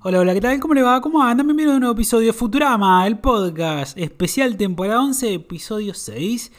Hola, 0.00 0.20
hola, 0.20 0.32
¿qué 0.32 0.40
tal? 0.40 0.60
¿Cómo 0.60 0.74
le 0.74 0.82
va? 0.82 1.00
¿Cómo 1.00 1.20
andan? 1.20 1.44
Bienvenidos 1.44 1.72
a 1.72 1.76
un 1.76 1.80
nuevo 1.80 1.94
episodio 1.94 2.28
de 2.28 2.32
Futurama, 2.32 3.04
el 3.04 3.18
podcast 3.18 3.98
especial 3.98 4.56
temporada 4.56 5.02
11, 5.02 5.34
episodio 5.34 5.92
6. 5.92 6.52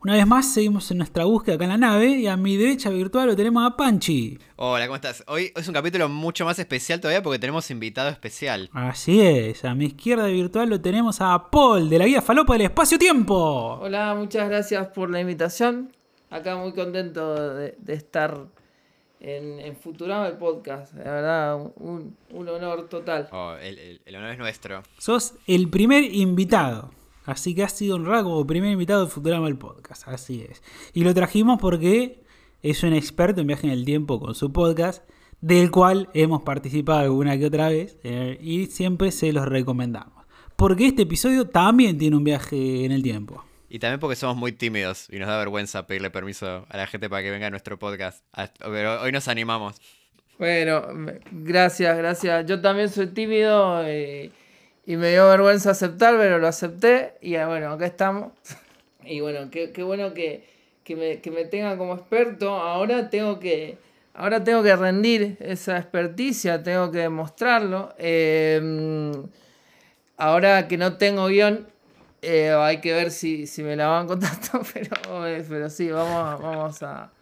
Una 0.00 0.14
vez 0.14 0.26
más 0.26 0.50
seguimos 0.50 0.90
en 0.90 0.96
nuestra 0.96 1.26
búsqueda 1.26 1.56
acá 1.56 1.64
en 1.64 1.70
la 1.70 1.76
nave 1.76 2.08
y 2.16 2.26
a 2.26 2.38
mi 2.38 2.56
derecha 2.56 2.88
virtual 2.88 3.26
lo 3.26 3.36
tenemos 3.36 3.66
a 3.66 3.76
Panchi. 3.76 4.38
Hola, 4.56 4.86
¿cómo 4.86 4.96
estás? 4.96 5.22
Hoy 5.26 5.52
es 5.54 5.68
un 5.68 5.74
capítulo 5.74 6.08
mucho 6.08 6.46
más 6.46 6.58
especial 6.58 6.98
todavía 6.98 7.22
porque 7.22 7.38
tenemos 7.38 7.70
invitado 7.70 8.08
especial. 8.08 8.70
Así 8.72 9.20
es, 9.20 9.62
a 9.66 9.74
mi 9.74 9.84
izquierda 9.84 10.28
virtual 10.28 10.70
lo 10.70 10.80
tenemos 10.80 11.20
a 11.20 11.50
Paul 11.50 11.90
de 11.90 11.98
la 11.98 12.06
guía 12.06 12.22
Falopa 12.22 12.54
del 12.54 12.62
Espacio-Tiempo. 12.62 13.78
Hola, 13.82 14.14
muchas 14.14 14.48
gracias 14.48 14.86
por 14.88 15.10
la 15.10 15.20
invitación. 15.20 15.92
Acá 16.30 16.56
muy 16.56 16.72
contento 16.72 17.54
de, 17.54 17.76
de 17.78 17.92
estar 17.92 18.46
en, 19.20 19.60
en, 19.60 19.76
Futurama 19.76 20.28
el 20.28 20.36
podcast. 20.36 20.94
La 20.94 21.04
verdad, 21.04 21.72
un, 21.76 22.16
un 22.30 22.48
honor 22.48 22.88
total. 22.88 23.28
Oh, 23.32 23.54
el, 23.60 23.78
el, 23.78 24.00
el, 24.04 24.16
honor 24.16 24.30
es 24.30 24.38
nuestro. 24.38 24.82
Sos 24.98 25.34
el 25.46 25.68
primer 25.68 26.04
invitado. 26.04 26.90
Así 27.24 27.54
que 27.54 27.64
has 27.64 27.72
sido 27.72 27.96
honrado 27.96 28.24
como 28.24 28.46
primer 28.46 28.70
invitado 28.70 29.04
de 29.04 29.10
Futurama 29.10 29.48
el 29.48 29.58
podcast. 29.58 30.06
Así 30.06 30.46
es. 30.48 30.62
Y 30.94 31.02
lo 31.02 31.12
trajimos 31.12 31.58
porque 31.60 32.22
es 32.62 32.82
un 32.82 32.92
experto 32.92 33.40
en 33.40 33.48
viaje 33.48 33.66
en 33.66 33.72
el 33.72 33.84
tiempo 33.84 34.20
con 34.20 34.34
su 34.34 34.52
podcast, 34.52 35.08
del 35.40 35.70
cual 35.70 36.08
hemos 36.14 36.42
participado 36.42 37.00
alguna 37.00 37.38
que 37.38 37.46
otra 37.46 37.68
vez 37.68 37.98
eh, 38.04 38.38
y 38.40 38.66
siempre 38.66 39.10
se 39.12 39.32
los 39.32 39.46
recomendamos. 39.46 40.24
Porque 40.56 40.86
este 40.86 41.02
episodio 41.02 41.48
también 41.48 41.98
tiene 41.98 42.16
un 42.16 42.24
viaje 42.24 42.84
en 42.84 42.92
el 42.92 43.02
tiempo. 43.02 43.44
Y 43.76 43.78
también 43.78 44.00
porque 44.00 44.16
somos 44.16 44.38
muy 44.38 44.52
tímidos 44.52 45.06
y 45.10 45.18
nos 45.18 45.28
da 45.28 45.36
vergüenza 45.36 45.86
pedirle 45.86 46.08
permiso 46.08 46.64
a 46.70 46.78
la 46.78 46.86
gente 46.86 47.10
para 47.10 47.22
que 47.22 47.30
venga 47.30 47.48
a 47.48 47.50
nuestro 47.50 47.78
podcast. 47.78 48.24
Pero 48.58 49.02
hoy 49.02 49.12
nos 49.12 49.28
animamos. 49.28 49.76
Bueno, 50.38 50.82
gracias, 51.30 51.98
gracias. 51.98 52.46
Yo 52.46 52.62
también 52.62 52.88
soy 52.88 53.08
tímido 53.08 53.86
y, 53.86 54.32
y 54.86 54.96
me 54.96 55.10
dio 55.10 55.28
vergüenza 55.28 55.72
aceptar, 55.72 56.16
pero 56.16 56.38
lo 56.38 56.48
acepté. 56.48 57.18
Y 57.20 57.32
bueno, 57.32 57.72
acá 57.72 57.84
estamos. 57.84 58.32
Y 59.04 59.20
bueno, 59.20 59.50
qué, 59.50 59.70
bueno 59.82 60.14
que, 60.14 60.48
que, 60.82 60.96
me, 60.96 61.20
que 61.20 61.30
me 61.30 61.44
tenga 61.44 61.76
como 61.76 61.96
experto. 61.96 62.54
Ahora 62.54 63.10
tengo 63.10 63.38
que, 63.38 63.76
ahora 64.14 64.42
tengo 64.42 64.62
que 64.62 64.74
rendir 64.74 65.36
esa 65.38 65.76
experticia, 65.76 66.62
tengo 66.62 66.90
que 66.90 67.00
demostrarlo. 67.00 67.94
Eh, 67.98 69.12
ahora 70.16 70.66
que 70.66 70.78
no 70.78 70.96
tengo 70.96 71.26
guion, 71.26 71.68
eh, 72.26 72.50
hay 72.50 72.80
que 72.80 72.92
ver 72.92 73.12
si, 73.12 73.46
si 73.46 73.62
me 73.62 73.76
la 73.76 73.86
van 73.86 74.06
contando, 74.08 74.60
pero, 74.74 74.96
pero 75.48 75.70
sí, 75.70 75.88
vamos, 75.88 76.42
vamos 76.42 76.82
a, 76.82 77.12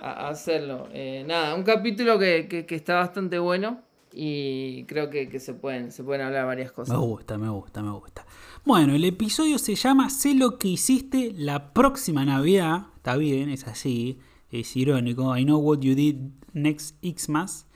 a 0.00 0.28
hacerlo. 0.28 0.88
Eh, 0.92 1.24
nada, 1.24 1.54
un 1.54 1.62
capítulo 1.62 2.18
que, 2.18 2.48
que, 2.48 2.66
que, 2.66 2.74
está 2.74 2.96
bastante 2.96 3.38
bueno 3.38 3.80
y 4.12 4.84
creo 4.86 5.08
que, 5.08 5.28
que, 5.28 5.38
se, 5.38 5.54
pueden, 5.54 5.92
se 5.92 6.02
pueden 6.02 6.26
hablar 6.26 6.46
varias 6.46 6.72
cosas. 6.72 6.96
Me 6.96 7.04
gusta, 7.04 7.38
me 7.38 7.48
gusta, 7.48 7.80
me 7.80 7.92
gusta. 7.92 8.26
Bueno, 8.64 8.94
el 8.94 9.04
episodio 9.04 9.56
se 9.58 9.76
llama 9.76 10.10
Sé 10.10 10.34
lo 10.34 10.58
que 10.58 10.66
hiciste 10.66 11.32
la 11.36 11.72
próxima 11.72 12.24
Navidad. 12.24 12.86
Está 12.96 13.16
bien, 13.16 13.50
es 13.50 13.68
así, 13.68 14.18
es 14.50 14.76
irónico. 14.76 15.36
I 15.36 15.44
know 15.44 15.60
what 15.60 15.78
you 15.78 15.94
did 15.94 16.16
next 16.52 16.96
Xmas. 17.04 17.68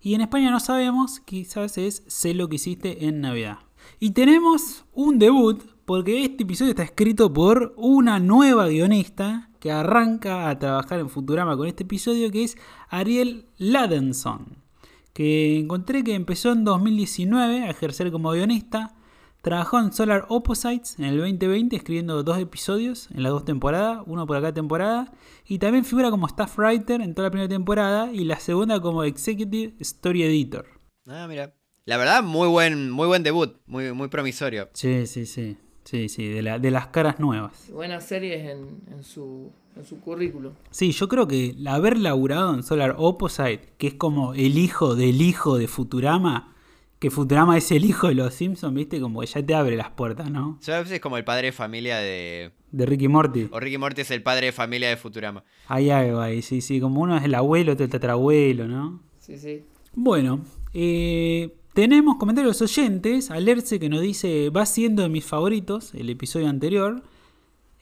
Y 0.00 0.14
en 0.14 0.22
España 0.22 0.50
no 0.50 0.60
sabemos, 0.60 1.20
quizás 1.20 1.76
es 1.76 2.04
Sé 2.06 2.32
lo 2.32 2.48
que 2.48 2.56
hiciste 2.56 3.06
en 3.06 3.20
Navidad. 3.20 3.58
Y 4.00 4.12
tenemos 4.12 4.86
un 4.94 5.18
debut 5.18 5.75
porque 5.86 6.24
este 6.24 6.42
episodio 6.42 6.70
está 6.70 6.82
escrito 6.82 7.32
por 7.32 7.72
una 7.76 8.18
nueva 8.18 8.66
guionista 8.66 9.50
que 9.60 9.70
arranca 9.70 10.50
a 10.50 10.58
trabajar 10.58 10.98
en 10.98 11.08
Futurama 11.08 11.56
con 11.56 11.68
este 11.68 11.84
episodio, 11.84 12.30
que 12.32 12.42
es 12.42 12.56
Ariel 12.88 13.46
Ladenson, 13.56 14.64
que 15.12 15.58
encontré 15.58 16.02
que 16.02 16.14
empezó 16.14 16.50
en 16.52 16.64
2019 16.64 17.62
a 17.62 17.70
ejercer 17.70 18.10
como 18.10 18.32
guionista, 18.32 18.96
trabajó 19.42 19.78
en 19.78 19.92
Solar 19.92 20.26
Opposites 20.28 20.98
en 20.98 21.04
el 21.04 21.18
2020 21.18 21.76
escribiendo 21.76 22.24
dos 22.24 22.38
episodios 22.38 23.08
en 23.12 23.22
las 23.22 23.30
dos 23.30 23.44
temporadas, 23.44 24.02
uno 24.06 24.26
por 24.26 24.38
cada 24.38 24.52
temporada, 24.52 25.12
y 25.46 25.60
también 25.60 25.84
figura 25.84 26.10
como 26.10 26.26
staff 26.26 26.58
writer 26.58 27.00
en 27.00 27.14
toda 27.14 27.28
la 27.28 27.30
primera 27.30 27.48
temporada 27.48 28.12
y 28.12 28.24
la 28.24 28.40
segunda 28.40 28.80
como 28.80 29.04
executive 29.04 29.74
story 29.78 30.24
editor. 30.24 30.66
Ah, 31.06 31.26
mira. 31.28 31.54
La 31.84 31.96
verdad, 31.96 32.24
muy 32.24 32.48
buen, 32.48 32.90
muy 32.90 33.06
buen 33.06 33.22
debut, 33.22 33.60
muy, 33.66 33.92
muy 33.92 34.08
promisorio. 34.08 34.68
Sí, 34.72 35.06
sí, 35.06 35.24
sí. 35.24 35.56
Sí, 35.86 36.08
sí, 36.08 36.26
de, 36.26 36.42
la, 36.42 36.58
de 36.58 36.72
las 36.72 36.88
caras 36.88 37.20
nuevas. 37.20 37.70
Buenas 37.72 38.04
series 38.04 38.40
en, 38.50 38.80
en, 38.92 39.04
su, 39.04 39.52
en 39.76 39.84
su 39.84 40.00
currículum. 40.00 40.52
Sí, 40.72 40.90
yo 40.90 41.06
creo 41.06 41.28
que 41.28 41.54
haber 41.64 41.96
laburado 41.96 42.54
en 42.54 42.64
Solar 42.64 42.96
Opposite, 42.98 43.68
que 43.78 43.86
es 43.86 43.94
como 43.94 44.34
el 44.34 44.58
hijo 44.58 44.96
del 44.96 45.22
hijo 45.22 45.56
de 45.56 45.68
Futurama, 45.68 46.56
que 46.98 47.08
Futurama 47.08 47.56
es 47.56 47.70
el 47.70 47.84
hijo 47.84 48.08
de 48.08 48.16
los 48.16 48.34
Simpsons, 48.34 48.74
¿viste? 48.74 49.00
Como 49.00 49.20
que 49.20 49.28
ya 49.28 49.46
te 49.46 49.54
abre 49.54 49.76
las 49.76 49.90
puertas, 49.90 50.28
¿no? 50.28 50.58
Yo 50.60 50.74
a 50.74 50.78
veces 50.78 50.94
es 50.94 51.00
como 51.00 51.18
el 51.18 51.24
padre 51.24 51.46
de 51.46 51.52
familia 51.52 51.98
de... 51.98 52.50
De 52.72 52.84
Ricky 52.84 53.06
Morty. 53.06 53.48
O 53.52 53.60
Ricky 53.60 53.78
Morty 53.78 54.00
es 54.00 54.10
el 54.10 54.24
padre 54.24 54.46
de 54.46 54.52
familia 54.52 54.88
de 54.88 54.96
Futurama. 54.96 55.44
Hay 55.68 55.90
algo 55.90 56.18
ahí, 56.18 56.42
sí, 56.42 56.62
sí. 56.62 56.80
Como 56.80 57.00
uno 57.00 57.16
es 57.16 57.22
el 57.22 57.34
abuelo, 57.36 57.74
otro 57.74 57.84
el 57.84 57.92
tatarabuelo, 57.92 58.66
¿no? 58.66 59.02
Sí, 59.20 59.38
sí. 59.38 59.62
Bueno, 59.94 60.40
eh... 60.74 61.54
Tenemos 61.76 62.16
comentarios 62.16 62.62
oyentes. 62.62 63.30
Alerce 63.30 63.78
que 63.78 63.90
nos 63.90 64.00
dice: 64.00 64.48
Va 64.48 64.64
siendo 64.64 65.02
de 65.02 65.10
mis 65.10 65.26
favoritos, 65.26 65.92
el 65.92 66.08
episodio 66.08 66.48
anterior. 66.48 67.02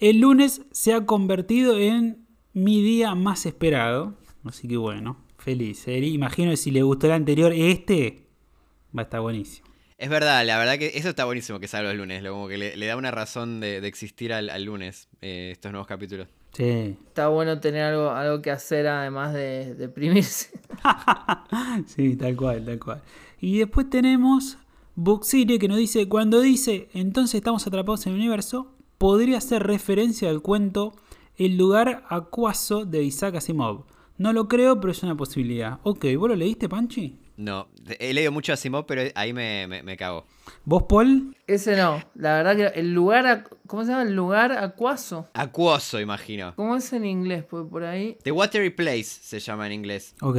El 0.00 0.18
lunes 0.18 0.62
se 0.72 0.94
ha 0.94 1.06
convertido 1.06 1.78
en 1.78 2.26
mi 2.52 2.82
día 2.82 3.14
más 3.14 3.46
esperado. 3.46 4.14
Así 4.44 4.66
que 4.66 4.76
bueno, 4.78 5.18
feliz. 5.38 5.86
¿eh? 5.86 5.98
Imagino 5.98 6.50
que 6.50 6.56
si 6.56 6.72
le 6.72 6.82
gustó 6.82 7.06
el 7.06 7.12
anterior, 7.12 7.52
este 7.52 8.26
va 8.92 9.02
a 9.02 9.04
estar 9.04 9.20
buenísimo. 9.20 9.68
Es 9.96 10.10
verdad, 10.10 10.44
la 10.44 10.58
verdad 10.58 10.76
que 10.76 10.90
eso 10.96 11.10
está 11.10 11.24
buenísimo 11.24 11.60
que 11.60 11.68
salga 11.68 11.90
los 11.90 11.98
lunes. 11.98 12.20
Como 12.28 12.48
que 12.48 12.58
le, 12.58 12.76
le 12.76 12.86
da 12.86 12.96
una 12.96 13.12
razón 13.12 13.60
de, 13.60 13.80
de 13.80 13.86
existir 13.86 14.32
al, 14.32 14.50
al 14.50 14.64
lunes, 14.64 15.08
eh, 15.22 15.50
estos 15.52 15.70
nuevos 15.70 15.86
capítulos. 15.86 16.26
Sí. 16.52 16.96
Está 17.06 17.28
bueno 17.28 17.60
tener 17.60 17.82
algo, 17.82 18.10
algo 18.10 18.42
que 18.42 18.50
hacer 18.50 18.88
además 18.88 19.34
de 19.34 19.76
deprimirse. 19.76 20.50
sí, 21.86 22.16
tal 22.16 22.34
cual, 22.34 22.64
tal 22.64 22.78
cual. 22.80 23.02
Y 23.44 23.58
después 23.58 23.90
tenemos 23.90 24.56
Buxire 24.94 25.58
que 25.58 25.68
nos 25.68 25.76
dice, 25.76 26.08
cuando 26.08 26.40
dice, 26.40 26.88
entonces 26.94 27.34
estamos 27.34 27.66
atrapados 27.66 28.06
en 28.06 28.14
el 28.14 28.20
universo, 28.20 28.72
podría 28.96 29.36
hacer 29.36 29.64
referencia 29.64 30.30
al 30.30 30.40
cuento 30.40 30.94
El 31.36 31.58
lugar 31.58 32.06
acuoso 32.08 32.86
de 32.86 33.02
Isaac 33.02 33.34
Asimov. 33.34 33.84
No 34.16 34.32
lo 34.32 34.48
creo, 34.48 34.80
pero 34.80 34.92
es 34.92 35.02
una 35.02 35.14
posibilidad. 35.14 35.78
Ok, 35.82 36.06
¿vos 36.16 36.30
lo 36.30 36.36
leíste, 36.36 36.70
Panchi? 36.70 37.18
No, 37.36 37.66
he 37.98 38.14
leído 38.14 38.30
mucho 38.30 38.52
Asimov, 38.52 38.86
pero 38.86 39.02
ahí 39.14 39.32
me, 39.32 39.66
me, 39.66 39.82
me 39.82 39.96
cago. 39.96 40.24
¿Vos, 40.64 40.84
Paul? 40.88 41.36
Ese 41.46 41.76
no. 41.76 42.00
La 42.14 42.34
verdad 42.36 42.56
que 42.56 42.78
el 42.80 42.94
lugar, 42.94 43.48
¿cómo 43.66 43.84
se 43.84 43.90
llama? 43.90 44.02
El 44.04 44.14
lugar 44.14 44.52
acuoso. 44.52 45.28
Acuoso, 45.34 45.98
imagino. 46.00 46.54
¿Cómo 46.54 46.76
es 46.76 46.92
en 46.92 47.04
inglés? 47.04 47.44
Pues 47.48 47.64
por 47.68 47.84
ahí. 47.84 48.16
The 48.22 48.30
Watery 48.30 48.70
Place 48.70 49.04
se 49.04 49.40
llama 49.40 49.66
en 49.66 49.72
inglés. 49.72 50.14
Ok, 50.20 50.38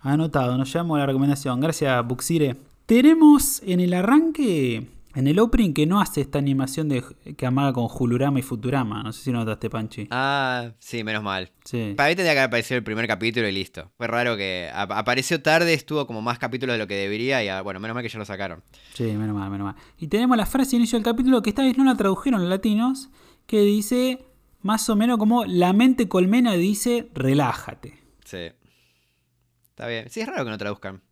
anotado, 0.00 0.56
nos 0.56 0.72
llamo 0.74 0.96
la 0.96 1.06
recomendación. 1.06 1.60
Gracias, 1.60 2.06
Buxire. 2.06 2.56
Tenemos 2.86 3.60
en 3.64 3.80
el 3.80 3.92
arranque, 3.92 4.86
en 5.14 5.26
el 5.26 5.38
opening, 5.38 5.72
que 5.72 5.86
no 5.86 6.00
hace 6.00 6.20
esta 6.20 6.38
animación 6.38 6.88
de, 6.88 7.02
que 7.36 7.46
amaga 7.46 7.72
con 7.72 7.88
Julurama 7.88 8.38
y 8.38 8.42
Futurama. 8.42 9.02
No 9.02 9.12
sé 9.12 9.24
si 9.24 9.32
notaste, 9.32 9.70
Panchi. 9.70 10.06
Ah, 10.10 10.72
sí, 10.78 11.02
menos 11.02 11.22
mal. 11.22 11.50
Sí. 11.64 11.94
Para 11.96 12.10
mí 12.10 12.16
tendría 12.16 12.34
que 12.34 12.40
haber 12.40 12.48
aparecido 12.48 12.78
el 12.78 12.84
primer 12.84 13.06
capítulo 13.06 13.48
y 13.48 13.52
listo. 13.52 13.90
Fue 13.96 14.06
raro 14.06 14.36
que 14.36 14.70
ap 14.72 14.92
apareció 14.92 15.42
tarde, 15.42 15.74
estuvo 15.74 16.06
como 16.06 16.22
más 16.22 16.38
capítulos 16.38 16.74
de 16.74 16.78
lo 16.78 16.86
que 16.86 16.94
debería 16.94 17.42
y 17.42 17.62
bueno, 17.62 17.80
menos 17.80 17.94
mal 17.94 18.02
que 18.02 18.08
ya 18.08 18.18
lo 18.18 18.24
sacaron. 18.24 18.62
Sí, 18.94 19.04
menos 19.04 19.34
mal, 19.34 19.50
menos 19.50 19.64
mal. 19.66 19.76
Y 19.98 20.08
tenemos 20.08 20.36
la 20.36 20.46
frase 20.46 20.72
de 20.72 20.76
inicio 20.78 20.98
del 20.98 21.04
capítulo 21.04 21.42
que 21.42 21.50
esta 21.50 21.62
vez 21.62 21.76
no 21.76 21.84
la 21.84 21.96
tradujeron 21.96 22.40
los 22.40 22.50
latinos, 22.50 23.10
que 23.46 23.60
dice 23.62 24.26
más 24.62 24.88
o 24.90 24.96
menos 24.96 25.18
como 25.18 25.44
la 25.44 25.72
mente 25.72 26.08
colmena 26.08 26.54
dice 26.54 27.08
relájate. 27.14 27.98
Sí. 28.24 28.50
Está 29.70 29.86
bien. 29.86 30.10
Sí, 30.10 30.20
es 30.20 30.26
raro 30.26 30.44
que 30.44 30.50
no 30.50 30.58
traduzcan. 30.58 31.02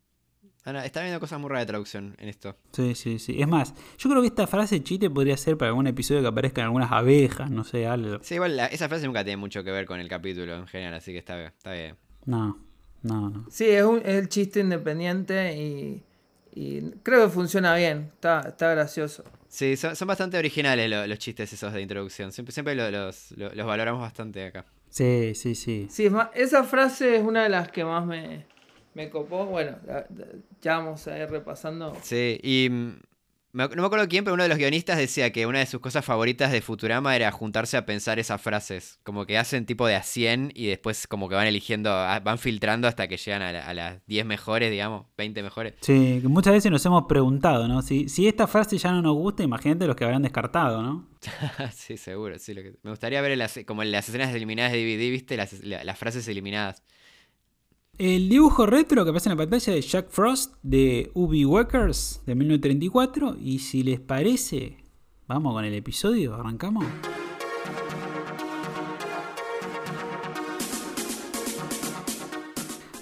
Ana, 0.67 0.85
está 0.85 1.01
viendo 1.01 1.21
cosas 1.21 1.39
muy 1.39 1.49
raras 1.49 1.63
de 1.63 1.67
traducción 1.69 2.17
en 2.19 2.29
esto. 2.29 2.57
Sí, 2.73 2.97
sí, 2.97 3.21
sí. 3.21 3.41
Es 3.41 3.47
más, 3.47 3.73
yo 3.99 4.11
creo 4.11 4.21
que 4.21 4.27
esta 4.27 4.49
frase 4.49 4.83
chiste 4.83 5.09
podría 5.09 5.37
ser 5.37 5.57
para 5.57 5.69
algún 5.69 5.87
episodio 5.87 6.23
que 6.23 6.27
aparezcan 6.27 6.65
algunas 6.65 6.91
abejas, 6.91 7.49
no 7.53 7.63
sé, 7.63 7.87
algo. 7.87 8.19
Sí, 8.21 8.35
igual 8.35 8.57
la, 8.57 8.67
esa 8.67 8.89
frase 8.89 9.07
nunca 9.07 9.23
tiene 9.23 9.37
mucho 9.37 9.63
que 9.63 9.71
ver 9.71 9.87
con 9.87 10.01
el 10.01 10.09
capítulo 10.09 10.57
en 10.57 10.67
general, 10.67 10.95
así 10.95 11.13
que 11.13 11.19
está, 11.19 11.41
está 11.47 11.71
bien. 11.71 11.95
No, 12.25 12.59
no, 13.03 13.31
no. 13.31 13.47
Sí, 13.49 13.67
es, 13.67 13.85
un, 13.85 13.99
es 13.99 14.17
el 14.17 14.29
chiste 14.29 14.59
independiente 14.59 15.57
y, 15.57 16.03
y, 16.53 16.91
creo 17.05 17.27
que 17.27 17.33
funciona 17.33 17.77
bien. 17.77 18.11
Está, 18.15 18.41
está 18.49 18.73
gracioso. 18.73 19.23
Sí, 19.47 19.77
son, 19.77 19.95
son 19.95 20.09
bastante 20.09 20.37
originales 20.37 20.91
los, 20.91 21.07
los, 21.07 21.19
chistes 21.21 21.53
esos 21.53 21.73
de 21.73 21.81
introducción. 21.81 22.33
Siempre, 22.33 22.53
siempre 22.53 22.75
los, 22.75 23.31
los, 23.37 23.55
los 23.55 23.67
valoramos 23.67 24.01
bastante 24.01 24.45
acá. 24.45 24.65
Sí, 24.91 25.33
sí, 25.37 25.55
sí. 25.55 25.87
Sí, 25.89 26.07
es 26.07 26.13
más, 26.13 26.31
esa 26.35 26.65
frase 26.65 27.19
es 27.19 27.23
una 27.23 27.45
de 27.45 27.51
las 27.51 27.71
que 27.71 27.85
más 27.85 28.05
me, 28.05 28.47
me 28.97 29.11
copó. 29.11 29.45
Bueno, 29.47 29.77
ya 30.61 30.79
vamos 30.79 31.07
a 31.07 31.19
ir 31.19 31.29
repasando. 31.31 31.97
Sí, 32.03 32.41
y 32.43 32.69
Me- 33.53 33.69
no 33.69 33.81
me 33.81 33.87
acuerdo 33.87 34.07
quién, 34.07 34.23
pero 34.23 34.35
uno 34.35 34.43
de 34.43 34.51
los 34.51 34.59
guionistas 34.59 34.99
decía 34.99 35.33
que 35.33 35.47
una 35.47 35.61
de 35.61 35.67
sus 35.67 35.81
cosas 35.81 36.05
favoritas 36.05 36.53
de 36.53 36.61
Futurama 36.61 37.17
era 37.17 37.33
juntarse 37.33 37.79
a 37.79 37.87
pensar 37.87 38.19
esas 38.19 38.39
frases. 38.39 38.99
Como 39.03 39.25
que 39.25 39.39
hacen 39.39 39.65
tipo 39.65 39.87
de 39.87 39.95
a 39.95 40.03
100 40.03 40.53
y 40.55 40.67
después 40.67 41.07
como 41.07 41.27
que 41.31 41.37
van 41.37 41.47
eligiendo, 41.47 41.91
van 41.91 42.37
filtrando 42.39 42.87
hasta 42.87 43.09
que 43.09 43.17
llegan 43.17 43.41
a, 43.41 43.53
la- 43.53 43.67
a 43.67 43.73
las 43.73 44.07
10 44.07 44.27
mejores, 44.27 44.71
digamos, 44.71 45.07
20 45.17 45.43
mejores. 45.43 45.73
Sí, 45.81 46.19
que 46.21 46.29
muchas 46.29 46.53
veces 46.53 46.71
nos 46.71 46.85
hemos 46.85 47.05
preguntado, 47.09 47.67
¿no? 47.67 47.81
Si, 47.81 48.11
si 48.11 48.29
esta 48.29 48.47
frase 48.47 48.77
ya 48.77 48.91
no 48.93 49.01
nos 49.01 49.15
gusta, 49.15 49.43
imagínate 49.43 49.87
los 49.87 49.97
que 49.97 50.05
habrán 50.05 50.21
descartado, 50.23 50.83
¿no? 50.83 51.09
sí, 51.75 51.97
seguro, 51.97 52.39
sí. 52.39 52.53
lo 52.53 52.63
que- 52.63 52.75
Me 52.83 52.91
gustaría 52.91 53.23
ver 53.23 53.39
las, 53.39 53.59
como 53.67 53.83
en 53.83 53.91
las 53.91 54.07
escenas 54.07 54.35
eliminadas 54.35 54.73
de 54.73 54.79
DVD, 54.85 55.11
¿viste? 55.11 55.35
Las, 55.39 55.55
la- 55.65 55.83
las 55.83 55.99
frases 55.99 56.29
eliminadas. 56.29 56.83
El 57.99 58.29
dibujo 58.29 58.67
retro 58.67 59.05
que 59.05 59.09
aparece 59.09 59.31
en 59.31 59.39
la 59.39 59.43
pantalla 59.43 59.73
de 59.73 59.81
Jack 59.81 60.11
Frost 60.11 60.53
de 60.63 61.11
Ubi 61.15 61.47
Workers 61.47 62.21
de 62.27 62.35
1934. 62.35 63.37
Y 63.41 63.61
si 63.61 63.83
les 63.83 64.01
parece, 64.01 64.85
vamos 65.27 65.55
con 65.55 65.65
el 65.65 65.73
episodio, 65.73 66.35
arrancamos. 66.35 66.85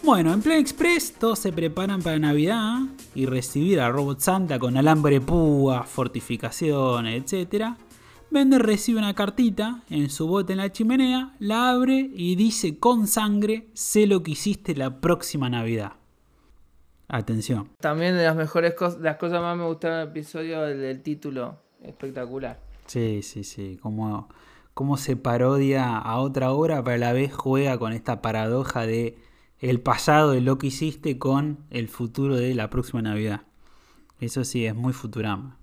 Bueno, 0.04 0.32
en 0.32 0.42
Play 0.42 0.60
Express 0.60 1.14
todos 1.18 1.40
se 1.40 1.52
preparan 1.52 2.00
para 2.00 2.20
Navidad 2.20 2.82
y 3.16 3.26
recibir 3.26 3.80
a 3.80 3.88
Robot 3.88 4.20
Santa 4.20 4.60
con 4.60 4.76
alambre 4.76 5.20
púa, 5.20 5.82
fortificaciones, 5.82 7.32
etc. 7.32 7.74
Bender 8.34 8.66
recibe 8.66 8.98
una 8.98 9.14
cartita 9.14 9.84
en 9.88 10.10
su 10.10 10.26
bote 10.26 10.54
en 10.54 10.58
la 10.58 10.72
chimenea, 10.72 11.36
la 11.38 11.70
abre 11.70 12.10
y 12.12 12.34
dice 12.34 12.80
con 12.80 13.06
sangre, 13.06 13.68
sé 13.74 14.08
lo 14.08 14.24
que 14.24 14.32
hiciste 14.32 14.74
la 14.74 15.00
próxima 15.00 15.48
Navidad. 15.48 15.92
Atención. 17.06 17.70
También 17.78 18.16
de 18.16 18.24
las 18.24 18.34
mejores 18.34 18.74
cosas, 18.74 19.00
las 19.00 19.18
cosas 19.18 19.40
más 19.40 19.56
me 19.56 19.64
gustaron 19.64 20.00
del 20.00 20.08
episodio, 20.08 20.66
el, 20.66 20.82
el 20.82 21.00
título. 21.00 21.60
Espectacular. 21.80 22.58
Sí, 22.86 23.22
sí, 23.22 23.44
sí. 23.44 23.78
Cómo, 23.80 24.28
cómo 24.74 24.96
se 24.96 25.14
parodia 25.14 25.96
a 25.96 26.18
otra 26.18 26.50
obra, 26.50 26.82
pero 26.82 26.96
a 26.96 26.98
la 26.98 27.12
vez 27.12 27.32
juega 27.32 27.78
con 27.78 27.92
esta 27.92 28.20
paradoja 28.20 28.84
de 28.84 29.16
el 29.60 29.80
pasado 29.80 30.32
de 30.32 30.40
lo 30.40 30.58
que 30.58 30.66
hiciste 30.66 31.18
con 31.18 31.58
el 31.70 31.86
futuro 31.86 32.34
de 32.34 32.52
la 32.56 32.68
próxima 32.68 33.00
Navidad. 33.00 33.42
Eso 34.18 34.42
sí, 34.42 34.66
es 34.66 34.74
muy 34.74 34.92
Futurama. 34.92 35.56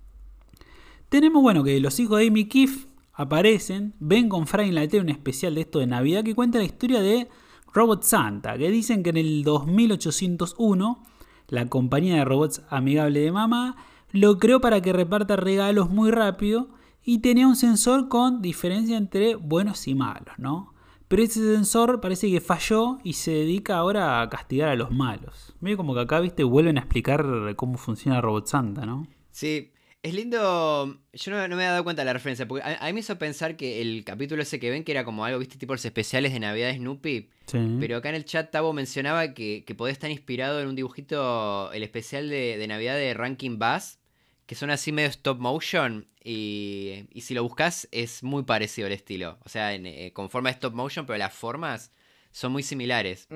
Tenemos, 1.12 1.42
bueno, 1.42 1.62
que 1.62 1.78
los 1.78 2.00
hijos 2.00 2.20
de 2.20 2.28
Amy 2.28 2.46
Keefe 2.46 2.86
aparecen, 3.12 3.92
ven 4.00 4.30
con 4.30 4.46
Fry 4.46 4.70
en 4.70 4.76
la 4.76 4.88
tele 4.88 5.02
un 5.02 5.10
especial 5.10 5.54
de 5.54 5.60
esto 5.60 5.78
de 5.78 5.86
Navidad 5.86 6.24
que 6.24 6.34
cuenta 6.34 6.56
la 6.56 6.64
historia 6.64 7.02
de 7.02 7.28
Robot 7.74 8.02
Santa, 8.02 8.56
que 8.56 8.70
dicen 8.70 9.02
que 9.02 9.10
en 9.10 9.18
el 9.18 9.44
2801 9.44 11.02
la 11.48 11.66
compañía 11.66 12.16
de 12.16 12.24
robots 12.24 12.62
amigable 12.70 13.20
de 13.20 13.30
mamá 13.30 13.76
lo 14.10 14.38
creó 14.38 14.62
para 14.62 14.80
que 14.80 14.94
reparta 14.94 15.36
regalos 15.36 15.90
muy 15.90 16.10
rápido 16.10 16.70
y 17.04 17.18
tenía 17.18 17.46
un 17.46 17.56
sensor 17.56 18.08
con 18.08 18.40
diferencia 18.40 18.96
entre 18.96 19.34
buenos 19.34 19.86
y 19.88 19.94
malos, 19.94 20.38
¿no? 20.38 20.72
Pero 21.08 21.24
ese 21.24 21.40
sensor 21.40 22.00
parece 22.00 22.30
que 22.30 22.40
falló 22.40 23.00
y 23.04 23.12
se 23.12 23.32
dedica 23.32 23.76
ahora 23.76 24.22
a 24.22 24.30
castigar 24.30 24.70
a 24.70 24.76
los 24.76 24.90
malos. 24.90 25.54
Medio 25.60 25.76
como 25.76 25.92
que 25.92 26.00
acá, 26.00 26.20
viste, 26.20 26.42
vuelven 26.42 26.78
a 26.78 26.80
explicar 26.80 27.54
cómo 27.56 27.76
funciona 27.76 28.22
Robot 28.22 28.46
Santa, 28.46 28.86
¿no? 28.86 29.06
Sí, 29.30 29.71
es 30.02 30.14
lindo. 30.14 30.98
Yo 31.12 31.30
no, 31.30 31.36
no 31.48 31.56
me 31.56 31.62
había 31.62 31.70
dado 31.72 31.84
cuenta 31.84 32.02
de 32.02 32.06
la 32.06 32.12
referencia, 32.12 32.46
porque 32.48 32.64
a, 32.64 32.76
a 32.82 32.86
mí 32.86 32.92
me 32.94 33.00
hizo 33.00 33.18
pensar 33.18 33.56
que 33.56 33.80
el 33.80 34.02
capítulo 34.04 34.42
ese 34.42 34.58
que 34.58 34.70
ven, 34.70 34.82
que 34.84 34.92
era 34.92 35.04
como 35.04 35.24
algo, 35.24 35.38
viste, 35.38 35.56
tipo 35.58 35.74
los 35.74 35.84
especiales 35.84 36.32
de 36.32 36.40
Navidad 36.40 36.68
de 36.68 36.76
Snoopy. 36.76 37.28
Sí. 37.46 37.76
Pero 37.80 37.96
acá 37.98 38.08
en 38.08 38.14
el 38.16 38.24
chat 38.24 38.50
Tabo 38.50 38.72
mencionaba 38.72 39.34
que, 39.34 39.64
que 39.66 39.74
podía 39.74 39.92
estar 39.92 40.10
inspirado 40.10 40.60
en 40.60 40.68
un 40.68 40.74
dibujito, 40.76 41.70
el 41.72 41.82
especial 41.82 42.28
de, 42.28 42.56
de 42.58 42.66
Navidad 42.66 42.96
de 42.96 43.14
Ranking 43.14 43.58
Bass, 43.58 43.98
que 44.46 44.54
son 44.54 44.70
así 44.70 44.90
medio 44.92 45.08
stop 45.08 45.38
motion. 45.38 46.06
Y, 46.24 47.04
y 47.12 47.22
si 47.22 47.34
lo 47.34 47.42
buscas 47.42 47.88
es 47.90 48.22
muy 48.22 48.44
parecido 48.44 48.86
el 48.86 48.92
estilo. 48.92 49.38
O 49.44 49.48
sea, 49.48 49.74
en, 49.74 49.86
eh, 49.86 50.12
con 50.12 50.30
forma 50.30 50.50
de 50.50 50.54
stop 50.54 50.72
motion, 50.74 51.04
pero 51.06 51.18
las 51.18 51.32
formas 51.34 51.92
son 52.30 52.52
muy 52.52 52.62
similares. 52.62 53.28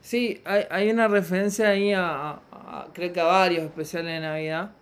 Sí, 0.00 0.40
hay, 0.44 0.62
hay 0.70 0.90
una 0.90 1.08
referencia 1.08 1.68
ahí 1.68 1.92
a, 1.92 2.08
a- 2.08 2.40
a- 2.50 2.88
creo 2.94 3.12
que 3.12 3.20
a 3.20 3.24
varios 3.24 3.64
especiales 3.64 4.12
de 4.14 4.20
Navidad. 4.20 4.72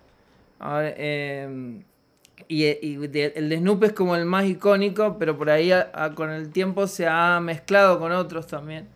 A 0.63 0.79
ver, 0.79 0.95
eh, 0.97 1.83
y, 2.49 2.65
y 2.65 2.97
de- 3.09 3.33
el 3.37 3.49
de 3.49 3.59
Snoopy 3.59 3.87
es 3.87 3.93
como 3.93 4.17
el 4.17 4.25
más 4.25 4.47
icónico, 4.47 5.17
pero 5.19 5.37
por 5.37 5.51
ahí 5.51 5.73
a- 5.73 5.91
a- 5.95 6.15
con 6.15 6.31
el 6.31 6.51
tiempo 6.51 6.87
se 6.87 7.07
ha 7.07 7.41
mezclado 7.41 7.99
con 7.99 8.13
otros 8.13 8.47
también. 8.47 8.89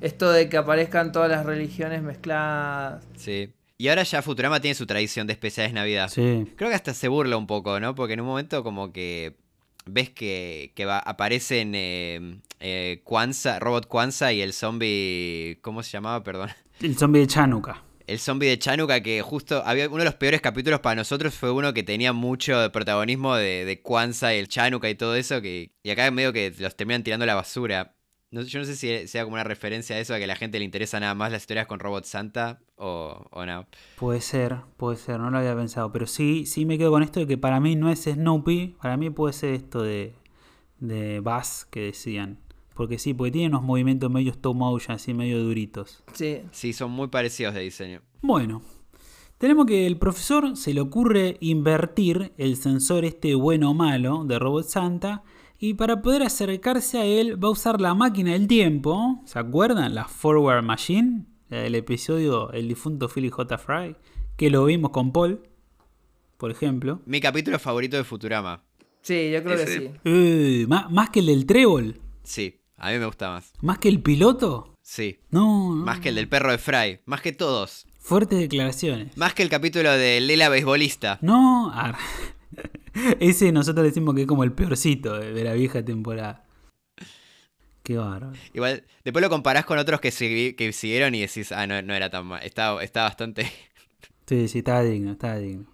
Esto 0.00 0.30
de 0.32 0.48
que 0.48 0.56
aparezcan 0.56 1.12
todas 1.12 1.30
las 1.30 1.46
religiones 1.46 2.02
mezcladas. 2.02 3.06
Sí. 3.16 3.50
Y 3.78 3.88
ahora 3.88 4.02
ya 4.02 4.20
Futurama 4.22 4.60
tiene 4.60 4.74
su 4.74 4.86
tradición 4.86 5.26
de 5.26 5.32
especiales 5.32 5.72
Navidad. 5.72 6.08
Sí. 6.08 6.46
Creo 6.56 6.70
que 6.70 6.74
hasta 6.76 6.92
se 6.94 7.08
burla 7.08 7.36
un 7.36 7.46
poco, 7.46 7.78
¿no? 7.80 7.94
Porque 7.94 8.14
en 8.14 8.20
un 8.20 8.26
momento 8.26 8.62
como 8.64 8.92
que 8.92 9.36
ves 9.86 10.10
que, 10.10 10.72
que 10.74 10.84
va, 10.84 10.98
aparecen 10.98 11.72
eh, 11.74 12.38
eh, 12.60 13.02
Robot 13.60 13.86
Kwanzaa 13.86 14.32
y 14.32 14.40
el 14.40 14.52
zombie... 14.52 15.58
¿Cómo 15.62 15.82
se 15.82 15.90
llamaba? 15.92 16.22
Perdón. 16.22 16.50
El 16.80 16.96
zombie 16.96 17.20
de 17.20 17.26
Chanuka. 17.28 17.82
El 18.12 18.18
zombie 18.18 18.46
de 18.46 18.58
Chanuka 18.58 19.00
que 19.00 19.22
justo 19.22 19.62
había 19.64 19.88
uno 19.88 20.00
de 20.00 20.04
los 20.04 20.16
peores 20.16 20.42
capítulos 20.42 20.80
para 20.80 20.96
nosotros 20.96 21.32
fue 21.32 21.50
uno 21.50 21.72
que 21.72 21.82
tenía 21.82 22.12
mucho 22.12 22.70
protagonismo 22.70 23.36
de, 23.36 23.64
de 23.64 23.80
Kwanzaa 23.80 24.34
y 24.34 24.38
el 24.38 24.48
Chanuka 24.48 24.90
y 24.90 24.94
todo 24.94 25.16
eso 25.16 25.40
que 25.40 25.72
y 25.82 25.88
acá 25.88 26.10
medio 26.10 26.30
que 26.30 26.54
los 26.58 26.76
terminan 26.76 27.04
tirando 27.04 27.22
a 27.22 27.26
la 27.26 27.34
basura. 27.34 27.94
No, 28.30 28.42
yo 28.42 28.58
no 28.58 28.66
sé 28.66 28.76
si 28.76 29.08
sea 29.08 29.24
como 29.24 29.36
una 29.36 29.44
referencia 29.44 29.96
a 29.96 29.98
eso, 29.98 30.12
a 30.12 30.18
que 30.18 30.24
a 30.24 30.26
la 30.26 30.36
gente 30.36 30.58
le 30.58 30.66
interesa 30.66 31.00
nada 31.00 31.14
más 31.14 31.32
las 31.32 31.40
historias 31.40 31.66
con 31.66 31.80
Robot 31.80 32.04
Santa 32.04 32.60
o, 32.76 33.28
o 33.30 33.46
no. 33.46 33.66
Puede 33.96 34.20
ser, 34.20 34.58
puede 34.76 34.98
ser, 34.98 35.18
no 35.18 35.30
lo 35.30 35.38
había 35.38 35.56
pensado. 35.56 35.90
Pero 35.90 36.06
sí, 36.06 36.44
sí 36.44 36.66
me 36.66 36.76
quedo 36.76 36.90
con 36.90 37.02
esto 37.02 37.20
de 37.20 37.26
que 37.26 37.38
para 37.38 37.60
mí 37.60 37.76
no 37.76 37.90
es 37.90 38.02
Snoopy, 38.02 38.76
para 38.82 38.98
mí 38.98 39.08
puede 39.08 39.32
ser 39.32 39.54
esto 39.54 39.82
de, 39.82 40.12
de 40.80 41.20
Buzz 41.20 41.64
que 41.70 41.80
decían. 41.80 42.40
Porque 42.74 42.98
sí, 42.98 43.12
porque 43.14 43.32
tiene 43.32 43.48
unos 43.48 43.62
movimientos 43.62 44.10
medio 44.10 44.30
stop 44.32 44.56
motion, 44.56 44.94
así 44.96 45.12
medio 45.14 45.42
duritos. 45.42 46.02
Sí, 46.14 46.38
Sí, 46.50 46.72
son 46.72 46.90
muy 46.90 47.08
parecidos 47.08 47.54
de 47.54 47.60
diseño. 47.60 48.00
Bueno, 48.22 48.62
tenemos 49.38 49.66
que 49.66 49.86
el 49.86 49.98
profesor 49.98 50.56
se 50.56 50.72
le 50.72 50.80
ocurre 50.80 51.36
invertir 51.40 52.32
el 52.38 52.56
sensor 52.56 53.04
este 53.04 53.34
bueno 53.34 53.70
o 53.70 53.74
malo 53.74 54.24
de 54.24 54.38
Robot 54.38 54.64
Santa. 54.66 55.22
Y 55.58 55.74
para 55.74 56.02
poder 56.02 56.22
acercarse 56.22 56.98
a 56.98 57.04
él 57.04 57.42
va 57.42 57.48
a 57.48 57.52
usar 57.52 57.80
la 57.80 57.94
máquina 57.94 58.32
del 58.32 58.48
tiempo. 58.48 59.20
¿Se 59.26 59.38
acuerdan? 59.38 59.94
La 59.94 60.06
Forward 60.06 60.64
Machine. 60.64 61.26
del 61.50 61.74
episodio 61.74 62.50
El 62.52 62.66
difunto 62.66 63.08
Philly 63.08 63.28
J. 63.30 63.58
Fry. 63.58 63.94
Que 64.36 64.50
lo 64.50 64.64
vimos 64.64 64.90
con 64.90 65.12
Paul. 65.12 65.40
Por 66.38 66.50
ejemplo. 66.50 67.00
Mi 67.06 67.20
capítulo 67.20 67.58
favorito 67.60 67.96
de 67.96 68.02
Futurama. 68.04 68.64
sí, 69.02 69.30
yo 69.32 69.42
creo 69.44 69.56
que 69.56 69.66
sí. 69.66 69.90
Eh, 70.04 70.66
más, 70.68 70.90
más 70.90 71.10
que 71.10 71.20
el 71.20 71.26
del 71.26 71.46
trébol. 71.46 72.00
Sí, 72.24 72.56
a 72.82 72.90
mí 72.92 72.98
me 72.98 73.06
gusta 73.06 73.30
más. 73.30 73.52
Más 73.62 73.78
que 73.78 73.88
el 73.88 74.02
piloto. 74.02 74.74
Sí. 74.82 75.20
No, 75.30 75.74
no. 75.74 75.84
Más 75.84 76.00
que 76.00 76.08
el 76.10 76.16
del 76.16 76.28
perro 76.28 76.50
de 76.50 76.58
Fry. 76.58 77.00
Más 77.06 77.20
que 77.22 77.32
todos. 77.32 77.86
Fuertes 78.00 78.38
declaraciones. 78.40 79.16
Más 79.16 79.32
que 79.34 79.42
el 79.42 79.48
capítulo 79.48 79.90
de 79.92 80.20
Lela 80.20 80.48
Beisbolista. 80.48 81.18
No. 81.22 81.70
ar- 81.72 81.96
Ese 83.20 83.52
nosotros 83.52 83.84
decimos 83.86 84.14
que 84.14 84.22
es 84.22 84.26
como 84.26 84.44
el 84.44 84.52
peorcito 84.52 85.18
de, 85.18 85.44
la 85.44 85.52
vieja 85.54 85.84
temporada. 85.84 86.44
Qué 87.82 87.96
bárbaro. 87.96 88.32
Igual, 88.52 88.84
después 89.04 89.22
lo 89.22 89.30
comparás 89.30 89.64
con 89.64 89.78
otros 89.78 90.00
que, 90.00 90.10
segui- 90.10 90.54
que 90.56 90.72
siguieron 90.72 91.14
y 91.14 91.20
decís, 91.22 91.50
ah, 91.52 91.66
no, 91.66 91.80
no 91.82 91.94
era 91.94 92.10
tan 92.10 92.26
mal. 92.26 92.42
Está, 92.42 92.82
está 92.82 93.02
bastante. 93.04 93.50
Sí, 94.24 94.46
sí, 94.48 94.58
estaba 94.58 94.82
digno, 94.82 95.12
estaba 95.12 95.36
digno. 95.36 95.66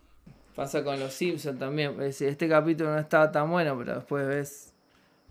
Pasa 0.57 0.83
con 0.83 0.99
los 0.99 1.13
Simpsons 1.13 1.59
también. 1.59 1.95
Este 2.01 2.49
capítulo 2.49 2.91
no 2.93 2.99
estaba 2.99 3.31
tan 3.31 3.49
bueno, 3.51 3.77
pero 3.79 3.97
después 3.97 4.27
ves 4.27 4.75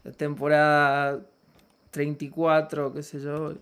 la 0.03 0.11
temporada 0.11 1.19
34, 1.97 2.93
qué 2.93 3.01
sé 3.01 3.19
yo. 3.19 3.55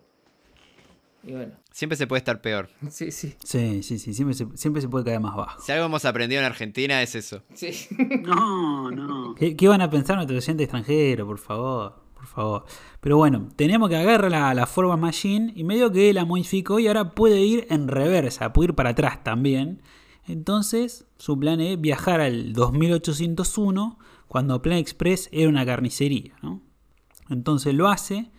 Y 1.24 1.32
bueno, 1.32 1.54
Siempre 1.72 1.98
se 1.98 2.06
puede 2.06 2.18
estar 2.20 2.42
peor. 2.42 2.70
sí, 2.90 3.12
sí. 3.12 3.34
Sí, 3.44 3.82
sí, 3.82 3.98
sí, 3.98 4.14
siempre 4.14 4.36
se, 4.36 4.46
siempre 4.56 4.82
se 4.82 4.90
puede 4.90 5.06
caer 5.06 5.22
más 5.22 5.36
bajo. 5.36 5.62
Si 5.62 5.72
algo 5.72 5.86
hemos 5.86 6.04
aprendido 6.04 6.42
en 6.42 6.46
Argentina 6.46 7.02
es 7.02 7.16
eso. 7.16 7.42
Sí. 7.54 7.72
No, 8.24 8.92
no. 8.92 9.36
¿Qué, 9.36 9.56
qué 9.56 9.68
van 9.68 9.82
a 9.82 9.90
pensar 9.90 10.18
nuestros 10.18 10.44
oyentes 10.44 10.66
extranjeros, 10.66 11.26
por 11.26 11.40
favor? 11.40 12.04
Por 12.14 12.28
favor. 12.28 12.66
Pero 13.00 13.18
bueno, 13.18 13.48
tenemos 13.56 13.90
que 13.90 13.96
agarrar 13.96 14.30
la, 14.30 14.54
la 14.54 14.66
Forward 14.66 15.00
Machine 15.00 15.54
y 15.56 15.64
medio 15.64 15.92
que 15.92 16.14
la 16.14 16.26
modificó 16.26 16.80
y 16.80 16.88
ahora 16.88 17.12
puede 17.12 17.40
ir 17.40 17.68
en 17.70 17.88
reversa, 17.88 18.52
puede 18.52 18.70
ir 18.70 18.76
para 18.76 18.90
atrás 18.90 19.24
también. 19.24 19.82
Entonces, 20.28 21.06
su 21.18 21.40
plan 21.40 21.62
es 21.62 21.80
viajar 21.80 22.20
al 22.20 22.54
2801, 22.54 24.00
cuando 24.28 24.62
Plan 24.62 24.78
Express 24.78 25.30
era 25.32 25.48
una 25.48 25.66
carnicería, 25.66 26.34
¿no? 26.42 26.62
Entonces 27.30 27.74
lo 27.74 27.88
hace, 27.88 28.32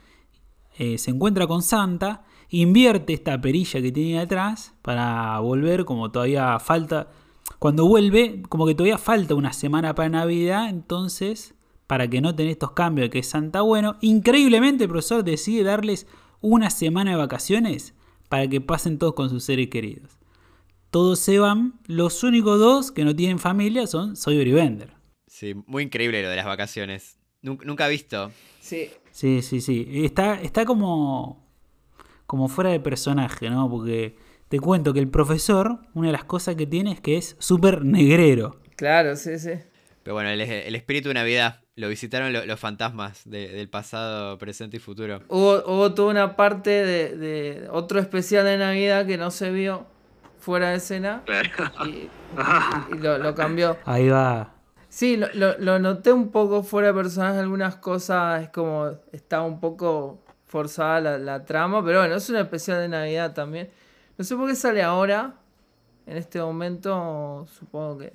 eh, 0.78 0.98
se 0.98 1.10
encuentra 1.10 1.46
con 1.46 1.62
Santa, 1.62 2.24
invierte 2.48 3.12
esta 3.14 3.40
perilla 3.40 3.80
que 3.80 3.92
tenía 3.92 4.22
atrás 4.22 4.74
para 4.82 5.38
volver 5.40 5.84
como 5.84 6.10
todavía 6.10 6.58
falta. 6.58 7.08
Cuando 7.58 7.86
vuelve, 7.86 8.42
como 8.48 8.66
que 8.66 8.74
todavía 8.74 8.98
falta 8.98 9.34
una 9.34 9.52
semana 9.52 9.94
para 9.94 10.08
Navidad, 10.08 10.68
entonces, 10.68 11.54
para 11.86 12.08
que 12.08 12.20
noten 12.20 12.48
estos 12.48 12.72
cambios 12.72 13.06
de 13.06 13.10
que 13.10 13.18
es 13.20 13.28
Santa 13.28 13.62
bueno, 13.62 13.96
increíblemente 14.00 14.84
el 14.84 14.90
profesor 14.90 15.24
decide 15.24 15.62
darles 15.62 16.06
una 16.40 16.70
semana 16.70 17.12
de 17.12 17.16
vacaciones 17.16 17.94
para 18.28 18.48
que 18.48 18.60
pasen 18.60 18.98
todos 18.98 19.14
con 19.14 19.30
sus 19.30 19.44
seres 19.44 19.68
queridos. 19.68 20.18
todos 20.90 21.18
se 21.18 21.38
van. 21.38 21.74
Los 21.86 22.22
únicos 22.22 22.58
dos 22.58 22.90
que 22.90 23.04
no 23.04 23.14
tienen 23.14 23.38
familia 23.38 23.86
son 23.86 24.16
Soy 24.16 24.50
Bender. 24.50 24.94
Sí, 25.26 25.54
muy 25.66 25.84
increíble 25.84 26.22
lo 26.22 26.28
de 26.28 26.36
las 26.36 26.46
vacaciones. 26.46 27.18
Nunca 27.42 27.86
he 27.86 27.90
visto. 27.90 28.32
Sí. 28.66 28.90
Sí, 29.12 29.42
sí, 29.42 29.60
sí. 29.60 30.04
Está, 30.04 30.40
está 30.42 30.64
como, 30.64 31.46
como 32.26 32.48
fuera 32.48 32.70
de 32.70 32.80
personaje, 32.80 33.48
¿no? 33.48 33.70
Porque 33.70 34.16
te 34.48 34.58
cuento 34.58 34.92
que 34.92 34.98
el 34.98 35.08
profesor, 35.08 35.78
una 35.94 36.08
de 36.08 36.12
las 36.12 36.24
cosas 36.24 36.56
que 36.56 36.66
tiene 36.66 36.90
es 36.90 37.00
que 37.00 37.16
es 37.16 37.36
súper 37.38 37.84
negrero. 37.84 38.60
Claro, 38.74 39.14
sí, 39.14 39.38
sí. 39.38 39.52
Pero 40.02 40.14
bueno, 40.14 40.30
el, 40.30 40.74
espíritu 40.74 41.08
de 41.08 41.14
Navidad. 41.14 41.60
Lo 41.76 41.88
visitaron 41.88 42.32
los 42.32 42.58
fantasmas 42.58 43.22
del 43.28 43.68
pasado, 43.68 44.36
presente 44.38 44.78
y 44.78 44.80
futuro. 44.80 45.20
Hubo, 45.28 45.94
toda 45.94 46.10
una 46.10 46.34
parte 46.36 46.70
de, 46.70 47.68
otro 47.70 48.00
especial 48.00 48.46
de 48.46 48.58
Navidad 48.58 49.06
que 49.06 49.16
no 49.16 49.30
se 49.30 49.50
vio 49.50 49.86
fuera 50.40 50.70
de 50.70 50.76
escena. 50.76 51.22
Y, 51.86 52.08
lo, 52.96 53.34
cambió. 53.36 53.76
Ahí 53.84 54.08
va. 54.08 54.55
Sí, 54.96 55.20
lo, 55.34 55.78
noté 55.78 56.10
un 56.10 56.30
poco 56.30 56.62
fuera 56.62 56.88
de 56.88 56.94
personaje. 56.94 57.38
Algunas 57.38 57.76
cosas 57.76 58.44
es 58.44 58.48
como 58.48 58.98
está 59.12 59.42
un 59.42 59.60
poco 59.60 60.24
forzada 60.46 61.02
la, 61.02 61.18
la 61.18 61.44
trama. 61.44 61.84
Pero 61.84 61.98
bueno, 61.98 62.14
es 62.14 62.30
un 62.30 62.36
especial 62.36 62.80
de 62.80 62.88
Navidad 62.88 63.34
también. 63.34 63.68
No 64.16 64.24
sé 64.24 64.34
por 64.36 64.48
qué 64.48 64.54
sale 64.54 64.82
ahora. 64.82 65.34
En 66.06 66.16
este 66.16 66.40
momento, 66.40 67.46
supongo 67.58 67.98
que 67.98 68.14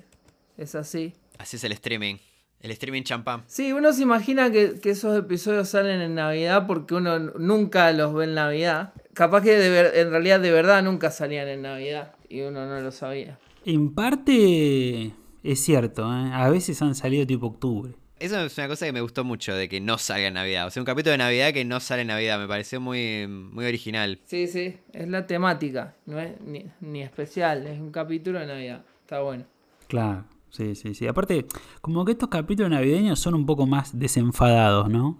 es 0.56 0.74
así. 0.74 1.14
Así 1.38 1.54
es 1.54 1.62
el 1.62 1.70
streaming. 1.70 2.16
El 2.58 2.72
streaming 2.72 3.04
champán. 3.04 3.44
Sí, 3.46 3.72
uno 3.72 3.92
se 3.92 4.02
imagina 4.02 4.50
que, 4.50 4.80
esos 4.82 5.16
episodios 5.16 5.68
salen 5.68 6.00
en 6.00 6.16
Navidad 6.16 6.66
porque 6.66 6.96
uno 6.96 7.16
nunca 7.16 7.92
los 7.92 8.12
ve 8.12 8.24
en 8.24 8.34
Navidad. 8.34 8.92
Capaz 9.14 9.42
que 9.42 9.54
en 10.00 10.10
realidad 10.10 10.40
de 10.40 10.50
verdad 10.50 10.82
nunca 10.82 11.12
salían 11.12 11.46
en 11.46 11.62
Navidad 11.62 12.16
y 12.28 12.40
uno 12.40 12.66
no 12.66 12.80
lo 12.80 12.90
sabía. 12.90 13.38
En 13.64 13.94
parte 13.94 15.12
es 15.42 15.60
cierto, 15.60 16.02
¿eh? 16.02 16.30
a 16.32 16.48
veces 16.48 16.80
han 16.82 16.94
salido 16.94 17.26
tipo 17.26 17.46
octubre. 17.46 17.94
Eso 18.18 18.40
es 18.40 18.56
una 18.56 18.68
cosa 18.68 18.86
que 18.86 18.92
me 18.92 19.00
gustó 19.00 19.24
mucho, 19.24 19.52
de 19.52 19.68
que 19.68 19.80
no 19.80 19.98
salga 19.98 20.28
en 20.28 20.34
Navidad. 20.34 20.68
O 20.68 20.70
sea, 20.70 20.80
un 20.80 20.86
capítulo 20.86 21.10
de 21.10 21.18
Navidad 21.18 21.52
que 21.52 21.64
no 21.64 21.80
sale 21.80 22.02
en 22.02 22.08
Navidad, 22.08 22.38
me 22.38 22.46
pareció 22.46 22.80
muy, 22.80 23.26
muy 23.26 23.64
original. 23.64 24.20
Sí, 24.26 24.46
sí, 24.46 24.76
es 24.92 25.08
la 25.08 25.26
temática, 25.26 25.96
no 26.06 26.20
es 26.20 26.40
ni, 26.40 26.66
ni 26.80 27.02
especial, 27.02 27.66
es 27.66 27.80
un 27.80 27.90
capítulo 27.90 28.38
de 28.38 28.46
Navidad. 28.46 28.84
Está 29.00 29.22
bueno. 29.22 29.44
Claro. 29.88 30.24
Sí, 30.50 30.74
sí, 30.74 30.94
sí. 30.94 31.06
Aparte, 31.06 31.46
como 31.80 32.04
que 32.04 32.12
estos 32.12 32.28
capítulos 32.28 32.70
navideños 32.70 33.18
son 33.18 33.34
un 33.34 33.46
poco 33.46 33.66
más 33.66 33.98
desenfadados, 33.98 34.88
¿no? 34.88 35.18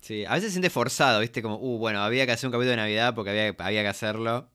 Sí, 0.00 0.24
a 0.24 0.34
veces 0.34 0.50
se 0.50 0.52
siente 0.52 0.70
forzado, 0.70 1.20
¿viste? 1.20 1.42
Como, 1.42 1.56
uh, 1.56 1.78
bueno, 1.78 2.00
había 2.00 2.24
que 2.24 2.32
hacer 2.32 2.46
un 2.46 2.52
capítulo 2.52 2.70
de 2.70 2.76
Navidad 2.76 3.14
porque 3.14 3.30
había, 3.30 3.54
había 3.58 3.82
que 3.82 3.88
hacerlo. 3.88 4.48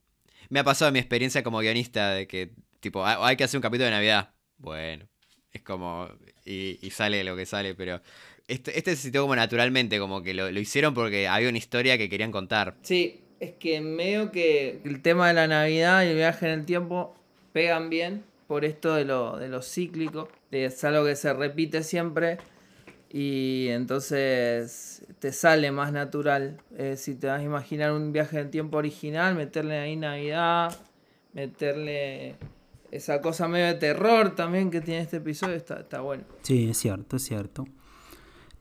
Me 0.50 0.60
ha 0.60 0.64
pasado 0.64 0.92
mi 0.92 1.00
experiencia 1.00 1.44
como 1.44 1.60
guionista 1.60 2.12
de 2.12 2.28
que, 2.28 2.56
tipo, 2.80 3.06
ah, 3.06 3.28
hay 3.28 3.36
que 3.36 3.44
hacer 3.44 3.58
un 3.58 3.62
capítulo 3.62 3.86
de 3.86 3.92
Navidad. 3.92 4.34
Bueno, 4.64 5.06
es 5.52 5.62
como. 5.62 6.10
Y, 6.46 6.78
sale 6.90 7.24
lo 7.24 7.36
que 7.36 7.46
sale, 7.46 7.76
pero. 7.76 8.02
Este, 8.48 8.78
este 8.78 8.96
se 8.96 9.04
sintió 9.04 9.22
como 9.22 9.36
naturalmente, 9.36 10.00
como 10.00 10.22
que 10.22 10.34
lo, 10.34 10.52
lo 10.52 10.60
hicieron 10.60 10.94
porque 10.94 11.28
había 11.28 11.50
una 11.50 11.58
historia 11.58 11.98
que 11.98 12.10
querían 12.10 12.32
contar. 12.32 12.76
Sí, 12.82 13.22
es 13.40 13.52
que 13.54 13.80
medio 13.82 14.32
que 14.32 14.82
el 14.84 15.02
tema 15.02 15.28
de 15.28 15.34
la 15.34 15.48
Navidad 15.48 16.04
y 16.04 16.08
el 16.08 16.16
viaje 16.16 16.48
en 16.48 16.60
el 16.60 16.66
tiempo 16.66 17.16
pegan 17.54 17.90
bien 17.90 18.24
por 18.48 18.66
esto 18.66 18.96
de 18.96 19.06
lo, 19.06 19.38
de 19.38 19.62
cíclico, 19.62 20.30
es 20.52 20.84
algo 20.84 21.06
que 21.06 21.16
se 21.16 21.34
repite 21.34 21.84
siempre 21.84 22.38
y 23.10 23.68
entonces 23.70 25.06
te 25.20 25.32
sale 25.32 25.72
más 25.72 25.92
natural. 25.92 26.58
Eh, 26.78 26.96
si 26.98 27.16
te 27.16 27.28
vas 27.28 27.40
a 27.42 27.44
imaginar 27.44 27.92
un 27.92 28.12
viaje 28.12 28.40
en 28.40 28.52
tiempo 28.52 28.78
original, 28.78 29.36
meterle 29.36 29.78
ahí 29.80 29.96
Navidad, 29.96 30.78
meterle 31.34 32.36
esa 32.94 33.22
cosa 33.22 33.48
medio 33.48 33.66
de 33.66 33.74
terror 33.74 34.36
también 34.36 34.70
que 34.70 34.80
tiene 34.80 35.02
este 35.02 35.18
episodio, 35.18 35.56
está, 35.56 35.80
está 35.80 36.02
bueno. 36.02 36.26
Sí, 36.44 36.70
es 36.70 36.78
cierto, 36.78 37.16
es 37.16 37.24
cierto. 37.24 37.66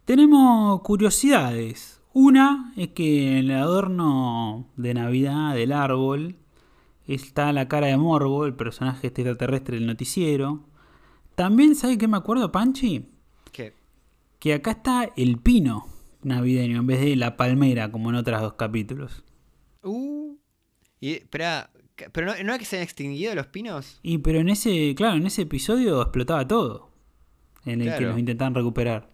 Tenemos 0.06 0.80
curiosidades. 0.80 2.00
Una 2.14 2.72
es 2.78 2.88
que 2.88 3.38
el 3.38 3.50
adorno 3.50 4.70
de 4.76 4.94
Navidad 4.94 5.54
del 5.54 5.72
árbol 5.72 6.36
está 7.06 7.52
la 7.52 7.68
cara 7.68 7.88
de 7.88 7.98
Morbo, 7.98 8.46
el 8.46 8.54
personaje 8.54 9.08
este 9.08 9.20
extraterrestre 9.20 9.76
del 9.76 9.86
noticiero. 9.86 10.64
También, 11.34 11.74
¿sabe 11.74 11.98
qué 11.98 12.08
me 12.08 12.16
acuerdo, 12.16 12.50
Panchi? 12.50 13.10
¿Qué? 13.52 13.74
Que 14.38 14.54
acá 14.54 14.70
está 14.70 15.10
el 15.14 15.40
pino 15.40 15.88
navideño 16.22 16.78
en 16.78 16.86
vez 16.86 17.00
de 17.00 17.16
la 17.16 17.36
palmera, 17.36 17.92
como 17.92 18.08
en 18.08 18.16
otros 18.16 18.40
dos 18.40 18.54
capítulos. 18.54 19.24
Uh. 19.82 20.36
Y, 21.00 21.14
espera, 21.14 21.70
¿pero 22.10 22.26
no, 22.26 22.42
no 22.42 22.52
es 22.52 22.58
que 22.58 22.64
se 22.64 22.76
han 22.76 22.82
extinguido 22.82 23.34
los 23.34 23.46
pinos? 23.46 24.00
Y 24.02 24.18
pero 24.18 24.40
en 24.40 24.48
ese, 24.48 24.94
claro, 24.94 25.16
en 25.16 25.26
ese 25.26 25.42
episodio 25.42 26.00
explotaba 26.02 26.46
todo. 26.46 26.90
En 27.64 27.80
el 27.80 27.96
que 27.96 28.04
los 28.04 28.18
intentan 28.18 28.54
recuperar. 28.54 29.08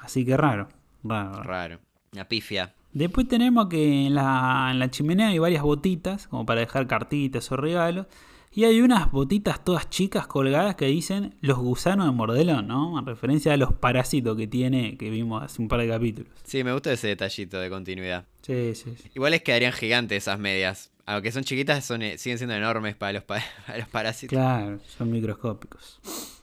Así 0.00 0.24
que 0.24 0.36
raro. 0.36 0.68
Raro. 1.02 1.42
Raro. 1.42 1.78
Una 2.12 2.28
pifia. 2.28 2.74
Después 2.92 3.28
tenemos 3.28 3.68
que 3.68 4.06
en 4.06 4.14
la, 4.14 4.68
en 4.70 4.78
la 4.78 4.90
chimenea 4.90 5.28
hay 5.28 5.38
varias 5.38 5.62
botitas, 5.62 6.26
como 6.26 6.44
para 6.44 6.60
dejar 6.60 6.86
cartitas 6.86 7.50
o 7.52 7.56
regalos. 7.56 8.06
Y 8.50 8.64
hay 8.64 8.80
unas 8.80 9.10
botitas 9.10 9.62
todas 9.62 9.90
chicas 9.90 10.26
colgadas 10.26 10.74
que 10.74 10.86
dicen 10.86 11.34
los 11.42 11.58
gusanos 11.58 12.06
de 12.06 12.12
Mordelón, 12.12 12.66
¿no? 12.66 12.98
En 12.98 13.06
referencia 13.06 13.52
a 13.52 13.56
los 13.56 13.74
parásitos 13.74 14.36
que 14.36 14.46
tiene, 14.46 14.96
que 14.96 15.10
vimos 15.10 15.42
hace 15.42 15.60
un 15.60 15.68
par 15.68 15.80
de 15.80 15.88
capítulos. 15.88 16.32
Sí, 16.44 16.64
me 16.64 16.72
gusta 16.72 16.92
ese 16.92 17.08
detallito 17.08 17.60
de 17.60 17.68
continuidad. 17.68 18.24
Sí, 18.42 18.74
sí, 18.74 18.94
sí. 18.96 19.10
Igual 19.14 19.34
es 19.34 19.42
quedarían 19.42 19.72
gigantes 19.72 20.24
esas 20.24 20.38
medias. 20.38 20.90
Aunque 21.08 21.32
son 21.32 21.42
chiquitas, 21.42 21.86
son, 21.86 22.02
eh, 22.02 22.18
siguen 22.18 22.36
siendo 22.36 22.54
enormes 22.54 22.94
para 22.94 23.14
los, 23.14 23.24
para 23.24 23.42
los 23.78 23.88
parásitos. 23.88 24.36
Claro, 24.36 24.78
son 24.86 25.10
microscópicos. 25.10 25.98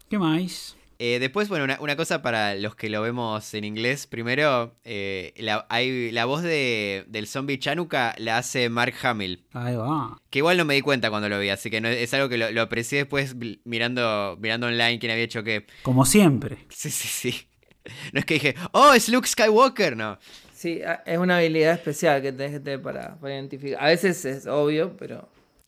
¿Qué 0.10 0.18
más? 0.18 0.76
Eh, 0.98 1.20
después, 1.20 1.50
bueno, 1.50 1.72
una, 1.80 1.96
cosa 1.96 2.24
para 2.24 2.56
los 2.56 2.76
que 2.76 2.90
lo 2.90 3.02
vemos 3.04 3.54
en 3.54 3.64
inglés. 3.64 4.08
Primero, 4.08 4.74
eh, 4.84 5.34
la, 5.38 5.68
hay, 5.70 6.10
la 6.12 6.26
voz 6.26 6.42
de, 6.42 7.06
del 7.08 7.28
zombie 7.28 7.60
Chanuka 7.60 8.16
la 8.18 8.40
hace 8.40 8.70
Mark 8.70 8.96
Hamill. 9.04 9.44
Ahí 9.54 9.76
va. 9.76 10.20
Que 10.32 10.40
igual 10.40 10.58
no 10.58 10.66
me 10.66 10.74
di 10.74 10.82
cuenta 10.82 11.12
cuando 11.12 11.30
lo 11.30 11.38
vi, 11.38 11.50
así 11.50 11.70
que 11.70 11.80
no, 11.80 11.88
es 11.88 12.12
algo 12.16 12.28
que 12.28 12.38
lo, 12.38 12.62
aprecié 12.62 13.00
después 13.00 13.36
mirando, 13.66 14.36
mirando 14.42 14.68
online 14.68 14.98
quién 14.98 15.12
había 15.12 15.26
hecho 15.26 15.44
qué. 15.44 15.68
Como 15.84 16.06
siempre. 16.06 16.66
Sí, 16.70 16.90
sí, 16.90 17.08
sí. 17.08 17.48
No 18.14 18.20
es 18.20 18.26
que 18.26 18.34
dije, 18.36 18.56
oh, 18.72 18.94
es 18.94 19.10
Luke 19.10 19.28
Skywalker, 19.28 19.96
no. 19.96 20.18
Sí, 20.56 20.80
es 21.06 21.18
una 21.18 21.40
habilidad 21.40 21.74
especial 21.74 22.22
que 22.22 22.32
tenés 22.32 22.54
que 22.54 22.60
tener 22.62 22.82
para, 22.82 23.18
identificar. 23.24 23.84
A 23.84 23.88
veces 23.88 24.24
es 24.24 24.48
obvio, 24.48 24.96
pero... 24.98 25.28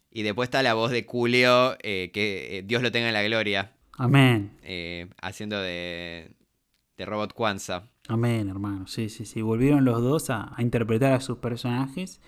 Y 0.09 0.23
después 0.23 0.47
está 0.47 0.63
la 0.63 0.75
voz 0.75 0.91
de 0.91 1.03
Julio, 1.03 1.75
eh, 1.83 2.09
que 2.13 2.63
Dios 2.65 2.81
lo 2.81 2.89
tenga 2.89 3.07
en 3.07 3.13
la 3.13 3.21
gloria. 3.23 3.73
Amén. 3.97 4.51
Eh, 4.63 5.09
haciendo 5.21 5.61
de, 5.61 6.31
de 6.95 7.05
Robot 7.05 7.33
Kwanzaa. 7.33 7.83
Amén, 8.07 8.47
hermano. 8.47 8.87
Sí, 8.87 9.09
sí, 9.09 9.25
sí. 9.25 9.41
Volvieron 9.41 9.83
los 9.83 10.01
dos 10.01 10.29
a, 10.29 10.55
interpretar 10.57 11.11
a 11.11 11.19
sus 11.19 11.39
personajes. 11.39 12.21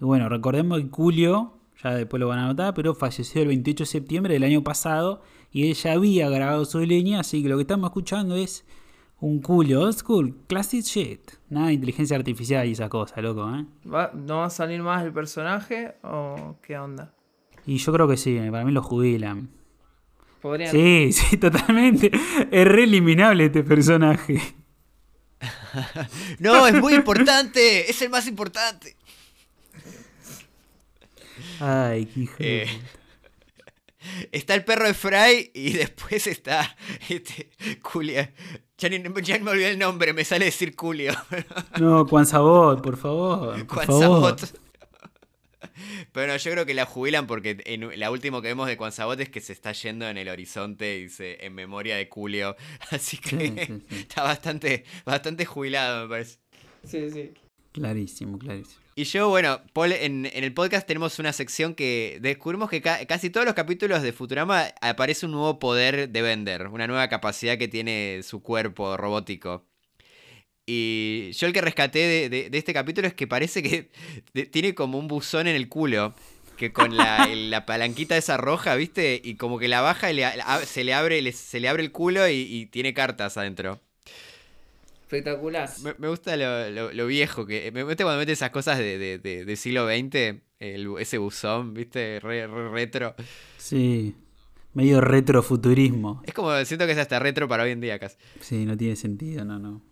Y 0.00 0.04
bueno, 0.04 0.28
recordemos 0.28 0.80
que 0.80 0.88
Julio, 0.90 1.60
ya 1.80 1.94
después 1.94 2.18
lo 2.18 2.26
van 2.26 2.40
a 2.40 2.46
notar, 2.48 2.74
pero 2.74 2.96
falleció 2.96 3.42
el 3.42 3.48
28 3.48 3.84
de 3.84 3.86
septiembre 3.86 4.34
del 4.34 4.42
año 4.42 4.64
pasado 4.64 5.22
y 5.52 5.68
él 5.68 5.74
ya 5.74 5.92
había 5.92 6.28
grabado 6.28 6.64
su 6.64 6.80
línea, 6.80 7.20
así 7.20 7.40
que 7.40 7.48
lo 7.48 7.56
que 7.56 7.62
estamos 7.62 7.90
escuchando 7.90 8.34
es 8.34 8.64
un 9.20 9.42
Julio 9.42 9.82
old 9.82 9.96
school, 9.96 10.34
classic 10.46 10.84
shit. 10.84 11.30
Nada 11.48 11.68
de 11.68 11.74
inteligencia 11.74 12.16
artificial 12.16 12.66
y 12.66 12.72
esa 12.72 12.88
cosa, 12.88 13.20
loco, 13.20 13.48
¿eh? 13.54 13.66
¿No 13.84 14.38
va 14.38 14.46
a 14.46 14.50
salir 14.50 14.82
más 14.82 15.04
el 15.04 15.12
personaje 15.12 15.94
o 16.02 16.56
qué 16.62 16.78
onda? 16.78 17.14
Y 17.66 17.76
yo 17.76 17.92
creo 17.92 18.08
que 18.08 18.16
sí, 18.16 18.38
para 18.50 18.64
mí 18.64 18.72
lo 18.72 18.82
jubilan. 18.82 19.50
Sí, 20.70 21.12
sí, 21.12 21.36
totalmente. 21.36 22.10
Es 22.50 22.66
re 22.66 22.84
eliminable 22.84 23.46
este 23.46 23.62
personaje. 23.62 24.40
no, 26.38 26.66
es 26.66 26.74
muy 26.74 26.94
importante. 26.94 27.90
Es 27.90 28.00
el 28.02 28.10
más 28.10 28.26
importante. 28.26 28.96
Ay, 31.60 32.06
qué 32.06 32.20
hijo. 32.20 32.34
Eh, 32.38 32.66
está 34.32 34.54
el 34.54 34.64
perro 34.64 34.86
de 34.86 34.94
Fry 34.94 35.50
y 35.52 35.72
después 35.72 36.26
está 36.26 36.76
este 37.08 37.50
Culia. 37.82 38.32
Ya, 38.80 38.88
ni, 38.88 38.98
me 38.98 39.50
olvidé 39.50 39.70
el 39.72 39.78
nombre, 39.78 40.14
me 40.14 40.24
sale 40.24 40.46
decir 40.46 40.74
Culio. 40.74 41.12
no, 41.78 42.06
Juan 42.06 42.24
Sabot, 42.24 42.80
por 42.80 42.96
favor. 42.96 43.66
Por 43.66 43.84
Sabot. 43.84 44.40
Pero 46.12 46.32
no, 46.32 46.36
yo 46.38 46.50
creo 46.50 46.64
que 46.64 46.72
la 46.72 46.86
jubilan 46.86 47.26
porque 47.26 47.58
en 47.66 48.00
la 48.00 48.10
última 48.10 48.40
que 48.40 48.48
vemos 48.48 48.66
de 48.66 48.90
Sabot 48.90 49.20
es 49.20 49.28
que 49.28 49.42
se 49.42 49.52
está 49.52 49.72
yendo 49.72 50.08
en 50.08 50.16
el 50.16 50.30
horizonte, 50.30 50.96
dice, 50.96 51.44
en 51.44 51.54
memoria 51.54 51.96
de 51.96 52.08
Julio. 52.10 52.56
Así 52.90 53.18
que 53.18 53.82
está 53.90 54.22
bastante, 54.22 54.84
bastante 55.04 55.44
jubilado, 55.44 56.04
me 56.04 56.08
parece. 56.08 56.38
Sí, 56.84 57.10
sí. 57.10 57.32
Clarísimo, 57.72 58.38
clarísimo. 58.38 58.79
Y 58.96 59.04
yo, 59.04 59.28
bueno, 59.28 59.62
Paul, 59.72 59.92
en, 59.92 60.26
el 60.32 60.52
podcast 60.52 60.86
tenemos 60.86 61.18
una 61.18 61.32
sección 61.32 61.74
que 61.74 62.18
descubrimos 62.20 62.68
que 62.68 62.82
casi 62.82 63.30
todos 63.30 63.46
los 63.46 63.54
capítulos 63.54 64.02
de 64.02 64.12
Futurama 64.12 64.66
aparece 64.80 65.26
un 65.26 65.32
nuevo 65.32 65.58
poder 65.58 66.08
de 66.10 66.22
Bender, 66.22 66.66
una 66.68 66.86
nueva 66.86 67.08
capacidad 67.08 67.56
que 67.56 67.68
tiene 67.68 68.20
su 68.22 68.42
cuerpo 68.42 68.96
robótico. 68.96 69.64
Y 70.66 71.32
yo 71.32 71.46
el 71.46 71.52
que 71.52 71.60
rescaté 71.62 72.28
de, 72.28 72.50
este 72.52 72.72
capítulo 72.74 73.08
es 73.08 73.14
que 73.14 73.26
parece 73.26 73.62
que 73.62 73.90
tiene 74.52 74.74
como 74.74 74.98
un 74.98 75.08
buzón 75.08 75.46
en 75.46 75.56
el 75.56 75.68
culo. 75.68 76.14
que 76.56 76.72
con 76.72 76.96
la, 76.96 77.26
la 77.34 77.64
palanquita 77.66 78.16
esa 78.16 78.36
roja, 78.36 78.74
¿viste? 78.76 79.20
Y 79.24 79.36
como 79.36 79.58
que 79.58 79.68
la 79.68 79.80
baja 79.80 80.10
y 80.12 80.14
le- 80.16 80.26
se, 80.66 80.84
le 80.84 80.94
abre, 80.94 81.22
le- 81.22 81.32
se 81.32 81.58
le 81.60 81.68
abre 81.68 81.82
el 81.82 81.92
culo 81.92 82.28
y, 82.28 82.34
y 82.42 82.66
tiene 82.66 82.92
cartas 82.94 83.36
adentro. 83.38 83.80
Espectacular. 85.10 85.68
Me, 85.82 85.94
me 85.98 86.08
gusta 86.08 86.36
lo, 86.36 86.70
lo- 86.70 86.92
lo 86.92 87.06
viejo, 87.08 87.44
que 87.44 87.72
me 87.72 87.82
gusta 87.82 88.04
cuando 88.04 88.20
mete 88.20 88.30
esas 88.30 88.50
cosas 88.50 88.78
de, 88.78 88.96
de- 88.96 89.18
de- 89.18 89.44
del 89.44 89.56
siglo 89.56 89.86
XX, 89.88 90.40
el- 90.60 90.88
ese 91.00 91.18
buzón, 91.18 91.74
¿viste? 91.74 92.20
Re- 92.20 92.46
re- 92.46 92.70
retro. 92.70 93.16
Sí. 93.56 94.14
Medio 94.72 95.00
retrofuturismo. 95.00 96.22
Es 96.24 96.32
como, 96.32 96.54
siento 96.64 96.86
que 96.86 96.92
es 96.92 96.98
hasta 96.98 97.18
retro 97.18 97.48
para 97.48 97.64
hoy 97.64 97.72
en 97.72 97.80
día 97.80 97.98
casi. 97.98 98.16
Sí, 98.38 98.64
no 98.64 98.76
tiene 98.76 98.94
sentido, 98.94 99.44
no, 99.44 99.58
no. 99.58 99.82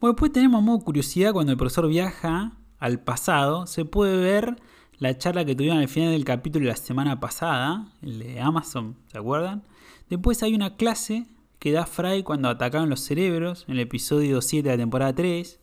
Bueno, 0.00 0.12
después 0.12 0.32
tenemos 0.32 0.62
modo 0.62 0.80
curiosidad 0.80 1.32
cuando 1.32 1.50
el 1.52 1.56
profesor 1.58 1.88
viaja 1.88 2.52
al 2.78 3.00
pasado. 3.02 3.66
Se 3.66 3.86
puede 3.86 4.18
ver 4.18 4.56
la 4.98 5.16
charla 5.16 5.46
que 5.46 5.54
tuvieron 5.54 5.78
al 5.78 5.88
final 5.88 6.10
del 6.12 6.26
capítulo 6.26 6.66
de 6.66 6.72
la 6.72 6.76
semana 6.76 7.18
pasada, 7.20 7.90
el 8.02 8.18
de 8.18 8.38
Amazon, 8.40 8.96
¿se 9.10 9.16
acuerdan? 9.16 9.62
Después 10.10 10.42
hay 10.42 10.54
una 10.54 10.76
clase 10.76 11.26
que 11.58 11.72
da 11.72 11.86
Fry 11.86 12.22
cuando 12.22 12.48
atacaron 12.48 12.88
los 12.88 13.00
cerebros, 13.00 13.64
en 13.68 13.74
el 13.74 13.80
episodio 13.80 14.40
7 14.40 14.68
de 14.68 14.76
la 14.76 14.80
temporada 14.82 15.14
3. 15.14 15.60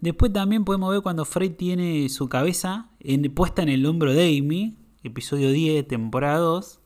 Después 0.00 0.32
también 0.32 0.64
podemos 0.64 0.90
ver 0.92 1.02
cuando 1.02 1.24
Fry 1.24 1.50
tiene 1.50 2.08
su 2.08 2.28
cabeza 2.28 2.90
en- 3.00 3.32
puesta 3.34 3.62
en 3.62 3.68
el 3.68 3.84
hombro 3.86 4.12
de 4.12 4.38
Amy, 4.38 4.76
episodio 5.02 5.50
10, 5.52 5.86
temporada 5.86 6.38
2. 6.38 6.80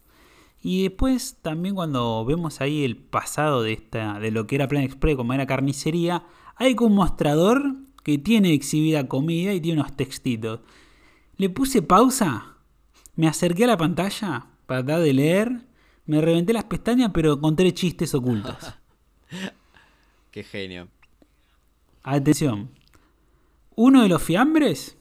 Y 0.63 0.83
después 0.83 1.39
también 1.43 1.75
cuando 1.75 2.25
vemos 2.25 2.61
ahí 2.61 2.85
el 2.85 2.97
pasado 2.97 3.63
de 3.63 3.73
esta 3.73 4.19
de 4.21 4.31
lo 4.31 4.47
que 4.47 4.57
era 4.57 4.69
Plan 4.69 4.83
Express, 4.83 5.17
como 5.17 5.33
era 5.33 5.47
carnicería, 5.47 6.25
hay 6.57 6.77
un 6.79 6.95
mostrador 6.95 7.77
que 8.03 8.19
tiene 8.19 8.53
exhibida 8.53 9.09
comida 9.09 9.53
y 9.55 9.61
tiene 9.61 9.81
unos 9.81 9.97
textitos. 9.97 10.61
Le 11.37 11.49
puse 11.49 11.81
pausa, 11.83 12.57
me 13.17 13.27
acerqué 13.27 13.65
a 13.65 13.69
la 13.69 13.77
pantalla 13.79 14.47
para 14.67 14.85
tratar 14.85 15.03
de 15.03 15.13
leer, 15.15 15.67
me 16.11 16.21
reventé 16.21 16.53
las 16.53 16.65
pestañas 16.65 17.11
pero 17.15 17.35
encontré 17.35 17.73
chistes 17.73 18.15
ocultos. 18.15 18.57
Qué 20.31 20.45
genio. 20.45 20.89
Atención. 22.03 22.71
Uno 23.75 24.03
de 24.03 24.09
los 24.09 24.23
fiambres 24.23 24.97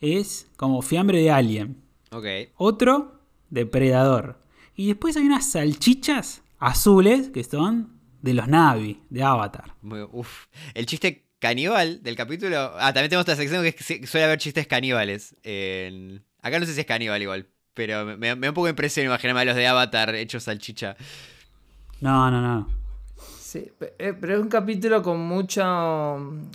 es 0.00 0.48
como 0.56 0.82
fiambre 0.82 1.20
de 1.20 1.30
alien. 1.30 1.82
Ok. 2.10 2.26
Otro, 2.56 3.20
depredador. 3.50 4.40
Y 4.74 4.86
después 4.88 5.16
hay 5.16 5.24
unas 5.26 5.50
salchichas 5.50 6.42
azules 6.58 7.28
que 7.30 7.44
son 7.44 8.00
de 8.22 8.34
los 8.34 8.48
Navi, 8.48 9.00
de 9.10 9.22
Avatar. 9.22 9.74
Uf. 10.12 10.46
El 10.74 10.86
chiste 10.86 11.26
caníbal 11.38 12.02
del 12.02 12.16
capítulo. 12.16 12.56
Ah, 12.76 12.92
también 12.92 13.10
tenemos 13.10 13.22
otra 13.22 13.36
sección 13.36 13.62
que 13.62 13.68
es 13.70 13.74
que 13.74 14.06
suele 14.06 14.24
haber 14.24 14.38
chistes 14.38 14.66
caníbales. 14.66 15.36
en- 15.42 16.24
Acá 16.40 16.58
no 16.58 16.66
sé 16.66 16.74
si 16.74 16.80
es 16.80 16.86
caníbal 16.86 17.20
igual. 17.22 17.48
Pero 17.74 18.04
me, 18.04 18.16
me 18.16 18.28
da 18.28 18.50
un 18.50 18.54
poco 18.54 18.66
de 18.66 18.70
impresión 18.70 19.06
imaginarme 19.06 19.40
a 19.40 19.44
los 19.46 19.56
de 19.56 19.66
Avatar 19.66 20.14
hechos 20.14 20.44
salchicha. 20.44 20.96
No, 22.00 22.30
no, 22.30 22.40
no. 22.42 22.68
Sí, 23.40 23.70
eh, 23.98 24.14
pero 24.18 24.34
es 24.34 24.40
un 24.40 24.48
capítulo 24.48 25.02
con 25.02 25.20
mucho, 25.20 25.62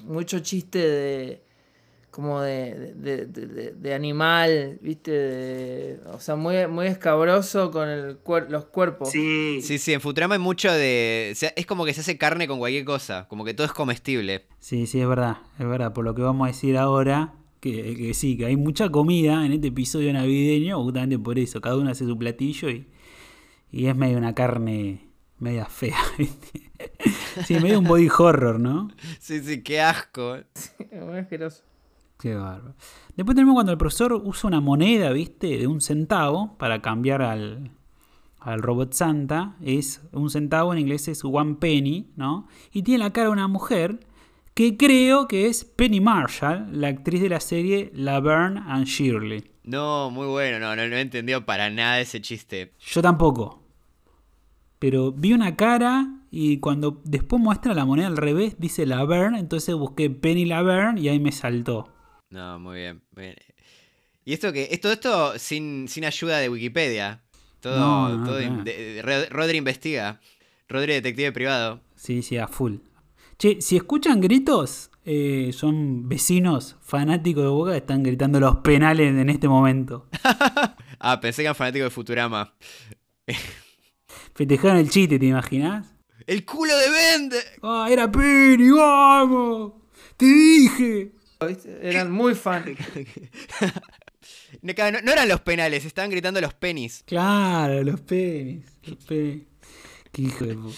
mucho 0.05 0.39
chiste 0.39 0.79
de 0.79 1.41
como 2.11 2.41
de, 2.41 2.93
de, 2.95 3.25
de- 3.27 3.45
de- 3.45 3.71
de 3.73 3.93
animal, 3.93 4.79
¿viste? 4.81 5.11
De- 5.11 5.99
o 6.11 6.19
sea, 6.19 6.35
muy, 6.35 6.65
muy 6.65 6.87
escabroso 6.87 7.69
con 7.69 7.87
el 7.87 8.23
cuer- 8.23 8.49
los 8.49 8.65
cuerpos. 8.65 9.11
Sí. 9.11 9.59
Sí, 9.61 9.77
sí, 9.77 9.93
en 9.93 10.01
Futurama 10.01 10.33
hay 10.35 10.39
mucho 10.41 10.71
de. 10.71 11.29
o 11.31 11.35
sea, 11.35 11.53
es 11.55 11.67
como 11.67 11.85
que 11.85 11.93
se 11.93 12.01
hace 12.01 12.17
carne 12.17 12.47
con 12.47 12.57
cualquier 12.57 12.85
cosa. 12.85 13.27
Como 13.27 13.45
que 13.45 13.53
todo 13.53 13.67
es 13.67 13.73
comestible. 13.73 14.45
Sí, 14.59 14.87
sí, 14.87 14.99
es 14.99 15.07
verdad. 15.07 15.37
Es 15.59 15.67
verdad. 15.67 15.93
Por 15.93 16.05
lo 16.05 16.15
que 16.15 16.23
vamos 16.23 16.45
a 16.45 16.51
decir 16.51 16.75
ahora, 16.77 17.33
que, 17.59 17.95
que 17.95 18.13
sí, 18.13 18.37
que 18.37 18.45
hay 18.45 18.55
mucha 18.55 18.89
comida 18.89 19.45
en 19.45 19.53
este 19.53 19.67
episodio 19.67 20.13
navideño, 20.13 20.81
justamente 20.83 21.19
por 21.19 21.39
eso. 21.39 21.61
Cada 21.61 21.77
uno 21.77 21.89
hace 21.89 22.05
su 22.05 22.17
platillo 22.17 22.69
y, 22.69 22.87
y 23.71 23.87
es 23.87 23.95
medio 23.95 24.17
una 24.17 24.33
carne 24.33 25.07
media 25.39 25.65
fea, 25.65 25.97
¿viste? 26.17 26.71
Sí, 27.45 27.59
medio 27.59 27.79
un 27.79 27.85
body 27.85 28.09
horror, 28.17 28.59
¿no? 28.59 28.89
Sí, 29.19 29.41
sí, 29.41 29.61
qué 29.61 29.81
asco. 29.81 30.37
Muy 30.91 31.19
asqueroso. 31.19 31.63
Qué 32.19 32.33
bárbaro. 32.33 32.75
Después 33.15 33.35
tenemos 33.35 33.53
cuando 33.53 33.71
el 33.71 33.77
profesor 33.77 34.13
usa 34.13 34.47
una 34.47 34.59
moneda, 34.59 35.11
¿viste? 35.11 35.57
De 35.57 35.67
un 35.67 35.81
centavo 35.81 36.57
para 36.57 36.81
cambiar 36.81 37.21
al, 37.21 37.71
al 38.39 38.61
robot 38.61 38.93
Santa. 38.93 39.55
Es 39.61 40.01
un 40.11 40.29
centavo 40.31 40.73
en 40.73 40.79
inglés 40.79 41.07
es 41.07 41.23
one 41.23 41.55
penny, 41.55 42.11
¿no? 42.15 42.47
Y 42.71 42.81
tiene 42.81 43.03
la 43.03 43.13
cara 43.13 43.27
de 43.27 43.33
una 43.33 43.47
mujer 43.47 43.99
que 44.57 44.75
creo 44.75 45.27
que 45.27 45.45
es 45.45 45.63
Penny 45.65 46.01
Marshall, 46.01 46.67
la 46.71 46.87
actriz 46.87 47.21
de 47.21 47.29
la 47.29 47.39
serie 47.39 47.91
Laverne 47.93 48.59
and 48.65 48.85
Shirley. 48.87 49.51
No, 49.63 50.09
muy 50.09 50.25
bueno, 50.25 50.57
no, 50.57 50.75
no, 50.75 50.87
no 50.87 50.95
he 50.95 51.01
entendido 51.01 51.45
para 51.45 51.69
nada 51.69 51.99
ese 52.01 52.21
chiste. 52.21 52.73
Yo 52.79 53.03
tampoco. 53.03 53.61
Pero 54.79 55.11
vi 55.11 55.33
una 55.33 55.55
cara 55.55 56.07
y 56.31 56.57
cuando 56.59 57.01
después 57.03 57.39
muestra 57.39 57.75
la 57.75 57.85
moneda 57.85 58.07
al 58.07 58.17
revés 58.17 58.55
dice 58.57 58.87
Laverne, 58.87 59.39
entonces 59.39 59.75
busqué 59.75 60.09
Penny 60.09 60.45
Laverne 60.45 61.01
y 61.01 61.09
ahí 61.09 61.19
me 61.19 61.31
saltó. 61.31 61.93
No, 62.31 62.57
muy 62.59 62.77
bien. 62.79 63.01
muy 63.15 63.25
bien. 63.25 63.35
Y 64.25 64.33
esto 64.33 64.51
que. 64.51 64.69
Es 64.71 64.81
todo 64.81 64.91
esto 64.91 65.37
sin, 65.39 65.87
sin 65.87 66.03
ayuda 66.03 66.39
de 66.39 66.49
Wikipedia. 66.49 67.21
Todo. 67.59 67.79
No, 67.79 68.09
no, 68.09 68.25
todo 68.25 68.41
in- 68.41 68.63
de- 68.63 69.27
Rodri 69.29 69.57
investiga. 69.59 70.19
Rodri 70.67 70.93
detective 70.93 71.31
privado. 71.31 71.79
Sí, 71.95 72.21
sí, 72.23 72.37
a 72.37 72.47
full. 72.47 72.77
Che, 73.37 73.61
si 73.61 73.75
escuchan 73.77 74.19
gritos, 74.19 74.89
eh, 75.05 75.51
son 75.53 76.09
vecinos 76.09 76.75
fanáticos 76.81 77.43
de 77.43 77.49
Boca 77.49 77.71
que 77.71 77.77
están 77.77 78.01
gritando 78.03 78.39
los 78.39 78.57
penales 78.57 79.09
en 79.15 79.29
este 79.29 79.47
momento. 79.47 80.07
Ah, 80.99 81.19
pensé 81.21 81.43
que 81.43 81.45
eran 81.45 81.53
fanáticos 81.55 81.85
de 81.85 81.89
Futurama. 81.91 82.55
Festejaron 84.33 84.77
el 84.77 84.89
chiste, 84.89 85.19
¿te 85.19 85.27
imaginas? 85.27 85.93
¡El 86.25 86.43
culo 86.43 86.75
de 86.75 86.89
Bender! 86.89 87.43
¡Ah, 87.61 87.87
era 87.87 88.11
Penny! 88.11 88.71
¡Vamos! 88.71 89.73
¡Te 90.17 90.25
dije! 90.25 91.11
¿Viste? 91.47 91.79
Eran 91.87 92.11
muy 92.11 92.33
fan. 92.33 92.65
No, 94.61 94.73
claro, 94.73 94.97
no- 94.97 95.05
no 95.05 95.11
eran 95.11 95.29
los 95.29 95.41
penales, 95.41 95.85
estaban 95.85 96.09
gritando 96.09 96.41
los 96.41 96.53
penis. 96.55 97.03
Claro, 97.05 97.83
los 97.83 98.01
penis. 98.01 98.65
Los 98.83 98.97
penis. 99.05 99.43
Qué 100.11 100.21
hijo 100.23 100.45
de 100.45 100.55
puta. 100.55 100.77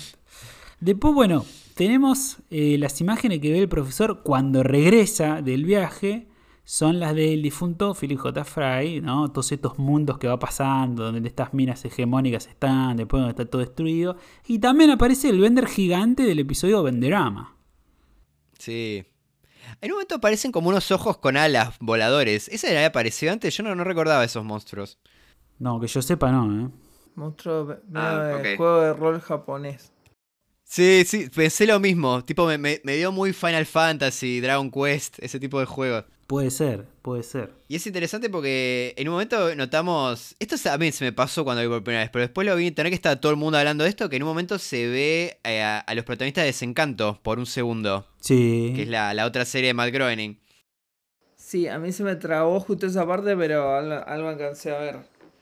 Después, 0.81 1.13
bueno, 1.13 1.45
tenemos 1.79 2.39
eh, 2.49 2.77
las 2.77 2.99
imágenes 2.99 3.39
que 3.39 3.53
ve 3.53 3.59
el 3.59 3.69
profesor 3.69 4.21
cuando 4.21 4.63
regresa 4.63 5.41
del 5.41 5.63
viaje. 5.63 6.27
Son 6.65 6.99
las 6.99 7.15
del 7.15 7.41
difunto 7.41 7.95
Philip 7.95 8.19
J. 8.19 8.43
Fry, 8.43 8.99
¿no? 8.99 9.31
Todos 9.31 9.53
estos 9.53 9.79
mundos 9.79 10.17
que 10.17 10.27
va 10.27 10.37
pasando, 10.37 11.05
donde 11.09 11.25
estas 11.25 11.53
minas 11.53 11.85
hegemónicas 11.85 12.47
están, 12.47 12.97
después 12.97 13.21
donde 13.21 13.31
está 13.31 13.45
todo 13.49 13.61
destruido. 13.61 14.17
Y 14.45 14.59
también 14.59 14.91
aparece 14.91 15.29
el 15.29 15.39
Bender 15.39 15.67
gigante 15.67 16.23
del 16.23 16.37
episodio 16.39 16.83
Benderama. 16.83 17.55
Sí. 18.59 19.05
En 19.79 19.91
un 19.91 19.95
momento 19.95 20.15
aparecen 20.15 20.51
como 20.51 20.67
unos 20.67 20.91
ojos 20.91 21.17
con 21.17 21.37
alas 21.37 21.77
voladores. 21.79 22.49
¿Ese 22.49 22.67
había 22.67 22.87
aparecido 22.87 23.31
antes? 23.31 23.55
Yo 23.55 23.63
no, 23.63 23.73
no 23.73 23.85
recordaba 23.85 24.25
esos 24.25 24.43
monstruos. 24.43 24.99
No, 25.59 25.79
que 25.79 25.87
yo 25.87 26.01
sepa, 26.01 26.29
no, 26.31 26.65
¿eh? 26.65 26.69
Monstruo 27.15 27.65
de- 27.65 27.77
Ah, 27.95 28.37
juego 28.57 28.81
de 28.81 28.93
rol 28.93 29.21
japonés. 29.21 29.93
Sí, 30.71 31.03
sí, 31.03 31.29
pensé 31.35 31.65
lo 31.65 31.79
mismo. 31.79 32.23
Tipo, 32.23 32.45
me, 32.45 32.59
me- 32.59 32.79
me 32.83 32.95
dio 32.95 33.11
muy 33.11 33.33
Final 33.33 33.65
Fantasy, 33.65 34.39
Dragon 34.39 34.69
Quest, 34.69 35.17
ese 35.19 35.39
tipo 35.39 35.59
de 35.59 35.65
juegos. 35.65 36.05
Puede 36.27 36.51
ser, 36.51 36.85
puede 37.01 37.23
ser. 37.23 37.51
Y 37.67 37.75
es 37.77 37.87
interesante 37.87 38.29
porque 38.29 38.93
en 38.95 39.07
un 39.07 39.13
momento 39.13 39.55
notamos. 39.55 40.35
Esto 40.37 40.57
a 40.69 40.77
mí 40.77 40.91
se 40.91 41.03
me 41.05 41.11
pasó 41.11 41.43
cuando 41.43 41.63
vi 41.63 41.67
por 41.69 41.83
primera 41.83 42.03
vez, 42.03 42.11
pero 42.13 42.21
después 42.21 42.45
lo 42.45 42.55
vi 42.55 42.63
en 42.63 42.67
internet 42.67 42.91
que 42.91 42.95
está 42.95 43.19
todo 43.19 43.31
el 43.31 43.37
mundo 43.39 43.57
hablando 43.57 43.83
de 43.83 43.89
esto. 43.89 44.09
Que 44.09 44.17
en 44.17 44.21
un 44.23 44.29
momento 44.29 44.59
se 44.59 44.85
ve 44.87 45.39
eh, 45.43 45.63
a, 45.63 45.79
a 45.79 45.95
los 45.95 46.05
protagonistas 46.05 46.43
de 46.43 46.47
Desencanto 46.49 47.19
por 47.23 47.39
un 47.39 47.47
segundo, 47.47 48.05
Sí. 48.19 48.73
que 48.75 48.83
es 48.83 48.89
la, 48.89 49.15
la 49.15 49.25
otra 49.25 49.43
serie 49.45 49.69
de 49.69 49.73
Matt 49.73 49.91
Groening. 49.91 50.39
Sí, 51.35 51.67
a 51.67 51.79
mí 51.79 51.91
se 51.91 52.03
me 52.03 52.15
trabó 52.15 52.59
justo 52.59 52.85
esa 52.85 53.07
parte, 53.07 53.35
pero 53.35 53.73
algo, 53.75 53.95
algo 54.05 54.27
alcancé 54.29 54.69
a 54.71 54.77
ver. 54.77 54.97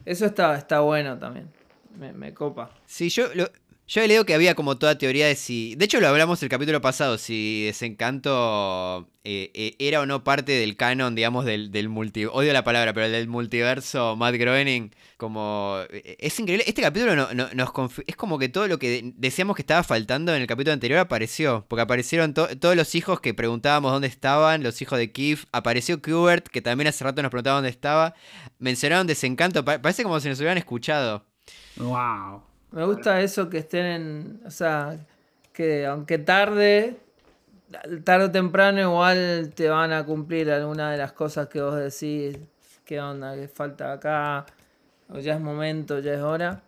Eso 0.06 0.26
está, 0.26 0.56
está 0.58 0.80
bueno 0.80 1.20
también. 1.20 1.52
Me, 2.00 2.14
me 2.14 2.34
copa. 2.34 2.72
Sí, 2.86 3.10
yo, 3.10 3.28
lo- 3.34 3.50
yo 3.88 4.02
he 4.02 4.08
leído 4.08 4.26
que 4.26 4.34
había 4.34 4.54
como 4.56 4.78
toda 4.78 4.98
teoría 4.98 5.28
de 5.28 5.36
si. 5.36 5.76
De 5.76 5.86
hecho, 5.86 6.00
lo 6.00 6.08
hablamos 6.08 6.42
el 6.44 6.50
capítulo 6.50 6.82
pasado, 6.82 7.18
si 7.18 7.64
Desencanto 7.66 9.10
eh, 9.24 9.52
eh, 9.54 9.76
era 9.80 10.02
o 10.02 10.06
no 10.06 10.24
parte 10.24 10.52
del 10.54 10.76
canon, 10.76 11.16
digamos, 11.16 11.46
del, 11.46 11.72
del 11.72 11.90
multi. 11.90 12.26
Odio 12.26 12.54
la 12.54 12.64
palabra, 12.64 12.94
pero 12.94 13.10
del 13.10 13.28
multiverso 13.28 14.16
Matt 14.16 14.36
Groening. 14.36 14.92
Como. 15.18 15.78
eh, 15.90 16.16
Es 16.20 16.40
increíble. 16.40 16.64
Este 16.68 16.82
capítulo 16.82 17.16
no- 17.16 17.34
no- 17.34 17.50
nos 17.54 17.70
confi- 17.70 18.04
es 18.08 18.16
como 18.16 18.38
que 18.40 18.50
todo 18.50 18.68
lo 18.68 18.78
que 18.80 18.90
de- 18.90 19.14
decíamos 19.16 19.56
que 19.56 19.62
estaba 19.62 19.84
faltando 19.84 20.36
en 20.36 20.42
el 20.42 20.48
capítulo 20.48 20.74
anterior 20.74 21.00
apareció. 21.00 21.66
Porque 21.68 21.82
aparecieron 21.82 22.34
to- 22.34 22.50
todos 22.60 22.76
los 22.76 22.94
hijos 22.96 23.20
que 23.22 23.34
preguntábamos 23.34 23.92
dónde 23.92 24.08
estaban, 24.08 24.64
los 24.64 24.82
hijos 24.82 25.00
de 25.00 25.12
Keith. 25.12 25.40
Apareció 25.52 26.02
Kubert, 26.02 26.48
que 26.48 26.62
también 26.62 26.88
hace 26.88 27.04
rato 27.04 27.22
nos 27.22 27.32
preguntaba 27.32 27.56
dónde 27.58 27.70
estaba. 27.70 28.14
Mencionaron 28.60 29.08
Desencanto. 29.08 29.64
pa- 29.66 29.82
parece 29.82 30.04
como 30.04 30.20
si 30.20 30.30
nos 30.30 30.40
hubieran 30.40 30.58
escuchado. 30.58 31.26
Wow. 31.78 32.44
Me 32.72 32.86
gusta 32.86 33.22
eso 33.22 33.50
que 33.50 33.60
estén 33.60 33.86
en. 33.86 34.42
O 34.46 34.52
sea, 34.52 34.98
que 35.54 35.86
aunque 35.86 36.18
tarde, 36.18 36.98
tarde 38.04 38.26
o 38.26 38.32
temprano 38.32 38.82
igual 38.82 39.52
te 39.56 39.70
van 39.70 39.94
a 39.94 40.06
cumplir 40.06 40.52
alguna 40.52 40.92
de 40.92 40.98
las 40.98 41.14
cosas 41.14 41.48
que 41.48 41.62
vos 41.62 41.76
decís. 41.76 42.38
¿Qué 42.86 43.02
onda? 43.02 43.36
¿Qué 43.36 43.48
falta 43.50 43.92
acá? 43.92 44.46
o 45.10 45.20
ya 45.20 45.36
es 45.36 45.42
momento, 45.42 46.00
ya 46.00 46.14
es 46.14 46.22
hora. 46.22 46.62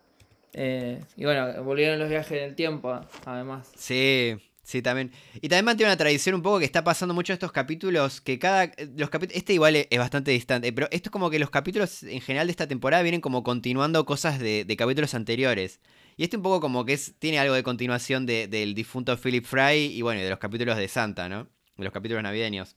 Eh, 0.52 1.02
y 1.16 1.24
bueno, 1.24 1.62
volvieron 1.62 1.98
los 1.98 2.08
viajes 2.08 2.38
en 2.38 2.44
el 2.44 2.54
tiempo, 2.54 3.00
además. 3.24 3.70
Sí, 3.76 4.36
sí, 4.70 4.82
también. 4.82 5.12
Y 5.34 5.48
también 5.48 5.64
mantiene 5.64 5.90
una 5.90 5.96
tradición 5.96 6.34
un 6.36 6.42
poco 6.42 6.58
que 6.60 6.64
está 6.64 6.84
pasando 6.84 7.14
mucho 7.14 7.32
estos 7.32 7.52
capítulos, 7.52 8.20
que 8.20 8.38
cada... 8.38 8.72
Los 8.96 9.10
capi- 9.10 9.30
este 9.32 9.52
igual 9.54 9.76
es, 9.76 9.86
bastante 9.98 10.30
distante, 10.30 10.72
pero 10.72 10.88
esto 10.90 11.08
es 11.08 11.12
como 11.12 11.28
que 11.30 11.38
los 11.38 11.50
capítulos 11.50 12.02
en 12.02 12.20
general 12.20 12.46
de 12.46 12.52
esta 12.52 12.66
temporada 12.68 13.02
vienen 13.02 13.20
como 13.20 13.42
continuando 13.42 14.04
cosas 14.06 14.38
de, 14.38 14.64
de 14.64 14.76
capítulos 14.76 15.14
anteriores. 15.14 15.80
Y 16.16 16.24
este 16.24 16.36
un 16.36 16.42
poco 16.42 16.60
como 16.60 16.84
que 16.84 16.92
es, 16.94 17.14
tiene 17.18 17.38
algo 17.38 17.54
de 17.54 17.62
continuación 17.62 18.26
de- 18.26 18.48
del 18.48 18.74
difunto 18.74 19.16
Philip 19.16 19.44
Fry 19.44 19.92
y 19.94 20.02
bueno, 20.02 20.20
de 20.20 20.30
los 20.30 20.38
capítulos 20.38 20.76
de 20.76 20.88
Santa, 20.88 21.28
¿no? 21.28 21.48
De 21.76 21.84
los 21.84 21.92
capítulos 21.92 22.22
navideños. 22.22 22.76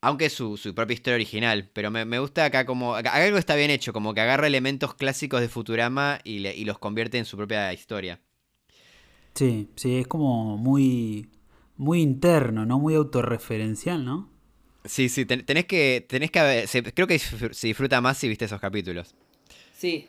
Aunque 0.00 0.26
es 0.26 0.34
su, 0.34 0.56
su 0.58 0.74
propia 0.74 0.94
historia 0.94 1.14
original, 1.14 1.70
pero 1.72 1.90
me, 1.90 2.04
me 2.04 2.18
gusta 2.18 2.44
acá 2.44 2.66
como... 2.66 2.94
Acá 2.94 3.14
algo 3.14 3.38
está 3.38 3.54
bien 3.56 3.70
hecho, 3.70 3.92
como 3.94 4.12
que 4.12 4.20
agarra 4.20 4.46
elementos 4.46 4.94
clásicos 4.94 5.40
de 5.40 5.48
Futurama 5.48 6.20
y 6.24 6.64
los 6.64 6.78
convierte 6.78 7.16
en 7.18 7.24
su 7.24 7.36
propia 7.38 7.72
historia. 7.72 8.20
Sí, 9.34 9.68
sí, 9.76 9.96
es 9.98 10.06
como 10.06 10.56
muy, 10.56 11.28
muy 11.76 12.00
interno, 12.00 12.64
¿no? 12.66 12.78
Muy 12.78 12.94
autorreferencial, 12.94 14.04
¿no? 14.04 14.30
Sí, 14.84 15.08
sí, 15.08 15.24
ten- 15.24 15.44
tenés 15.44 15.64
que, 15.66 16.04
tenés 16.08 16.30
que 16.30 16.66
se- 16.66 16.82
creo 16.82 17.06
que 17.06 17.18
se 17.18 17.66
disfruta 17.66 18.00
más 18.00 18.18
si 18.18 18.28
viste 18.28 18.44
esos 18.44 18.60
capítulos. 18.60 19.14
Sí, 19.74 20.08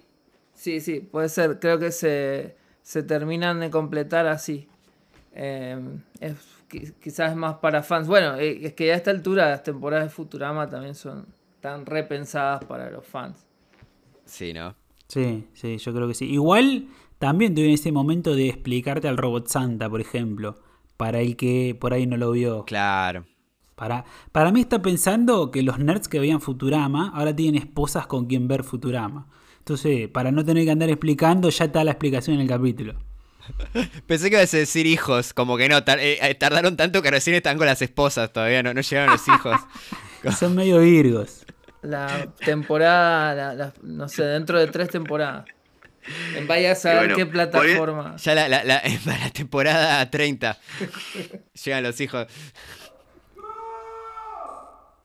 sí, 0.53 0.79
sí, 0.81 0.99
puede 0.99 1.29
ser. 1.29 1.59
Creo 1.59 1.79
que 1.79 1.91
se, 1.91 2.55
se 2.83 3.03
terminan 3.03 3.59
de 3.61 3.69
completar 3.71 4.27
así. 4.27 4.67
Eh, 5.33 5.79
es, 6.19 6.35
qui- 6.69 6.93
quizás 7.01 7.31
es 7.31 7.37
más 7.37 7.55
para 7.55 7.83
fans. 7.83 8.07
Bueno, 8.07 8.35
eh, 8.37 8.59
es 8.67 8.73
que 8.73 8.91
a 8.91 8.95
esta 8.95 9.11
altura 9.11 9.49
las 9.49 9.63
temporadas 9.63 10.05
de 10.05 10.09
Futurama 10.09 10.69
también 10.69 10.93
son 10.95 11.25
tan 11.61 11.85
repensadas 11.85 12.63
para 12.65 12.89
los 12.91 13.05
fans. 13.05 13.45
Sí, 14.25 14.53
¿no? 14.53 14.75
Sí, 15.07 15.47
sí, 15.53 15.77
yo 15.77 15.93
creo 15.93 16.07
que 16.07 16.13
sí. 16.13 16.25
Igual 16.25 16.87
también 17.19 17.55
tuve 17.55 17.73
ese 17.73 17.91
momento 17.91 18.35
de 18.35 18.49
explicarte 18.49 19.07
al 19.07 19.17
robot 19.17 19.47
Santa, 19.47 19.89
por 19.89 20.01
ejemplo, 20.01 20.55
para 20.97 21.19
el 21.21 21.35
que 21.35 21.75
por 21.79 21.93
ahí 21.93 22.05
no 22.07 22.17
lo 22.17 22.31
vio. 22.31 22.65
Claro. 22.65 23.25
Para, 23.75 24.05
para 24.31 24.51
mí 24.51 24.61
está 24.61 24.81
pensando 24.81 25.51
que 25.51 25.61
los 25.61 25.79
nerds 25.79 26.07
que 26.07 26.19
veían 26.19 26.39
Futurama 26.41 27.11
ahora 27.13 27.35
tienen 27.35 27.61
esposas 27.61 28.07
con 28.07 28.25
quien 28.27 28.47
ver 28.47 28.63
Futurama. 28.63 29.27
Entonces, 29.59 30.07
para 30.07 30.31
no 30.31 30.45
tener 30.45 30.63
que 30.63 30.71
andar 30.71 30.89
explicando, 30.89 31.49
ya 31.49 31.65
está 31.65 31.83
la 31.83 31.91
explicación 31.91 32.35
en 32.35 32.41
el 32.43 32.47
capítulo. 32.47 32.93
Pensé 34.07 34.29
que 34.29 34.37
ibas 34.37 34.53
a 34.53 34.57
decir 34.57 34.85
hijos, 34.87 35.33
como 35.33 35.57
que 35.57 35.67
no, 35.69 35.83
tar- 35.83 35.99
eh, 35.99 36.17
eh, 36.21 36.35
tardaron 36.35 36.77
tanto 36.77 37.01
que 37.01 37.11
recién 37.11 37.35
están 37.35 37.57
con 37.57 37.65
las 37.67 37.81
esposas 37.81 38.31
todavía, 38.31 38.63
no, 38.63 38.73
no 38.73 38.81
llegaron 38.81 39.11
los 39.11 39.27
hijos. 39.27 39.59
Son 40.39 40.55
medio 40.55 40.79
virgos. 40.79 41.45
La 41.81 42.27
temporada, 42.43 43.35
la- 43.35 43.53
la- 43.53 43.73
no 43.83 44.07
sé, 44.07 44.23
dentro 44.23 44.57
de 44.59 44.67
tres 44.67 44.89
temporadas. 44.89 45.45
Vaya 46.47 46.73
a 46.73 46.75
saber 46.75 46.99
bueno, 46.99 47.15
qué 47.15 47.25
plataforma. 47.25 48.15
Ya 48.17 48.35
la, 48.35 48.47
la, 48.49 48.63
la- 48.63 48.81
para 49.05 49.19
la 49.19 49.29
temporada 49.31 50.09
30 50.11 50.57
llegan 51.63 51.83
los 51.83 51.99
hijos. 52.01 52.27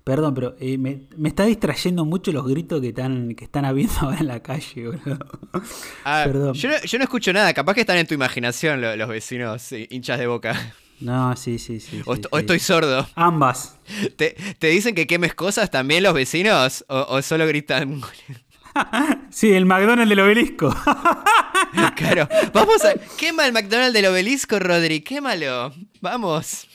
Perdón, 0.04 0.34
pero 0.34 0.56
eh, 0.58 0.78
me, 0.78 1.02
me 1.16 1.28
está 1.28 1.44
distrayendo 1.44 2.04
mucho 2.04 2.32
los 2.32 2.46
gritos 2.46 2.80
que 2.80 2.88
están, 2.88 3.34
que 3.34 3.44
están 3.44 3.64
habiendo 3.64 3.94
ahora 4.00 4.18
en 4.18 4.26
la 4.28 4.40
calle, 4.42 4.86
boludo. 4.88 5.18
Ah, 6.04 6.22
Perdón. 6.26 6.54
Yo, 6.54 6.70
no, 6.70 6.76
yo 6.82 6.98
no 6.98 7.04
escucho 7.04 7.32
nada, 7.32 7.52
capaz 7.52 7.74
que 7.74 7.80
están 7.82 7.98
en 7.98 8.06
tu 8.06 8.14
imaginación 8.14 8.80
lo- 8.80 8.96
los, 8.96 9.08
vecinos 9.08 9.70
eh, 9.72 9.86
hinchas 9.90 10.18
de 10.18 10.26
boca. 10.26 10.74
No, 11.00 11.36
sí, 11.36 11.58
sí, 11.58 11.80
sí. 11.80 12.02
O, 12.06 12.14
sí, 12.14 12.20
est- 12.20 12.26
o 12.30 12.36
sí. 12.38 12.40
estoy 12.40 12.58
sordo. 12.58 13.08
Ambas. 13.14 13.78
¿Te, 14.16 14.36
te 14.58 14.66
dicen 14.68 14.94
que 14.94 15.06
quemes 15.06 15.34
cosas 15.34 15.70
también 15.70 16.02
los 16.02 16.14
vecinos? 16.14 16.84
¿O, 16.88 17.06
o 17.08 17.22
solo 17.22 17.46
gritan? 17.46 18.00
Sí, 19.30 19.52
el 19.52 19.66
McDonald's 19.66 20.08
del 20.08 20.20
obelisco. 20.20 20.74
claro. 21.96 22.28
Vamos 22.52 22.84
a. 22.84 22.94
Quema 23.16 23.46
el 23.46 23.52
McDonald's 23.52 23.92
del 23.92 24.06
obelisco, 24.06 24.58
Rodri. 24.58 25.00
Quémalo. 25.00 25.72
Vamos. 26.00 26.66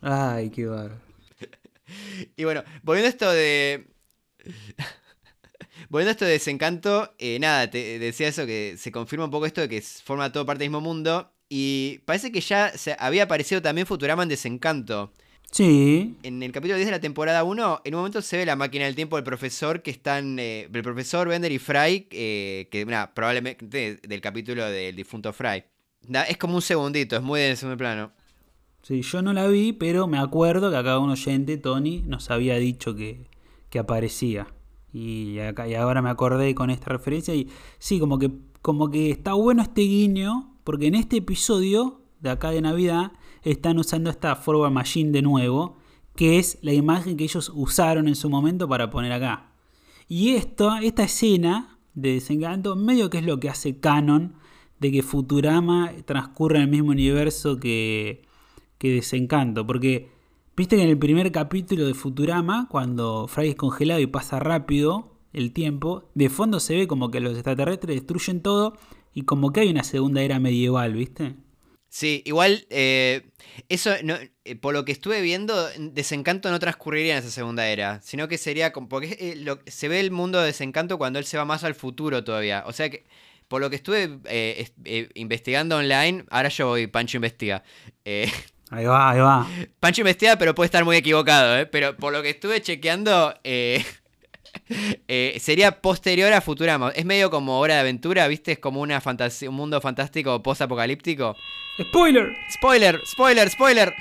Ay, 0.00 0.50
qué 0.50 0.66
bárbaro. 0.66 1.00
Y 2.36 2.44
bueno, 2.44 2.62
volviendo 2.82 3.06
a 3.06 3.10
esto 3.10 3.32
de. 3.32 3.86
Volviendo 5.90 6.10
a 6.10 6.12
esto 6.12 6.24
de 6.24 6.32
desencanto, 6.32 7.14
eh, 7.18 7.38
nada, 7.38 7.70
te 7.70 7.98
decía 7.98 8.28
eso, 8.28 8.44
que 8.44 8.76
se 8.78 8.92
confirma 8.92 9.24
un 9.24 9.30
poco 9.30 9.46
esto 9.46 9.62
de 9.62 9.68
que 9.68 9.80
forma 9.80 10.30
todo 10.32 10.44
parte 10.44 10.64
del 10.64 10.70
mismo 10.70 10.80
mundo. 10.80 11.32
Y 11.48 12.00
parece 12.04 12.30
que 12.30 12.42
ya 12.42 12.76
se 12.76 12.94
había 12.98 13.22
aparecido 13.22 13.62
también 13.62 13.86
Futurama 13.86 14.22
en 14.22 14.28
desencanto. 14.28 15.12
Sí, 15.50 16.16
En 16.22 16.42
el 16.42 16.52
capítulo 16.52 16.76
10 16.76 16.86
de 16.86 16.92
la 16.92 17.00
temporada 17.00 17.42
1, 17.42 17.80
en 17.84 17.94
un 17.94 18.00
momento 18.00 18.20
se 18.20 18.36
ve 18.36 18.46
la 18.46 18.54
máquina 18.54 18.84
del 18.84 18.94
tiempo 18.94 19.16
del 19.16 19.24
profesor 19.24 19.82
que 19.82 19.90
están. 19.90 20.38
eh, 20.38 20.68
el 20.72 20.82
profesor 20.82 21.26
Bender 21.28 21.50
y 21.50 21.58
Fry, 21.58 22.06
eh, 22.10 22.68
que 22.70 22.84
nada, 22.84 23.12
probablemente 23.14 23.96
del 23.96 24.20
capítulo 24.20 24.64
del 24.66 24.94
difunto 24.94 25.32
Fry. 25.32 25.64
Es 26.28 26.36
como 26.36 26.54
un 26.56 26.62
segundito, 26.62 27.16
es 27.16 27.22
muy 27.22 27.40
de 27.40 27.56
segundo 27.56 27.76
plano. 27.78 28.12
sí, 28.82 29.02
yo 29.02 29.22
no 29.22 29.32
la 29.32 29.46
vi, 29.48 29.72
pero 29.72 30.06
me 30.06 30.18
acuerdo 30.18 30.70
que 30.70 30.76
acá 30.76 30.98
un 30.98 31.10
oyente, 31.10 31.56
Tony, 31.56 32.02
nos 32.06 32.30
había 32.30 32.56
dicho 32.56 32.94
que, 32.94 33.26
que 33.70 33.78
aparecía. 33.78 34.46
Y, 34.92 35.38
acá, 35.40 35.66
y 35.68 35.74
ahora 35.74 36.02
me 36.02 36.10
acordé 36.10 36.54
con 36.54 36.70
esta 36.70 36.90
referencia 36.90 37.34
y 37.34 37.48
sí, 37.78 37.98
como 37.98 38.18
que, 38.18 38.30
como 38.62 38.90
que 38.90 39.10
está 39.10 39.32
bueno 39.32 39.62
este 39.62 39.82
guiño, 39.82 40.56
porque 40.64 40.86
en 40.86 40.94
este 40.94 41.16
episodio 41.18 42.02
de 42.20 42.30
acá 42.30 42.50
de 42.50 42.60
Navidad 42.60 43.12
están 43.42 43.78
usando 43.78 44.10
esta 44.10 44.36
Forward 44.36 44.72
Machine 44.72 45.10
de 45.10 45.22
nuevo, 45.22 45.76
que 46.16 46.38
es 46.38 46.58
la 46.62 46.72
imagen 46.72 47.16
que 47.16 47.24
ellos 47.24 47.50
usaron 47.54 48.08
en 48.08 48.16
su 48.16 48.28
momento 48.28 48.68
para 48.68 48.90
poner 48.90 49.12
acá. 49.12 49.52
Y 50.08 50.30
esto, 50.30 50.74
esta 50.76 51.04
escena 51.04 51.78
de 51.94 52.14
desencanto, 52.14 52.76
medio 52.76 53.10
que 53.10 53.18
es 53.18 53.24
lo 53.24 53.38
que 53.38 53.48
hace 53.48 53.78
canon 53.78 54.34
de 54.80 54.92
que 54.92 55.02
Futurama 55.02 55.92
transcurre 56.04 56.56
en 56.58 56.64
el 56.64 56.70
mismo 56.70 56.90
universo 56.90 57.58
que, 57.58 58.22
que 58.78 58.92
Desencanto. 58.92 59.66
Porque 59.66 60.10
viste 60.56 60.76
que 60.76 60.82
en 60.82 60.88
el 60.88 60.98
primer 60.98 61.30
capítulo 61.32 61.86
de 61.86 61.94
Futurama, 61.94 62.68
cuando 62.70 63.26
Fry 63.28 63.50
es 63.50 63.56
congelado 63.56 64.00
y 64.00 64.06
pasa 64.06 64.38
rápido 64.38 65.12
el 65.32 65.52
tiempo, 65.52 66.08
de 66.14 66.30
fondo 66.30 66.60
se 66.60 66.76
ve 66.76 66.88
como 66.88 67.10
que 67.10 67.20
los 67.20 67.34
extraterrestres 67.34 67.96
destruyen 67.96 68.40
todo 68.40 68.74
y 69.12 69.22
como 69.22 69.52
que 69.52 69.60
hay 69.60 69.70
una 69.70 69.84
segunda 69.84 70.22
era 70.22 70.38
medieval, 70.38 70.94
¿viste? 70.94 71.36
Sí, 71.90 72.22
igual, 72.26 72.66
eh, 72.70 73.30
eso, 73.70 73.92
no, 74.04 74.16
eh, 74.44 74.56
por 74.56 74.74
lo 74.74 74.84
que 74.84 74.92
estuve 74.92 75.22
viendo, 75.22 75.68
Desencanto 75.78 76.50
no 76.50 76.58
transcurriría 76.58 77.14
en 77.14 77.20
esa 77.20 77.30
segunda 77.30 77.66
era, 77.66 78.00
sino 78.02 78.28
que 78.28 78.36
sería 78.36 78.72
como, 78.72 78.88
porque 78.88 79.16
eh, 79.18 79.36
lo- 79.36 79.58
se 79.66 79.88
ve 79.88 79.98
el 80.00 80.10
mundo 80.10 80.38
de 80.38 80.46
Desencanto 80.48 80.98
cuando 80.98 81.18
él 81.18 81.24
se 81.24 81.38
va 81.38 81.44
más 81.46 81.64
al 81.64 81.74
futuro 81.74 82.22
todavía. 82.24 82.62
O 82.66 82.72
sea 82.74 82.90
que, 82.90 83.06
por 83.48 83.62
lo 83.62 83.70
que 83.70 83.76
estuve 83.76 84.18
eh, 84.26 84.68
es- 84.84 85.08
investigando 85.14 85.78
online, 85.78 86.24
ahora 86.30 86.50
yo 86.50 86.66
voy, 86.68 86.86
Pancho 86.88 87.16
investiga. 87.16 87.62
Ahí 88.70 88.84
va, 88.84 89.10
ahí 89.10 89.18
va. 89.20 89.48
Pancho 89.80 90.02
investiga, 90.02 90.36
pero 90.36 90.54
puede 90.54 90.66
estar 90.66 90.84
muy 90.84 90.94
equivocado, 90.98 91.56
¿eh? 91.58 91.64
Pero 91.64 91.96
por 91.96 92.12
lo 92.12 92.22
que 92.22 92.28
estuve 92.28 92.60
chequeando, 92.60 93.34
eh, 94.68 95.00
eh, 95.08 95.38
sería 95.40 95.80
posterior 95.80 96.32
a 96.32 96.40
Futurama. 96.40 96.90
Es 96.90 97.04
medio 97.04 97.30
como 97.30 97.58
Hora 97.60 97.74
de 97.74 97.80
Aventura, 97.80 98.26
¿viste? 98.28 98.52
Es 98.52 98.58
como 98.58 98.80
una 98.80 99.00
fantasía, 99.00 99.48
un 99.48 99.56
mundo 99.56 99.80
fantástico 99.80 100.42
post-apocalíptico. 100.42 101.36
¡Spoiler! 101.80 102.36
Spoiler, 102.50 103.00
spoiler, 103.06 103.50
spoiler. 103.50 103.94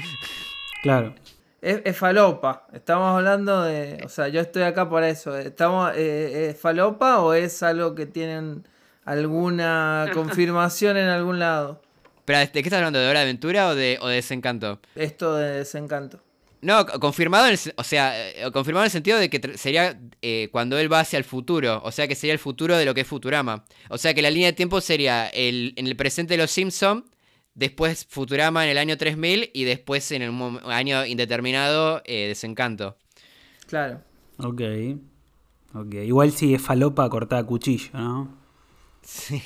Claro. 0.82 1.14
Es, 1.62 1.82
es 1.86 1.98
falopa. 1.98 2.68
Estamos 2.74 3.16
hablando 3.16 3.64
de. 3.64 4.02
O 4.06 4.10
sea, 4.10 4.28
yo 4.28 4.42
estoy 4.42 4.64
acá 4.64 4.90
por 4.90 5.04
eso. 5.04 5.38
Estamos, 5.38 5.92
eh, 5.96 6.50
¿Es 6.50 6.60
falopa 6.60 7.20
o 7.20 7.34
es 7.34 7.64
algo 7.64 7.96
que 7.96 8.06
tienen 8.06 8.68
alguna 9.06 10.10
confirmación 10.14 10.98
en 10.98 11.10
algún 11.10 11.40
lado? 11.40 11.82
Pero, 12.26 12.40
¿de 12.40 12.52
qué 12.52 12.60
estás 12.60 12.78
hablando? 12.78 13.00
¿De 13.00 13.08
Hora 13.08 13.20
de 13.20 13.26
Aventura 13.26 13.70
o 13.70 13.76
de, 13.76 13.98
o 14.02 14.08
de 14.08 14.16
Desencanto? 14.16 14.80
Esto 14.96 15.36
de 15.36 15.60
desencanto. 15.60 16.20
No, 16.62 16.86
co- 16.86 17.00
confirmado 17.00 17.46
en 17.48 17.54
el, 17.54 17.60
o 17.76 17.84
sea, 17.84 18.30
eh, 18.32 18.52
confirmado 18.52 18.84
en 18.84 18.88
el 18.88 18.91
sentido 18.91 19.17
de 19.20 19.30
que 19.30 19.58
sería 19.58 20.00
eh, 20.22 20.50
cuando 20.52 20.78
él 20.80 20.91
va 20.91 21.02
hacia 21.02 21.17
el 21.17 21.24
futuro, 21.24 21.82
o 21.84 21.91
sea 21.91 22.08
que 22.08 22.15
sería 22.15 22.34
el 22.34 22.39
futuro 22.39 22.76
de 22.78 22.86
lo 22.86 22.93
que 22.93 23.02
es 23.02 23.08
Futurama. 23.08 23.63
O 23.89 23.98
sea 23.98 24.13
que 24.13 24.22
la 24.24 24.32
línea 24.32 24.48
de 24.48 24.54
tiempo 24.54 24.82
sería 24.82 25.28
el, 25.28 25.74
en 25.76 25.86
el 25.88 25.96
presente 25.96 26.34
de 26.34 26.39
los 26.39 26.50
Simpson, 26.52 27.06
después 27.54 28.06
Futurama 28.10 28.63
en 28.63 28.72
el 28.72 28.78
año 28.80 28.98
3000 28.98 29.52
y 29.54 29.63
después 29.65 30.12
en 30.12 30.22
el 30.24 30.32
mo- 30.32 30.60
año 30.65 31.06
indeterminado 31.06 32.02
eh, 32.06 32.28
Desencanto. 32.28 32.98
Claro. 33.67 34.02
Ok. 34.39 34.62
Ok. 35.74 35.93
Igual 35.93 36.32
si 36.32 36.56
es 36.56 36.62
falopa 36.62 37.08
cortada 37.10 37.41
a 37.41 37.46
cuchillo, 37.46 37.89
¿no? 37.93 38.38
Sí. 39.04 39.41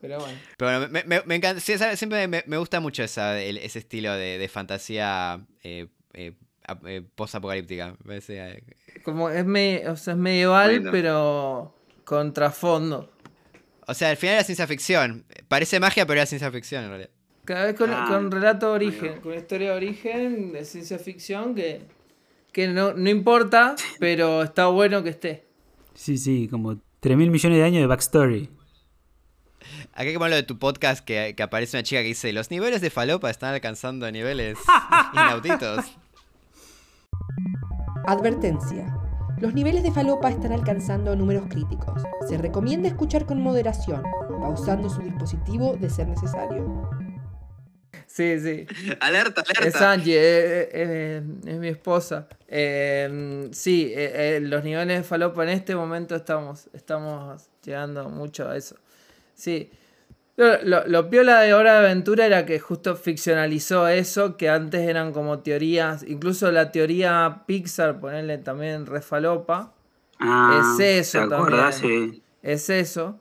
Pero 0.00 0.18
bueno. 0.20 0.38
Pero 0.56 0.78
bueno, 0.78 0.88
me, 0.92 1.04
me- 1.04 1.22
me 1.26 1.34
encanta, 1.34 1.60
sí, 1.60 1.76
¿sabes? 1.76 1.98
siempre 1.98 2.28
me, 2.28 2.44
me 2.46 2.56
gusta 2.56 2.78
mucho 2.80 3.02
esa, 3.02 3.40
el- 3.40 3.58
ese 3.58 3.80
estilo 3.80 4.12
de, 4.14 4.38
de 4.38 4.48
fantasía 4.48 5.44
eh, 5.64 5.88
eh, 6.14 6.34
eh, 6.86 7.02
post-apocalíptica. 7.14 7.96
Eh, 8.08 8.62
Como 9.02 9.28
es, 9.30 9.44
me, 9.44 9.88
o 9.88 9.96
sea, 9.96 10.12
es 10.14 10.18
medieval, 10.18 10.88
pero 10.90 11.74
con 12.04 12.32
trasfondo. 12.32 13.10
O 13.86 13.94
sea, 13.94 14.10
al 14.10 14.16
final 14.16 14.34
era 14.34 14.44
ciencia 14.44 14.66
ficción. 14.66 15.24
Parece 15.48 15.80
magia, 15.80 16.06
pero 16.06 16.20
era 16.20 16.26
ciencia 16.26 16.50
ficción 16.52 16.84
en 16.84 16.88
realidad. 16.90 17.10
Cada 17.44 17.64
vez 17.64 17.74
con, 17.76 17.90
Ah, 17.90 18.04
con 18.06 18.30
relato 18.30 18.66
de 18.68 18.72
origen, 18.72 19.20
con 19.20 19.32
historia 19.34 19.70
de 19.70 19.76
origen 19.76 20.52
de 20.52 20.64
ciencia 20.66 20.98
ficción 20.98 21.54
que, 21.54 21.80
que 22.52 22.68
no, 22.68 22.92
no 22.92 23.08
importa, 23.08 23.74
pero 23.98 24.42
está 24.42 24.66
bueno 24.66 25.02
que 25.02 25.08
esté. 25.10 25.46
Sí, 25.94 26.18
sí, 26.18 26.46
como 26.48 26.78
3 27.00 27.16
mil 27.16 27.30
millones 27.30 27.58
de 27.58 27.64
años 27.64 27.80
de 27.80 27.86
backstory. 27.86 28.50
Acá 29.92 30.02
hay 30.02 30.16
que 30.16 30.24
de 30.24 30.42
tu 30.42 30.58
podcast 30.58 31.04
que, 31.04 31.34
que 31.36 31.42
aparece 31.42 31.76
una 31.76 31.82
chica 31.82 32.00
que 32.02 32.08
dice, 32.08 32.32
los 32.32 32.50
niveles 32.50 32.80
de 32.80 32.90
falopa 32.90 33.30
están 33.30 33.54
alcanzando 33.54 34.10
niveles 34.10 34.58
inautitos. 35.12 35.84
Advertencia. 38.06 38.94
Los 39.40 39.54
niveles 39.54 39.82
de 39.82 39.92
falopa 39.92 40.30
están 40.30 40.52
alcanzando 40.52 41.14
números 41.14 41.44
críticos. 41.48 42.02
Se 42.28 42.38
recomienda 42.38 42.88
escuchar 42.88 43.24
con 43.24 43.40
moderación, 43.40 44.02
pausando 44.40 44.90
su 44.90 45.00
dispositivo 45.02 45.76
de 45.76 45.90
ser 45.90 46.08
necesario. 46.08 46.90
Sí, 48.06 48.40
sí. 48.40 48.66
alerta, 49.00 49.42
alerta. 49.42 49.68
Es 49.68 49.76
Angie, 49.80 50.16
eh, 50.16 50.68
eh, 50.72 51.22
es 51.46 51.58
mi 51.58 51.68
esposa. 51.68 52.26
Eh, 52.48 53.48
sí, 53.52 53.92
eh, 53.94 54.36
eh, 54.36 54.40
los 54.40 54.64
niveles 54.64 54.98
de 54.98 55.04
falopa 55.04 55.42
en 55.42 55.50
este 55.50 55.76
momento 55.76 56.16
estamos, 56.16 56.68
estamos 56.72 57.42
llegando 57.62 58.08
mucho 58.08 58.48
a 58.48 58.56
eso. 58.56 58.76
Sí. 59.38 59.70
Lo, 60.36 60.60
lo, 60.62 60.86
lo 60.86 61.10
piola 61.10 61.40
de 61.40 61.54
Hora 61.54 61.74
de 61.74 61.86
Aventura 61.86 62.26
era 62.26 62.44
que 62.46 62.58
justo 62.60 62.94
ficcionalizó 62.96 63.88
eso, 63.88 64.36
que 64.36 64.48
antes 64.48 64.82
eran 64.82 65.12
como 65.12 65.40
teorías, 65.40 66.04
incluso 66.06 66.50
la 66.52 66.70
teoría 66.70 67.42
Pixar, 67.46 67.98
ponerle 68.00 68.38
también 68.38 68.86
refalopa. 68.86 69.74
Ah, 70.20 70.76
es 70.78 71.08
eso 71.08 71.28
¿te 71.28 71.34
acordás? 71.34 71.80
también. 71.80 72.12
Sí. 72.12 72.22
Es 72.42 72.70
eso. 72.70 73.18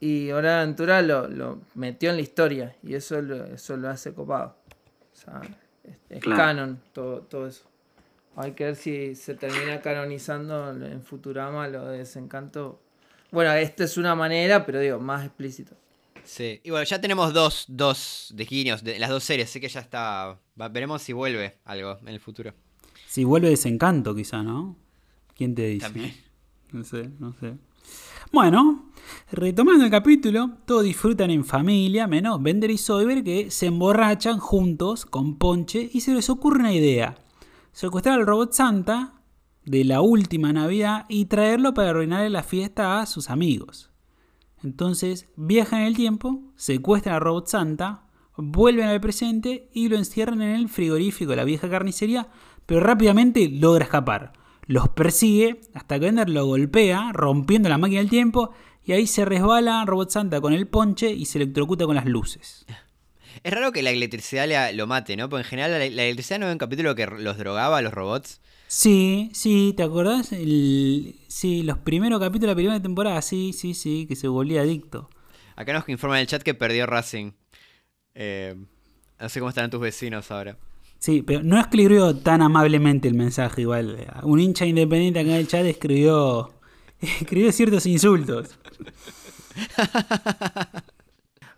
Y 0.00 0.30
Hora 0.32 0.56
de 0.56 0.62
Aventura 0.62 1.00
lo, 1.02 1.28
lo 1.28 1.60
metió 1.74 2.10
en 2.10 2.16
la 2.16 2.22
historia. 2.22 2.76
Y 2.82 2.94
eso 2.94 3.20
lo, 3.22 3.44
eso 3.46 3.76
lo 3.76 3.88
hace 3.88 4.12
copado. 4.12 4.56
O 5.12 5.16
sea, 5.16 5.40
es, 5.84 5.96
es 6.10 6.20
Claro. 6.22 6.36
canon 6.42 6.80
todo, 6.92 7.20
todo 7.22 7.46
eso. 7.46 7.64
Hay 8.36 8.52
que 8.52 8.64
ver 8.64 8.76
si 8.76 9.14
se 9.14 9.34
termina 9.34 9.80
canonizando 9.80 10.70
en 10.84 11.02
Futurama 11.02 11.68
lo 11.68 11.86
de 11.88 11.98
Desencanto. 11.98 12.80
Bueno, 13.34 13.52
esta 13.52 13.84
es 13.84 13.96
una 13.98 14.14
manera, 14.14 14.64
pero 14.64 14.80
digo, 14.80 14.98
más 15.00 15.24
explícito. 15.26 15.74
Sí, 16.24 16.60
y 16.64 16.70
bueno, 16.70 16.84
ya 16.84 17.00
tenemos 17.00 17.34
dos, 17.34 17.66
dos 17.68 18.32
de 18.34 18.44
de 18.82 18.98
las 18.98 19.10
dos 19.10 19.24
series, 19.24 19.50
así 19.50 19.60
que 19.60 19.68
ya 19.68 19.80
está. 19.80 20.38
va- 20.58 20.68
veremos 20.68 21.02
si 21.02 21.12
vuelve 21.12 21.58
algo 21.64 21.98
en 22.00 22.08
el 22.08 22.20
futuro. 22.20 22.54
Si 23.06 23.24
vuelve 23.24 23.50
desencanto, 23.50 24.14
quizá, 24.14 24.42
¿no? 24.42 24.76
¿Quién 25.36 25.54
te 25.54 25.66
dice? 25.66 25.84
También. 25.86 26.14
No 26.72 26.82
sé, 26.82 27.10
no 27.18 27.34
sé. 27.38 27.54
Bueno, 28.32 28.90
retomando 29.30 29.84
el 29.84 29.90
capítulo, 29.90 30.58
todos 30.66 30.82
disfrutan 30.84 31.30
en 31.30 31.44
familia, 31.44 32.06
menos 32.06 32.42
Bender 32.42 32.70
y 32.70 32.78
Soyber 32.78 33.22
que 33.22 33.50
se 33.50 33.66
emborrachan 33.66 34.38
juntos 34.38 35.04
con 35.06 35.36
Ponche 35.38 35.90
y 35.92 36.00
se 36.00 36.14
les 36.14 36.30
ocurre 36.30 36.60
una 36.60 36.72
idea. 36.72 37.16
Secuestrar 37.72 38.18
al 38.18 38.26
robot 38.26 38.52
Santa 38.52 39.12
de 39.64 39.84
la 39.84 40.00
última 40.00 40.52
Navidad 40.52 41.06
y 41.08 41.24
traerlo 41.26 41.74
para 41.74 41.90
arruinarle 41.90 42.30
la 42.30 42.42
fiesta 42.42 43.00
a 43.00 43.06
sus 43.06 43.30
amigos. 43.30 43.90
Entonces 44.62 45.26
viajan 45.36 45.80
en 45.80 45.86
el 45.86 45.96
tiempo, 45.96 46.40
secuestran 46.56 47.16
al 47.16 47.20
robot 47.20 47.48
Santa, 47.48 48.04
vuelven 48.36 48.86
al 48.86 49.00
presente 49.00 49.68
y 49.72 49.88
lo 49.88 49.96
encierran 49.96 50.42
en 50.42 50.50
el 50.56 50.68
frigorífico 50.68 51.30
de 51.30 51.36
la 51.36 51.44
vieja 51.44 51.68
carnicería, 51.68 52.28
pero 52.66 52.80
rápidamente 52.80 53.48
logra 53.48 53.84
escapar. 53.84 54.32
Los 54.66 54.88
persigue 54.88 55.60
hasta 55.74 55.96
que 55.98 56.06
Bender 56.06 56.30
lo 56.30 56.46
golpea, 56.46 57.10
rompiendo 57.12 57.68
la 57.68 57.76
máquina 57.78 58.00
del 58.00 58.08
tiempo, 58.08 58.52
y 58.82 58.92
ahí 58.92 59.06
se 59.06 59.24
resbala 59.24 59.84
Robot 59.86 60.10
Santa 60.10 60.40
con 60.40 60.52
el 60.54 60.66
ponche 60.66 61.10
y 61.12 61.26
se 61.26 61.38
electrocuta 61.38 61.84
con 61.86 61.96
las 61.96 62.06
luces. 62.06 62.64
Es 63.42 63.52
raro 63.52 63.72
que 63.72 63.82
la 63.82 63.90
electricidad 63.90 64.46
le- 64.48 64.72
lo 64.74 64.86
mate, 64.86 65.16
¿no? 65.16 65.28
Porque 65.28 65.42
en 65.42 65.48
general 65.48 65.70
la 65.72 65.84
electricidad 66.04 66.38
no 66.38 66.46
es 66.46 66.52
un 66.52 66.58
capítulo 66.58 66.94
que 66.94 67.06
los 67.06 67.36
drogaba 67.36 67.78
a 67.78 67.82
los 67.82 67.92
robots. 67.92 68.40
Sí, 68.76 69.30
sí, 69.34 69.72
¿te 69.76 69.84
acordás? 69.84 70.32
El- 70.32 71.14
sí, 71.28 71.62
los 71.62 71.78
primeros 71.78 72.18
capítulos 72.18 72.40
de 72.40 72.46
la 72.48 72.54
primera 72.56 72.82
temporada, 72.82 73.22
sí, 73.22 73.52
sí, 73.52 73.72
sí, 73.72 74.04
que 74.08 74.16
se 74.16 74.26
volvía 74.26 74.62
adicto. 74.62 75.08
Acá 75.54 75.72
nos 75.72 75.88
informan 75.88 76.18
en 76.18 76.22
el 76.22 76.26
chat 76.26 76.42
que 76.42 76.54
perdió 76.54 76.84
Racing. 76.84 77.30
Eh, 78.14 78.56
no 79.20 79.28
sé 79.28 79.38
cómo 79.38 79.50
estarán 79.50 79.70
tus 79.70 79.80
vecinos 79.80 80.28
ahora. 80.32 80.58
Sí, 80.98 81.22
pero 81.22 81.44
no 81.44 81.60
escribió 81.60 82.16
tan 82.16 82.42
amablemente 82.42 83.06
el 83.06 83.14
mensaje 83.14 83.60
igual. 83.60 84.08
Un 84.24 84.40
hincha 84.40 84.66
independiente 84.66 85.20
acá 85.20 85.30
en 85.30 85.36
el 85.36 85.46
chat 85.46 85.64
escribió, 85.64 86.52
escribió 87.00 87.52
ciertos 87.52 87.86
insultos. 87.86 88.58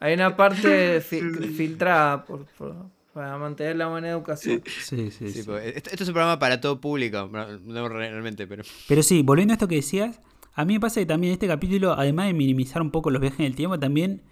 Hay 0.01 0.13
una 0.13 0.37
parte 0.37 1.01
fi- 1.01 1.23
filtrada 1.57 2.27
por, 2.27 2.45
por- 2.59 2.91
para 3.17 3.39
mantener 3.39 3.77
la 3.77 3.87
buena 3.89 4.11
educación. 4.11 4.63
Sí, 4.67 5.11
sí, 5.11 5.31
Sí, 5.31 5.31
sí. 5.31 5.43
porque 5.43 5.71
esto, 5.71 5.89
esto 5.89 6.03
es 6.03 6.09
un 6.11 6.13
programa 6.13 6.39
para 6.39 6.61
todo 6.61 6.83
público. 6.83 7.31
No, 7.33 7.59
no 7.61 7.89
realmente, 7.89 8.47
pero. 8.47 8.63
Pero 8.87 9.03
sí, 9.03 9.23
volviendo 9.23 9.53
a 9.53 9.55
esto 9.55 9.67
que 9.69 9.77
decías, 9.77 10.21
a 10.53 10.67
mí 10.67 10.75
me 10.75 10.81
pasa 10.81 11.01
que 11.01 11.07
también 11.07 11.33
este 11.33 11.47
capítulo, 11.47 11.95
además 11.95 12.27
de 12.27 12.35
minimizar 12.35 12.83
un 12.83 12.91
poco 12.91 13.11
los 13.11 13.23
viajes 13.23 13.41
en 13.41 13.47
el 13.47 13.57
tiempo, 13.57 13.79
también 13.79 14.23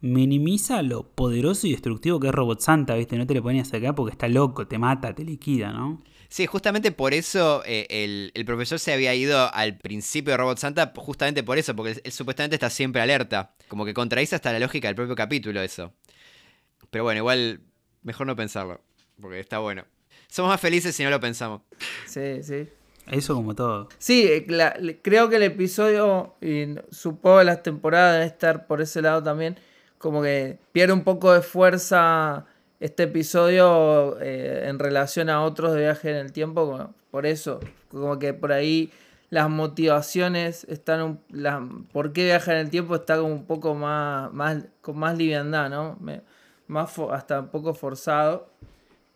minimiza 0.00 0.80
lo 0.82 1.10
poderoso 1.10 1.66
y 1.66 1.72
destructivo 1.72 2.20
que 2.20 2.28
es 2.28 2.32
Robot 2.32 2.60
Santa, 2.60 2.94
¿viste? 2.94 3.18
No 3.18 3.26
te 3.26 3.34
le 3.34 3.42
ponías 3.42 3.74
acá 3.74 3.96
porque 3.96 4.12
está 4.12 4.28
loco, 4.28 4.68
te 4.68 4.78
mata, 4.78 5.12
te 5.12 5.24
liquida, 5.24 5.72
¿no? 5.72 6.00
Sí, 6.28 6.46
justamente 6.46 6.92
por 6.92 7.12
eso 7.14 7.62
eh, 7.66 7.88
el, 7.90 8.30
el 8.34 8.44
profesor 8.44 8.78
se 8.78 8.92
había 8.92 9.12
ido 9.12 9.52
al 9.52 9.76
principio 9.78 10.30
de 10.30 10.36
Robot 10.36 10.58
Santa, 10.58 10.92
justamente 10.96 11.42
por 11.42 11.58
eso, 11.58 11.74
porque 11.74 11.90
él, 11.92 12.00
él 12.04 12.12
supuestamente 12.12 12.54
está 12.54 12.70
siempre 12.70 13.02
alerta. 13.02 13.56
Como 13.66 13.84
que 13.84 13.92
contradice 13.92 14.36
hasta 14.36 14.52
la 14.52 14.60
lógica 14.60 14.86
del 14.86 14.94
propio 14.94 15.16
capítulo 15.16 15.60
eso. 15.60 15.92
Pero 16.90 17.02
bueno, 17.04 17.18
igual 17.18 17.60
mejor 18.02 18.26
no 18.26 18.36
pensarlo, 18.36 18.80
porque 19.20 19.40
está 19.40 19.58
bueno. 19.58 19.84
Somos 20.28 20.50
más 20.50 20.60
felices 20.60 20.94
si 20.94 21.02
no 21.04 21.10
lo 21.10 21.20
pensamos. 21.20 21.62
Sí, 22.06 22.42
sí. 22.42 22.68
Eso 23.10 23.34
como 23.34 23.54
todo. 23.54 23.88
Sí, 23.98 24.24
eh, 24.26 24.44
la- 24.48 24.76
creo 25.02 25.28
que 25.28 25.36
el 25.36 25.42
episodio, 25.42 26.34
y 26.40 26.66
supongo 26.90 27.42
las 27.42 27.62
temporadas 27.62 28.12
deben 28.14 28.28
estar 28.28 28.66
por 28.66 28.80
ese 28.80 29.02
lado 29.02 29.22
también, 29.22 29.56
como 29.98 30.22
que 30.22 30.58
pierde 30.72 30.92
un 30.92 31.02
poco 31.02 31.32
de 31.32 31.42
fuerza 31.42 32.46
este 32.78 33.02
episodio 33.04 34.18
eh, 34.20 34.68
en 34.68 34.78
relación 34.78 35.28
a 35.28 35.42
otros 35.42 35.72
de 35.72 35.80
viaje 35.80 36.10
en 36.10 36.16
el 36.16 36.32
tiempo. 36.32 36.66
como- 36.70 36.94
por 37.10 37.26
eso, 37.26 37.58
como 37.90 38.18
que 38.20 38.32
por 38.34 38.52
ahí 38.52 38.92
las 39.30 39.50
motivaciones 39.50 40.64
están, 40.64 41.02
un- 41.02 41.20
la, 41.30 41.66
por 41.92 42.12
qué 42.12 42.24
viaja 42.26 42.52
en 42.52 42.58
el 42.58 42.70
tiempo 42.70 42.94
está 42.94 43.16
como 43.16 43.32
un 43.32 43.44
poco 43.46 43.74
más, 43.74 44.32
más 44.32 44.64
con 44.80 44.96
más 44.98 45.18
liviandad, 45.18 45.68
¿no? 45.70 45.96
Me- 46.00 46.22
más 46.70 46.94
fo- 46.96 47.12
hasta 47.12 47.40
un 47.40 47.48
poco 47.48 47.74
forzado 47.74 48.50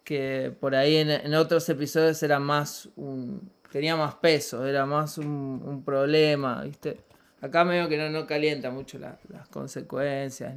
que 0.05 0.53
por 0.61 0.75
ahí 0.75 0.97
en, 0.97 1.11
en 1.11 1.35
otros 1.35 1.69
episodios 1.69 2.23
era 2.23 2.39
más 2.39 2.89
un. 2.97 3.51
tenía 3.73 3.97
más 3.97 4.15
peso, 4.17 4.67
era 4.67 4.85
más 4.87 5.17
un, 5.19 5.63
un 5.65 5.83
problema, 5.85 6.63
¿viste? 6.63 6.99
Acá 7.41 7.63
medio 7.65 7.89
que 7.91 7.99
no, 7.99 8.09
no 8.09 8.27
calienta 8.27 8.71
mucho 8.71 8.99
la- 8.99 9.19
las 9.29 9.47
consecuencias. 9.49 10.55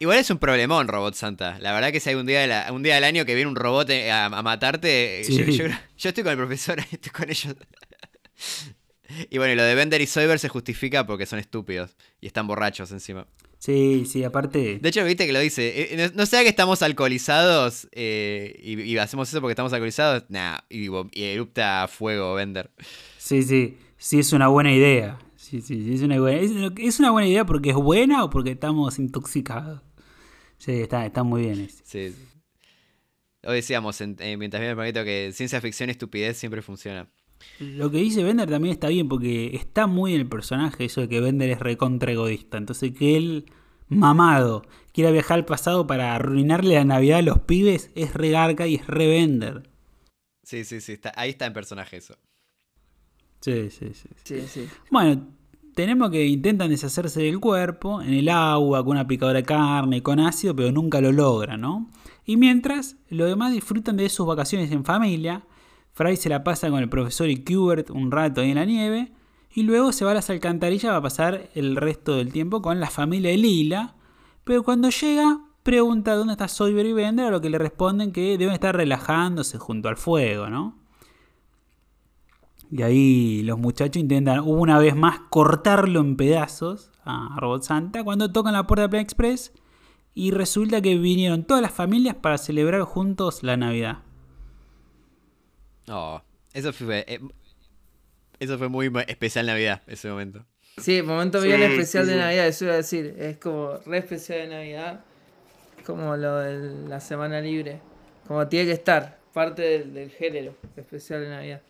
Igual 0.00 0.18
es 0.18 0.28
un 0.30 0.38
problemón, 0.38 0.88
Robot 0.88 1.14
Santa. 1.14 1.56
La 1.60 1.72
verdad 1.72 1.92
que 1.92 2.00
si 2.00 2.10
hay 2.10 2.14
un 2.16 2.26
día, 2.26 2.40
de 2.40 2.46
la- 2.48 2.72
un 2.72 2.82
día 2.82 2.96
del 2.96 3.04
año 3.04 3.24
que 3.24 3.34
viene 3.34 3.48
un 3.48 3.56
robot 3.56 3.88
eh, 3.90 4.10
a, 4.10 4.26
a 4.26 4.42
matarte, 4.42 5.20
eh, 5.20 5.24
Sí. 5.24 5.36
yo, 5.36 5.44
yo- 5.68 5.74
yo 5.98 6.08
estoy 6.08 6.22
con 6.24 6.32
el 6.32 6.38
profesor, 6.38 6.78
estoy 6.90 7.12
con 7.12 7.30
ellos. 7.30 7.54
Y 9.30 9.38
bueno, 9.38 9.52
y 9.52 9.56
lo 9.56 9.62
de 9.62 9.74
Bender 9.76 10.00
y 10.00 10.06
Soyber 10.06 10.38
se 10.40 10.48
justifica 10.48 11.06
porque 11.06 11.26
son 11.26 11.38
estúpidos 11.38 11.96
y 12.20 12.26
están 12.26 12.46
borrachos 12.48 12.90
encima. 12.90 13.26
Sí, 13.58 14.04
sí, 14.06 14.22
aparte. 14.22 14.78
De 14.80 14.88
hecho, 14.88 15.04
viste 15.04 15.26
que 15.26 15.32
lo 15.32 15.40
dice. 15.40 15.94
eh, 15.94 15.96
no, 15.96 16.16
no 16.16 16.26
sea 16.26 16.42
que 16.42 16.48
estamos 16.48 16.82
alcoholizados 16.82 17.88
eh, 17.92 18.54
y, 18.62 18.80
y 18.82 18.98
hacemos 18.98 19.28
eso 19.28 19.40
porque 19.40 19.52
estamos 19.52 19.72
alcoholizados. 19.72 20.24
Nah, 20.28 20.58
y, 20.68 20.88
erupta 21.14 21.88
fuego 21.88 22.34
Bender. 22.34 22.70
Sí, 23.18 23.42
sí, 23.42 23.78
sí 23.96 24.18
es 24.18 24.32
una 24.32 24.48
buena 24.48 24.72
idea. 24.72 25.18
Sí, 25.36 25.60
sí, 25.62 25.82
sí, 25.84 25.94
es 25.94 26.02
una 26.02 26.18
buena, 26.20 26.38
es, 26.40 26.50
es 26.78 26.98
una 27.00 27.10
buena 27.12 27.28
idea 27.28 27.46
porque 27.46 27.70
es 27.70 27.76
buena 27.76 28.24
o 28.24 28.30
porque 28.30 28.50
estamos 28.52 28.98
intoxicados. 28.98 29.80
Sí, 30.58 30.72
está, 30.72 31.06
está 31.06 31.22
muy 31.22 31.42
bien. 31.42 31.60
ese. 31.60 31.82
Sí. 32.12 32.16
Hoy 33.44 33.56
decíamos, 33.56 34.00
en- 34.00 34.16
eh, 34.20 34.36
mientras 34.36 34.60
viene 34.60 34.70
el 34.72 34.76
planeta, 34.76 35.04
que 35.04 35.30
ciencia 35.32 35.60
ficción 35.60 35.88
y 35.88 35.92
estupidez 35.92 36.36
siempre 36.36 36.62
funciona. 36.62 37.08
Lo 37.60 37.90
que 37.90 37.98
dice 37.98 38.22
Bender 38.22 38.50
también 38.50 38.72
está 38.72 38.88
bien 38.88 39.08
porque 39.08 39.56
está 39.56 39.86
muy 39.86 40.14
en 40.14 40.20
el 40.20 40.28
personaje 40.28 40.84
eso 40.84 41.00
de 41.00 41.08
que 41.08 41.20
Bender 41.20 41.50
es 41.50 41.60
recontra 41.60 42.12
egoísta. 42.12 42.58
Entonces 42.58 42.92
que 42.92 43.16
él, 43.16 43.46
mamado, 43.88 44.62
quiera 44.92 45.10
viajar 45.10 45.38
al 45.38 45.44
pasado 45.44 45.86
para 45.86 46.14
arruinarle 46.14 46.74
la 46.74 46.84
Navidad 46.84 47.18
a 47.18 47.22
los 47.22 47.38
pibes 47.40 47.90
es 47.94 48.14
regarca 48.14 48.66
y 48.66 48.76
es 48.76 48.86
re 48.86 49.06
Bender. 49.06 49.70
Sí, 50.42 50.64
sí, 50.64 50.80
sí. 50.80 50.92
Está, 50.92 51.12
ahí 51.16 51.30
está 51.30 51.46
en 51.46 51.52
personaje 51.52 51.96
eso. 51.96 52.16
Sí, 53.40 53.70
sí, 53.70 53.92
sí. 53.94 54.08
Sí, 54.24 54.40
sí. 54.48 54.68
Bueno, 54.90 55.26
tenemos 55.74 56.10
que 56.10 56.24
intentan 56.26 56.70
deshacerse 56.70 57.20
del 57.22 57.38
cuerpo 57.38 58.00
en 58.00 58.14
el 58.14 58.28
agua, 58.28 58.82
con 58.82 58.92
una 58.92 59.06
picadora 59.06 59.40
de 59.40 59.44
carne, 59.44 60.02
con 60.02 60.20
ácido, 60.20 60.56
pero 60.56 60.72
nunca 60.72 61.00
lo 61.00 61.12
logran, 61.12 61.60
¿no? 61.60 61.90
Y 62.24 62.36
mientras, 62.36 62.96
los 63.08 63.28
demás 63.28 63.52
disfrutan 63.52 63.96
de 63.96 64.08
sus 64.08 64.26
vacaciones 64.26 64.72
en 64.72 64.84
familia. 64.84 65.44
Fry 65.96 66.14
se 66.18 66.28
la 66.28 66.44
pasa 66.44 66.68
con 66.68 66.80
el 66.80 66.90
profesor 66.90 67.30
y 67.30 67.42
Qbert 67.42 67.88
un 67.88 68.10
rato 68.10 68.42
ahí 68.42 68.50
en 68.50 68.56
la 68.56 68.66
nieve. 68.66 69.12
Y 69.54 69.62
luego 69.62 69.92
se 69.92 70.04
va 70.04 70.10
a 70.10 70.14
las 70.14 70.28
alcantarillas 70.28 70.90
para 70.90 71.00
pasar 71.00 71.48
el 71.54 71.74
resto 71.74 72.16
del 72.16 72.34
tiempo 72.34 72.60
con 72.60 72.80
la 72.80 72.90
familia 72.90 73.30
de 73.30 73.38
Lila. 73.38 73.94
Pero 74.44 74.62
cuando 74.62 74.90
llega, 74.90 75.40
pregunta 75.62 76.14
dónde 76.14 76.34
está 76.34 76.48
Soyber 76.48 76.84
y 76.84 76.92
Bender, 76.92 77.28
a 77.28 77.30
lo 77.30 77.40
que 77.40 77.48
le 77.48 77.56
responden 77.56 78.12
que 78.12 78.36
deben 78.36 78.52
estar 78.52 78.76
relajándose 78.76 79.56
junto 79.56 79.88
al 79.88 79.96
fuego, 79.96 80.50
¿no? 80.50 80.76
Y 82.70 82.82
ahí 82.82 83.42
los 83.42 83.58
muchachos 83.58 83.96
intentan 83.96 84.40
una 84.40 84.78
vez 84.78 84.94
más 84.94 85.20
cortarlo 85.30 86.00
en 86.00 86.18
pedazos 86.18 86.90
a 87.06 87.34
Robot 87.38 87.62
Santa 87.62 88.04
cuando 88.04 88.30
tocan 88.30 88.52
la 88.52 88.66
puerta 88.66 88.82
de 88.82 88.88
Plan 88.90 89.02
Express 89.02 89.54
y 90.12 90.30
resulta 90.30 90.82
que 90.82 90.98
vinieron 90.98 91.44
todas 91.44 91.62
las 91.62 91.72
familias 91.72 92.16
para 92.16 92.36
celebrar 92.36 92.82
juntos 92.82 93.42
la 93.42 93.56
Navidad. 93.56 94.00
Oh, 95.88 96.20
eso 96.52 96.72
fue, 96.72 97.04
eh, 97.06 97.20
eso 98.40 98.58
fue 98.58 98.68
muy 98.68 98.90
especial 99.06 99.46
Navidad, 99.46 99.82
ese 99.86 100.08
momento. 100.08 100.44
Sí, 100.78 101.00
momento 101.02 101.40
Sí, 101.40 101.48
bien 101.48 101.62
especial 101.62 102.04
sí, 102.04 102.10
de 102.10 102.16
sí. 102.16 102.20
Navidad, 102.20 102.46
eso 102.48 102.64
iba 102.64 102.74
a 102.74 102.78
decir. 102.78 103.14
Es 103.18 103.38
como 103.38 103.78
re 103.86 103.98
especial 103.98 104.40
de 104.40 104.48
Navidad. 104.48 105.04
Como 105.84 106.16
lo 106.16 106.36
de 106.38 106.88
la 106.88 107.00
semana 107.00 107.40
libre. 107.40 107.80
Como 108.26 108.46
tiene 108.48 108.66
que 108.66 108.72
estar, 108.72 109.18
parte 109.32 109.62
del, 109.62 109.94
del 109.94 110.10
género 110.10 110.54
especial 110.76 111.22
de 111.22 111.28
Navidad. 111.28 111.62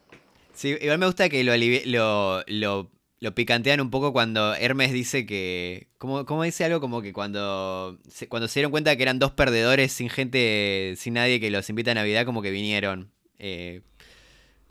Sí, 0.54 0.76
igual 0.80 0.98
me 0.98 1.06
gusta 1.06 1.28
que 1.28 1.44
lo, 1.44 1.52
lo, 1.56 2.42
lo, 2.46 2.90
lo 3.20 3.34
picantean 3.34 3.80
un 3.80 3.90
poco 3.90 4.12
cuando 4.12 4.54
Hermes 4.54 4.92
dice 4.92 5.26
que. 5.26 5.88
¿Cómo, 5.98 6.24
cómo 6.24 6.42
dice 6.44 6.64
algo? 6.64 6.80
Como 6.80 7.02
que 7.02 7.12
cuando 7.12 7.98
se, 8.08 8.26
cuando 8.28 8.48
se 8.48 8.60
dieron 8.60 8.70
cuenta 8.72 8.96
que 8.96 9.02
eran 9.02 9.18
dos 9.18 9.32
perdedores 9.32 9.92
sin 9.92 10.08
gente, 10.08 10.94
sin 10.96 11.14
nadie 11.14 11.38
que 11.38 11.50
los 11.50 11.68
invita 11.68 11.90
a 11.90 11.94
Navidad, 11.94 12.24
como 12.24 12.40
que 12.42 12.50
vinieron. 12.50 13.12
Eh, 13.38 13.82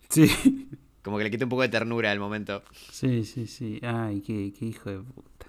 Sí. 0.09 0.29
como 1.03 1.17
que 1.17 1.23
le 1.23 1.31
quita 1.31 1.45
un 1.45 1.49
poco 1.49 1.61
de 1.61 1.69
ternura 1.69 2.11
al 2.11 2.19
momento. 2.19 2.63
Sí, 2.91 3.23
sí, 3.25 3.47
sí. 3.47 3.79
Ay, 3.83 4.21
qué, 4.21 4.53
qué 4.57 4.65
hijo 4.65 4.89
de 4.89 4.99
puta. 4.99 5.47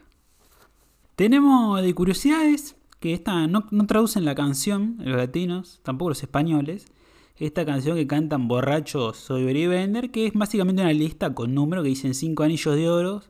Tenemos 1.17 1.81
de 1.81 1.95
curiosidades 1.95 2.77
que 3.01 3.15
esta 3.15 3.47
no, 3.47 3.67
no 3.71 3.87
traducen 3.87 4.25
la 4.25 4.35
canción, 4.35 4.97
los 5.01 5.17
latinos, 5.17 5.81
tampoco 5.83 6.11
los 6.11 6.23
españoles. 6.23 6.87
Esta 7.39 7.67
canción 7.67 7.97
que 7.97 8.07
cantan 8.07 8.49
borrachos 8.49 9.29
Bender, 9.29 10.11
que 10.11 10.27
es 10.27 10.33
básicamente 10.33 10.83
una 10.83 10.93
lista 10.93 11.35
con 11.35 11.55
números 11.55 11.83
que 11.83 11.91
dicen 11.91 12.15
5 12.15 12.43
anillos 12.43 12.75
de 12.75 12.89
oro 12.89 13.23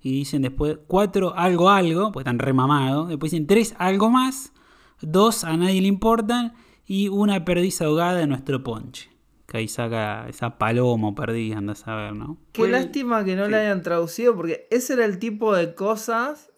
y 0.00 0.12
dicen 0.12 0.42
después 0.42 0.78
4 0.88 1.34
algo 1.36 1.70
algo, 1.70 2.10
pues 2.10 2.24
están 2.24 2.40
remamados. 2.40 3.08
Después 3.08 3.30
dicen 3.30 3.46
3 3.46 3.76
algo 3.78 4.10
más, 4.10 4.52
2 5.00 5.44
a 5.44 5.56
nadie 5.56 5.80
le 5.80 5.86
importan 5.86 6.54
y 6.86 7.08
una 7.08 7.44
perdiz 7.44 7.80
ahogada 7.80 8.14
de 8.14 8.26
nuestro 8.26 8.64
ponche. 8.64 9.11
Que 9.52 9.58
ahí 9.58 9.68
saca 9.68 10.26
esa 10.30 10.56
paloma 10.56 11.08
o 11.08 11.14
perdiz, 11.14 11.54
anda 11.54 11.74
a 11.74 11.76
saber, 11.76 12.14
¿no? 12.14 12.38
Qué 12.52 12.66
lástima 12.68 13.22
que 13.22 13.36
no 13.36 13.44
sí. 13.44 13.50
la 13.52 13.58
hayan 13.58 13.82
traducido, 13.82 14.34
porque 14.34 14.66
ese 14.70 14.94
era 14.94 15.04
el 15.04 15.18
tipo 15.18 15.54
de 15.54 15.74
cosas 15.74 16.48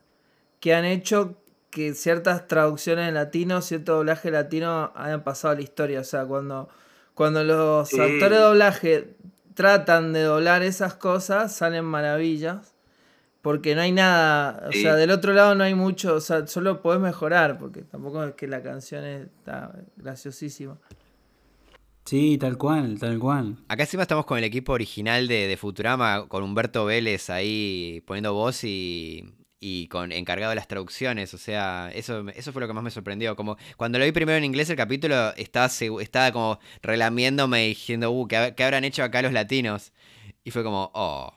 que 0.61 0.74
han 0.76 0.85
hecho 0.85 1.37
que 1.70 1.92
ciertas 1.94 2.46
traducciones 2.46 3.09
en 3.09 3.14
latino, 3.14 3.61
cierto 3.62 3.96
doblaje 3.96 4.30
latino 4.30 4.92
hayan 4.94 5.24
pasado 5.24 5.54
a 5.54 5.57
la 5.57 5.62
historia. 5.62 5.98
O 5.98 6.04
sea, 6.04 6.24
cuando, 6.24 6.68
cuando 7.14 7.42
los 7.42 7.88
Sí. 7.88 8.00
actores 8.00 8.38
de 8.38 8.44
doblaje 8.44 9.16
tratan 9.54 10.12
de 10.12 10.22
doblar 10.22 10.62
esas 10.62 10.94
cosas, 10.94 11.52
salen 11.52 11.85
maravillas. 11.85 12.74
Porque 13.42 13.74
no 13.74 13.80
hay 13.83 13.90
nada, 13.90 14.68
o 14.68 14.72
Sí. 14.72 14.83
sea, 14.83 14.94
del 14.94 15.11
otro 15.11 15.33
lado 15.33 15.57
no 15.57 15.64
hay 15.64 15.74
mucho, 15.74 16.14
o 16.14 16.20
sea, 16.20 16.46
solo 16.46 16.80
podés 16.80 17.00
mejorar, 17.00 17.59
porque 17.59 17.83
tampoco 17.83 18.22
es 18.22 18.35
que 18.37 18.46
la 18.46 18.62
canción 18.62 19.04
está 19.04 19.72
graciosísima. 19.96 20.78
Sí, 22.04 22.36
tal 22.38 22.58
cual, 22.58 22.98
tal 22.98 23.18
cual. 23.18 23.56
Acá 23.68 23.84
encima 23.84 24.02
estamos 24.02 24.26
con 24.26 24.36
el 24.38 24.44
equipo 24.44 24.72
original 24.72 25.26
de, 25.26 25.46
de 25.46 25.56
Futurama, 25.56 26.28
con 26.28 26.42
Humberto 26.42 26.84
Vélez 26.84 27.30
ahí 27.30 28.02
poniendo 28.06 28.34
voz 28.34 28.62
y, 28.64 29.24
y 29.58 29.88
con 29.88 30.12
encargado 30.12 30.50
de 30.50 30.56
las 30.56 30.68
traducciones. 30.68 31.32
O 31.32 31.38
sea, 31.38 31.90
eso, 31.94 32.28
eso 32.34 32.52
fue 32.52 32.60
lo 32.60 32.66
que 32.66 32.74
más 32.74 32.84
me 32.84 32.90
sorprendió. 32.90 33.34
Como 33.36 33.56
cuando 33.78 33.98
lo 33.98 34.04
vi 34.04 34.12
primero 34.12 34.36
en 34.36 34.44
inglés 34.44 34.68
el 34.68 34.76
capítulo, 34.76 35.34
estaba, 35.36 35.70
estaba 36.02 36.30
como 36.30 36.58
relamiéndome 36.82 37.64
y 37.64 37.68
diciendo, 37.70 38.10
uh, 38.10 38.28
¿qué, 38.28 38.36
ha- 38.36 38.54
qué 38.54 38.64
habrán 38.64 38.84
hecho 38.84 39.02
acá 39.02 39.22
los 39.22 39.32
latinos? 39.32 39.92
Y 40.44 40.50
fue 40.50 40.62
como, 40.62 40.90
oh, 40.94 41.32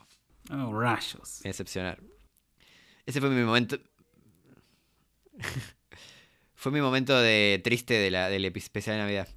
Oh, 0.51 0.73
rayos. 0.77 1.39
me 1.45 1.49
decepcionar. 1.49 1.99
Ese 3.06 3.21
fue 3.21 3.30
mi 3.30 3.41
momento. 3.43 3.77
fue 6.56 6.71
mi 6.73 6.82
momento 6.82 7.17
de 7.19 7.62
triste 7.63 7.93
de 7.93 8.12
la, 8.12 8.27
del 8.30 8.43
especial 8.45 8.97
de 8.97 9.01
Navidad. 9.03 9.27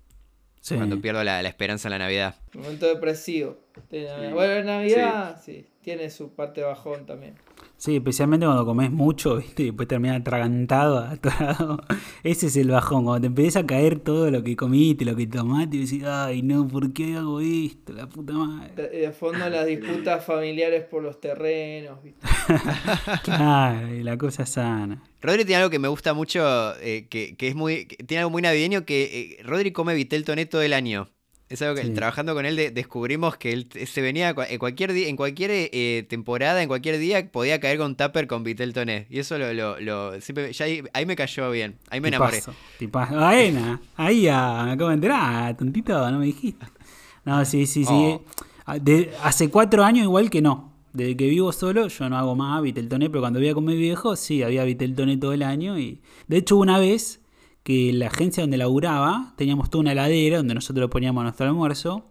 Sí. 0.60 0.76
Cuando 0.76 1.00
pierdo 1.00 1.24
la, 1.24 1.42
la 1.42 1.48
esperanza 1.48 1.88
en 1.88 1.92
la 1.92 1.98
Navidad. 1.98 2.36
Momento 2.54 2.86
depresivo. 2.86 3.56
de 3.90 4.04
Navidad. 4.04 4.28
Sí. 4.28 4.34
Bueno, 4.34 4.52
en 4.54 4.66
Navidad 4.66 5.40
sí. 5.42 5.66
tiene 5.82 6.10
su 6.10 6.34
parte 6.34 6.62
bajón 6.62 7.06
también. 7.06 7.34
Sí, 7.78 7.96
especialmente 7.96 8.44
cuando 8.44 8.66
comes 8.66 8.90
mucho, 8.90 9.36
¿viste? 9.36 9.62
Y 9.62 9.66
después 9.66 9.88
terminas 9.88 10.20
atragantado, 10.20 10.98
atorado. 10.98 11.80
Ese 12.22 12.48
es 12.48 12.56
el 12.56 12.68
bajón, 12.68 13.04
cuando 13.04 13.22
te 13.22 13.26
empieza 13.28 13.60
a 13.60 13.66
caer 13.66 14.00
todo 14.00 14.30
lo 14.30 14.42
que 14.42 14.54
comiste, 14.54 15.06
lo 15.06 15.16
que 15.16 15.26
tomaste, 15.26 15.78
y 15.78 15.80
decís, 15.86 16.04
ay, 16.04 16.42
no, 16.42 16.68
¿por 16.68 16.92
qué 16.92 17.16
hago 17.16 17.40
esto? 17.40 17.94
La 17.94 18.06
puta 18.06 18.34
madre. 18.34 18.74
De, 18.76 18.88
de 19.00 19.12
fondo 19.12 19.48
las 19.48 19.64
disputas 19.64 20.22
familiares 20.22 20.84
por 20.84 21.02
los 21.02 21.20
terrenos. 21.22 22.02
¿viste? 22.02 22.26
Claro, 23.24 23.94
y 23.94 24.02
la 24.02 24.16
cosa 24.16 24.46
sana. 24.46 25.02
Rodri 25.22 25.44
tiene 25.44 25.56
algo 25.56 25.70
que 25.70 25.78
me 25.78 25.88
gusta 25.88 26.14
mucho, 26.14 26.40
eh, 26.80 27.06
que, 27.10 27.36
que 27.36 27.48
es 27.48 27.54
muy, 27.54 27.86
que 27.86 27.96
tiene 28.04 28.20
algo 28.20 28.30
muy 28.30 28.42
navideño, 28.42 28.84
que 28.84 29.36
eh, 29.38 29.42
Rodri 29.44 29.72
come 29.72 29.94
vitel 29.94 30.24
toné 30.24 30.46
todo 30.46 30.62
el 30.62 30.72
año. 30.72 31.08
Es 31.48 31.60
algo 31.62 31.74
que 31.74 31.82
Sí. 31.82 31.90
trabajando 31.90 32.32
con 32.34 32.46
él 32.46 32.54
de- 32.54 32.70
descubrimos 32.70 33.36
que 33.36 33.52
él 33.52 33.68
se 33.86 34.00
venía 34.02 34.32
en 34.48 34.58
cualquier 34.60 34.92
día, 34.92 35.08
en 35.08 35.16
cualquier 35.16 35.50
eh, 35.52 36.06
temporada, 36.08 36.62
en 36.62 36.68
cualquier 36.68 36.96
día 36.98 37.28
podía 37.32 37.58
caer 37.58 37.76
con 37.78 37.96
tupper 37.96 38.28
con 38.28 38.44
vitel 38.44 38.72
toné. 38.72 39.08
Y 39.10 39.18
eso 39.18 39.36
lo, 39.36 39.52
lo, 39.52 39.80
lo- 39.80 40.20
siempre, 40.20 40.52
ya 40.52 40.64
ahí, 40.66 40.82
ahí 40.92 41.06
me 41.06 41.16
cayó 41.16 41.50
bien, 41.50 41.76
ahí 41.90 42.00
me 42.00 42.06
enamoré. 42.08 42.36
Tipazo, 42.38 42.54
tipazo. 42.78 43.14
Buena, 43.16 43.80
ahí 43.96 44.28
ah, 44.28 44.62
me 44.66 44.72
acabo 44.72 44.90
de 44.90 44.94
enterar, 44.94 45.56
tontito, 45.56 46.08
no 46.10 46.20
me 46.20 46.26
dijiste. 46.26 46.64
No, 47.24 47.44
sí, 47.44 47.66
sí, 47.66 47.84
sí. 47.84 47.90
Oh. 47.92 48.22
De- 48.80 49.10
hace 49.24 49.50
cuatro 49.50 49.82
años 49.82 50.04
igual 50.04 50.30
que 50.30 50.40
no. 50.40 50.69
Desde 50.92 51.16
que 51.16 51.29
vivo 51.29 51.53
solo, 51.53 51.88
yo 51.88 52.09
no 52.09 52.16
hago 52.16 52.35
más 52.35 52.61
Viteltoné, 52.62 53.09
pero 53.11 53.20
cuando 53.20 53.38
vivía 53.38 53.55
con 53.55 53.64
mi 53.64 53.76
viejo, 53.76 54.16
sí, 54.16 54.42
había 54.42 54.64
Viteltoné 54.64 55.16
todo 55.16 55.33
el 55.33 55.42
año. 55.42 55.79
Y 55.79 56.00
de 56.26 56.38
hecho, 56.38 56.57
una 56.57 56.79
vez 56.79 57.20
que 57.62 57.92
la 57.92 58.09
agencia 58.09 58.42
donde 58.42 58.57
laburaba, 58.57 59.35
teníamos 59.37 59.70
toda 59.70 59.83
una 59.83 59.92
heladera 59.92 60.38
donde 60.38 60.55
nosotros 60.55 60.90
poníamos 60.90 61.22
nuestro 61.22 61.46
almuerzo. 61.46 62.05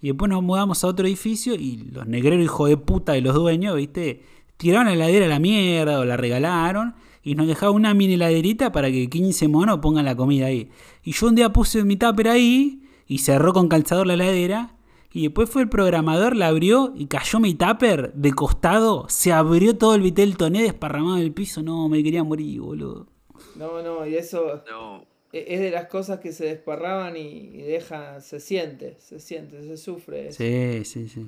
Y 0.00 0.08
después 0.08 0.30
nos 0.30 0.42
mudamos 0.42 0.82
a 0.84 0.86
otro 0.86 1.06
edificio 1.06 1.54
y 1.54 1.76
los 1.92 2.06
negreros 2.06 2.42
hijos 2.42 2.68
de 2.68 2.76
puta 2.76 3.12
de 3.12 3.20
los 3.20 3.34
dueños, 3.34 3.76
¿viste? 3.76 4.22
Tiraron 4.56 4.86
la 4.86 4.94
heladera 4.94 5.26
a 5.26 5.28
la 5.28 5.38
mierda 5.38 5.98
o 5.98 6.04
la 6.04 6.16
regalaron 6.16 6.94
y 7.22 7.34
nos 7.34 7.46
dejaron 7.46 7.76
una 7.76 7.92
mini 7.94 8.14
heladerita 8.14 8.72
para 8.72 8.90
que 8.90 9.08
15 9.08 9.48
monos 9.48 9.78
pongan 9.80 10.04
la 10.04 10.16
comida 10.16 10.46
ahí. 10.46 10.70
Y 11.02 11.12
yo 11.12 11.28
un 11.28 11.34
día 11.34 11.52
puse 11.52 11.84
mi 11.84 11.96
tupper 11.96 12.28
ahí 12.28 12.82
y 13.06 13.18
cerró 13.18 13.52
con 13.52 13.68
calzador 13.68 14.06
la 14.06 14.14
heladera. 14.14 14.74
Y 15.12 15.22
después 15.24 15.50
fue 15.50 15.62
el 15.62 15.68
programador, 15.68 16.36
la 16.36 16.46
abrió 16.48 16.92
y 16.96 17.06
cayó 17.06 17.40
mi 17.40 17.54
tupper 17.54 18.12
de 18.14 18.32
costado. 18.32 19.06
Se 19.08 19.32
abrió 19.32 19.76
todo 19.76 19.94
el 19.96 20.02
vitel 20.02 20.36
toné 20.36 20.62
desparramado 20.62 21.16
en 21.16 21.24
el 21.24 21.32
piso. 21.32 21.62
No, 21.62 21.88
me 21.88 22.02
quería 22.04 22.22
morir, 22.22 22.60
boludo. 22.60 23.08
No, 23.56 23.82
no, 23.82 24.06
y 24.06 24.14
eso 24.14 24.62
No. 24.70 25.04
e- 25.32 25.46
es 25.48 25.60
de 25.60 25.70
las 25.72 25.86
cosas 25.86 26.20
que 26.20 26.32
se 26.32 26.44
desparraban 26.44 27.16
y, 27.16 27.56
deja, 27.62 28.20
se 28.20 28.38
siente, 28.38 28.96
se 29.00 29.18
siente, 29.18 29.62
se 29.62 29.76
sufre. 29.76 30.28
eso. 30.28 30.38
Sí, 30.38 30.84
sí, 30.84 31.08
sí. 31.08 31.26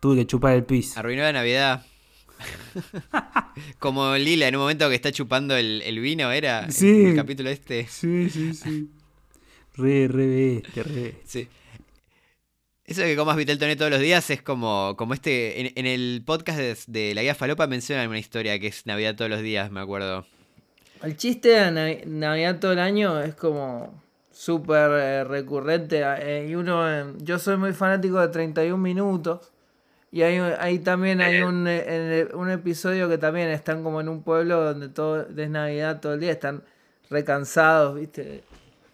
Tuve 0.00 0.16
que 0.16 0.26
chupar 0.26 0.54
el 0.54 0.64
piso. 0.64 1.00
Arruinó 1.00 1.22
la 1.22 1.32
Navidad. 1.32 1.86
Como 3.78 4.14
Lila 4.16 4.48
en 4.48 4.56
un 4.56 4.62
momento 4.62 4.88
que 4.88 4.94
está 4.94 5.12
chupando 5.12 5.56
el, 5.56 5.82
el 5.82 6.00
vino, 6.00 6.30
era 6.32 6.70
Sí. 6.70 6.88
el, 6.88 7.06
el 7.10 7.16
capítulo 7.16 7.50
este. 7.50 7.86
Sí, 7.88 8.28
sí, 8.30 8.52
sí. 8.54 8.90
Re, 9.76 10.08
re 10.08 10.26
bestia, 10.26 10.82
re. 10.82 11.14
Sí. 11.24 11.48
Eso 12.92 13.00
de 13.00 13.06
que 13.08 13.16
comas 13.16 13.36
vitel 13.38 13.58
toné 13.58 13.74
todos 13.74 13.90
los 13.90 14.00
días 14.00 14.28
es 14.28 14.42
como, 14.42 14.94
como 14.98 15.14
este. 15.14 15.60
En, 15.62 15.72
en 15.76 15.86
el 15.86 16.22
podcast 16.26 16.58
de, 16.58 16.76
de 16.88 17.14
la 17.14 17.22
guía 17.22 17.34
Falopa 17.34 17.66
mencionan 17.66 18.06
una 18.08 18.18
historia 18.18 18.58
que 18.58 18.66
es 18.66 18.84
Navidad 18.84 19.16
todos 19.16 19.30
los 19.30 19.40
días, 19.40 19.70
me 19.70 19.80
acuerdo. 19.80 20.26
El 21.02 21.16
chiste 21.16 21.48
de 21.48 21.70
Navi- 21.70 22.04
Navidad 22.04 22.58
todo 22.60 22.72
el 22.72 22.78
año 22.78 23.18
es 23.22 23.34
como 23.34 23.98
súper 24.30 24.90
eh, 24.92 25.24
recurrente. 25.24 26.02
eh, 26.02 26.48
y 26.50 26.54
uno, 26.54 26.86
eh, 26.86 27.14
yo 27.22 27.38
soy 27.38 27.56
muy 27.56 27.72
fanático 27.72 28.20
de 28.20 28.28
31 28.28 28.76
minutos. 28.76 29.50
Y 30.10 30.20
hay, 30.20 30.36
ahí 30.58 30.78
también 30.78 31.22
hay 31.22 31.40
un, 31.40 31.66
en 31.66 32.28
un 32.36 32.50
episodio 32.50 33.08
que 33.08 33.16
también 33.16 33.48
están 33.48 33.82
como 33.82 34.02
en 34.02 34.10
un 34.10 34.22
pueblo 34.22 34.62
donde 34.62 34.90
todo 34.90 35.26
es 35.34 35.48
Navidad 35.48 36.00
todo 36.00 36.12
el 36.12 36.20
día. 36.20 36.32
Están 36.32 36.62
recansados, 37.08 37.98
¿viste? 37.98 38.22
De, 38.22 38.44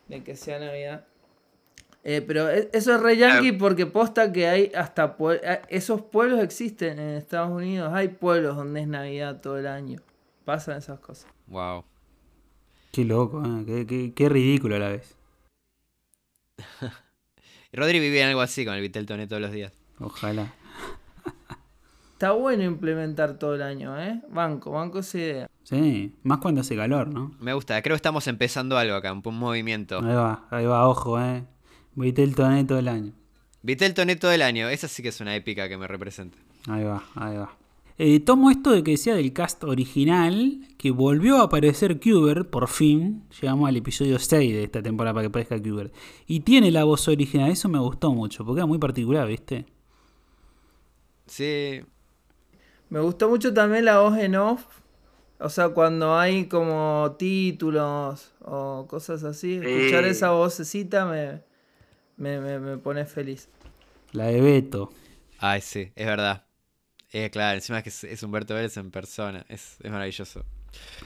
de 0.07 0.23
que 0.23 0.37
sea 0.37 0.61
Navidad. 0.61 1.05
Eh, 2.11 2.23
pero 2.27 2.49
e- 2.49 2.71
eso 2.73 2.95
es 2.95 3.01
re 3.03 3.19
yankee 3.19 3.53
porque 3.53 3.85
posta 3.85 4.33
que 4.33 4.49
hay 4.49 4.73
hasta 4.75 5.19
pue- 5.19 5.41
esos 5.69 6.01
pueblos 6.01 6.41
existen 6.41 6.99
en 6.99 7.11
Estados 7.17 7.51
Unidos. 7.51 7.93
Hay 7.93 8.09
pueblos 8.09 8.57
donde 8.57 8.81
es 8.81 8.89
Navidad 8.89 9.43
todo 9.43 9.59
el 9.59 9.67
año. 9.67 10.01
Pasan 10.47 10.79
esas 10.79 11.01
cosas. 11.01 11.31
Wow. 11.49 11.85
Qué 12.93 13.05
loco, 13.05 13.43
¿eh? 13.45 13.65
qué, 13.67 13.87
qué- 13.87 14.15
qué 14.15 14.29
ridículo 14.31 14.77
a 14.77 14.79
la 14.79 14.89
vez. 14.89 15.17
Rodri 17.75 18.01
vivía 18.01 18.23
en 18.23 18.29
algo 18.31 18.41
así 18.41 18.65
con 18.65 18.73
el 18.75 18.81
vitel 18.81 19.05
toné 19.05 19.27
todos 19.27 19.43
los 19.43 19.53
días. 19.53 19.73
Ojalá. 20.01 20.55
Está 22.15 22.33
bueno 22.33 22.65
implementar 22.65 23.39
todo 23.39 23.55
el 23.55 23.63
año, 23.63 24.01
¿eh? 24.01 24.23
Banco, 24.31 24.71
banco 24.73 25.01
esa 25.01 25.19
idea. 25.19 25.47
Sí, 25.63 26.17
más 26.23 26.39
cuando 26.39 26.63
hace 26.63 26.75
calor, 26.75 27.07
¿no? 27.09 27.33
Me 27.39 27.53
gusta, 27.53 27.81
creo 27.83 27.93
que 27.95 27.99
estamos 27.99 28.27
empezando 28.27 28.77
algo 28.79 28.97
acá, 28.97 29.13
un, 29.13 29.21
un 29.25 29.39
movimiento. 29.39 29.99
Ahí 29.99 30.15
va, 30.15 30.47
ahí 30.51 30.65
va, 30.67 30.89
ojo, 30.89 31.21
eh. 31.21 31.45
Vitel 31.95 32.35
toné 32.35 32.65
todo 32.65 32.79
el 32.79 32.89
año. 32.89 33.13
Viste 33.63 33.87
el 33.87 33.95
toné 33.95 34.17
todo 34.17 34.31
el 34.33 34.43
año. 34.43 34.69
Esa 34.69 34.89
sí 34.89 35.03
que 35.03 35.09
es 35.09 35.21
una 35.21 35.35
épica 35.35 35.69
que 35.69 35.77
me 35.77 35.87
representa. 35.89 36.39
Ahí 36.69 36.85
va, 36.85 37.03
ahí 37.15 37.37
va. 37.37 37.57
Eh, 38.01 38.21
tomo 38.21 38.51
esto 38.51 38.71
de 38.71 38.85
que 38.85 38.93
decía 38.93 39.17
del 39.17 39.33
cast 39.33 39.65
original, 39.65 40.61
que 40.79 40.93
volvió 40.93 41.39
a 41.39 41.45
aparecer 41.45 41.99
Cuber, 41.99 42.49
por 42.49 42.69
fin. 42.69 43.25
Llegamos 43.41 43.69
al 43.69 43.77
episodio 43.77 44.21
6 44.21 44.53
de 44.55 44.63
esta 44.63 44.81
temporada 44.83 45.15
para 45.15 45.23
que 45.25 45.29
aparezca 45.29 45.61
Cuber. 45.61 45.91
Y 46.29 46.41
tiene 46.41 46.71
la 46.71 46.85
voz 46.85 47.09
original, 47.09 47.51
eso 47.51 47.69
me 47.69 47.81
gustó 47.81 48.13
mucho, 48.13 48.45
porque 48.45 48.61
era 48.61 48.67
muy 48.67 48.79
particular, 48.79 49.27
¿viste? 49.27 49.67
Sí. 51.27 51.81
Me 52.91 53.01
gustó 53.01 53.29
mucho 53.29 53.53
también 53.53 53.85
la 53.85 53.99
voz 54.01 54.17
en 54.19 54.37
off. 54.37 54.65
O 55.41 55.49
sea, 55.49 55.69
cuando 55.71 56.17
hay 56.19 56.47
como 56.47 57.17
títulos 57.19 58.33
o 58.41 58.87
cosas 58.89 59.23
así, 59.25 59.55
escuchar 59.55 60.05
Sí. 60.05 60.11
esa 60.11 60.31
vocecita 60.31 61.05
me, 61.07 61.43
me, 62.19 62.39
me- 62.41 62.59
me 62.59 62.77
pone 62.79 63.05
feliz. 63.07 63.49
La 64.13 64.27
de 64.27 64.41
Beto. 64.41 64.93
Ay, 65.39 65.61
sí, 65.61 65.93
es 65.95 66.07
verdad. 66.07 66.45
Eh, 67.13 67.31
claro, 67.31 67.55
encima 67.57 67.79
es 67.79 67.85
que 67.85 67.91
es, 67.91 68.05
es 68.05 68.23
Humberto 68.23 68.55
Vélez 68.55 68.77
en 68.77 68.91
persona. 68.91 69.45
Es, 69.49 69.77
es 69.83 69.91
maravilloso. 69.91 70.45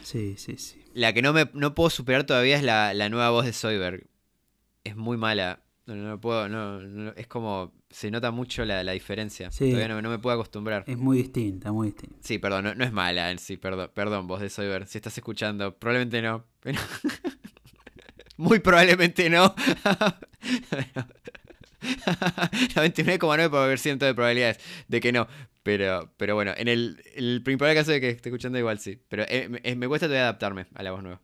Sí, 0.03 0.35
sí, 0.37 0.57
sí. 0.57 0.83
La 0.93 1.13
que 1.13 1.21
no 1.21 1.31
me 1.33 1.49
no 1.53 1.73
puedo 1.73 1.89
superar 1.89 2.25
todavía 2.25 2.57
es 2.57 2.63
la, 2.63 2.93
la 2.93 3.09
nueva 3.09 3.29
voz 3.29 3.45
de 3.45 3.53
Soyberg. 3.53 4.07
Es 4.83 4.95
muy 4.95 5.15
mala. 5.17 5.61
No, 5.85 5.95
no, 5.95 6.19
puedo, 6.19 6.47
no, 6.49 6.79
no- 6.81 7.13
es 7.15 7.27
como, 7.27 7.73
se 7.89 8.09
nota 8.11 8.31
mucho 8.31 8.63
la, 8.65 8.83
la 8.83 8.91
diferencia. 8.93 9.51
Sí. 9.51 9.69
Todavía 9.71 9.89
no, 9.89 10.01
no 10.01 10.09
me 10.09 10.19
puedo 10.19 10.33
acostumbrar. 10.35 10.83
Es 10.87 10.97
muy 10.97 11.17
distinta, 11.17 11.71
muy 11.71 11.87
distinta. 11.87 12.15
Sí, 12.21 12.37
perdón, 12.39 12.63
no, 12.65 12.75
no 12.75 12.83
es 12.85 12.91
mala 12.93 13.31
en 13.31 13.37
sí, 13.39 13.57
perdón, 13.57 13.91
perdón, 13.93 14.27
voz 14.27 14.39
de 14.41 14.49
Soyberg. 14.49 14.87
Si 14.87 14.97
estás 14.97 15.17
escuchando, 15.17 15.75
probablemente 15.77 16.21
no. 16.21 16.45
pero- 16.61 16.79
muy 18.43 18.59
probablemente 18.59 19.29
no. 19.29 19.55
99,9% 21.83 23.97
de 23.97 24.13
probabilidades 24.13 24.59
de 24.87 25.01
que 25.01 25.11
no. 25.11 25.27
Pero, 25.63 26.11
pero 26.17 26.35
bueno, 26.35 26.53
en 26.57 26.67
el, 26.67 27.01
el 27.15 27.41
principal 27.41 27.73
caso 27.73 27.91
de 27.91 28.01
que 28.01 28.09
esté 28.09 28.29
escuchando 28.29 28.59
igual 28.59 28.79
sí. 28.79 28.99
Pero 29.07 29.23
eh, 29.27 29.47
me, 29.49 29.61
eh, 29.63 29.75
me 29.75 29.87
cuesta 29.87 30.07
todavía 30.07 30.23
adaptarme 30.23 30.65
a 30.75 30.83
la 30.83 30.91
voz 30.91 31.03
nueva. 31.03 31.21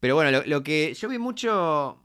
Pero 0.00 0.14
bueno, 0.14 0.30
lo, 0.30 0.44
lo 0.46 0.62
que 0.62 0.94
yo 0.94 1.08
vi 1.08 1.18
mucho... 1.18 2.02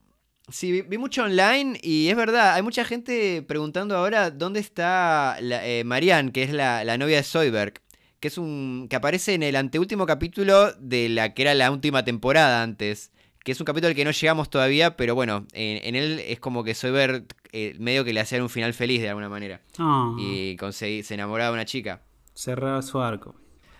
Sí, 0.50 0.82
vi, 0.82 0.98
mucho 0.98 1.24
online 1.24 1.80
y 1.82 2.10
es 2.10 2.18
verdad, 2.18 2.56
hay 2.56 2.62
mucha 2.62 2.84
gente 2.84 3.42
preguntando 3.44 3.96
ahora 3.96 4.30
dónde 4.30 4.60
está 4.60 5.38
la, 5.40 5.66
eh, 5.66 5.86
Marianne, 5.86 6.34
que 6.34 6.44
es 6.44 6.52
la, 6.52 6.84
la 6.84 6.98
novia 6.98 7.16
de 7.16 7.24
Soyberg, 7.24 7.76
que 8.20 8.28
es 8.28 8.38
un 8.38 8.88
que 8.90 8.98
aparece 8.98 9.36
en 9.36 9.44
el 9.44 9.56
anteúltimo 9.56 10.06
capítulo 10.06 10.74
de 10.74 11.08
la 11.08 11.34
que 11.34 11.44
era 11.44 11.54
la 11.54 11.72
última 11.72 12.04
temporada 12.04 12.62
antes, 12.62 13.14
que 13.44 13.52
es 13.52 13.60
un 13.60 13.66
capítulo 13.66 13.90
al 13.90 13.96
que 13.96 14.06
no 14.06 14.12
llegamos 14.12 14.50
todavía, 14.50 14.96
pero 14.98 15.16
bueno, 15.16 15.46
en, 15.54 15.86
en 15.86 15.96
él 15.96 16.20
es 16.26 16.40
como 16.40 16.64
que 16.64 16.74
Soyberg 16.76 17.26
eh, 17.52 17.76
medio 17.80 18.04
que 18.06 18.14
le 18.14 18.20
hacía 18.22 18.42
un 18.42 18.50
final 18.50 18.74
feliz 18.74 19.02
de 19.02 19.10
alguna 19.10 19.30
manera 19.30 19.62
Ah, 19.78 20.16
y 20.18 20.56
conseguí, 20.58 21.04
se 21.04 21.14
enamoraba 21.16 21.50
de 21.50 21.54
una 21.56 21.66
chica. 21.66 22.02
cerraba 22.34 22.82
su 22.82 23.00
arco. 23.02 23.36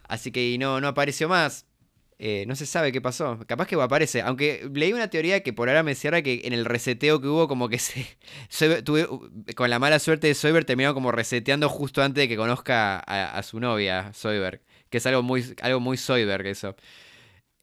Así 0.08 0.32
que 0.32 0.58
no, 0.60 0.80
no 0.82 0.88
apareció 0.90 1.30
más. 1.30 1.66
Eh, 2.20 2.46
no 2.48 2.56
se 2.56 2.66
sabe 2.66 2.92
qué 2.92 3.02
pasó. 3.02 3.40
Capaz 3.48 3.68
que 3.68 3.76
aparece. 3.76 4.22
Aunque 4.22 4.70
leí 4.74 4.94
una 4.94 5.10
teoría 5.10 5.42
que 5.44 5.52
por 5.52 5.68
ahora 5.68 5.82
me 5.84 5.96
cierra 5.96 6.22
que 6.22 6.42
en 6.46 6.54
el 6.54 6.64
reseteo 6.66 7.20
que 7.20 7.28
hubo, 7.28 7.48
como 7.48 7.68
que 7.70 7.80
se. 7.80 8.06
Soyber- 8.50 8.84
tuve, 8.84 9.08
con 9.56 9.70
la 9.70 9.80
mala 9.80 9.98
suerte 10.00 10.28
de 10.28 10.36
Soyberg, 10.36 10.66
terminó 10.66 10.94
como 10.94 11.12
reseteando 11.12 11.68
justo 11.70 12.02
antes 12.04 12.22
de 12.22 12.28
que 12.28 12.38
conozca 12.38 12.98
a, 13.00 13.38
a 13.38 13.44
su 13.44 13.60
novia, 13.60 14.14
Soyberg. 14.14 14.62
Que 14.90 14.98
es 15.00 15.06
algo 15.08 15.24
muy, 15.24 15.44
algo 15.62 15.80
muy 15.80 15.98
Soyberg 15.98 16.46
eso. 16.48 16.76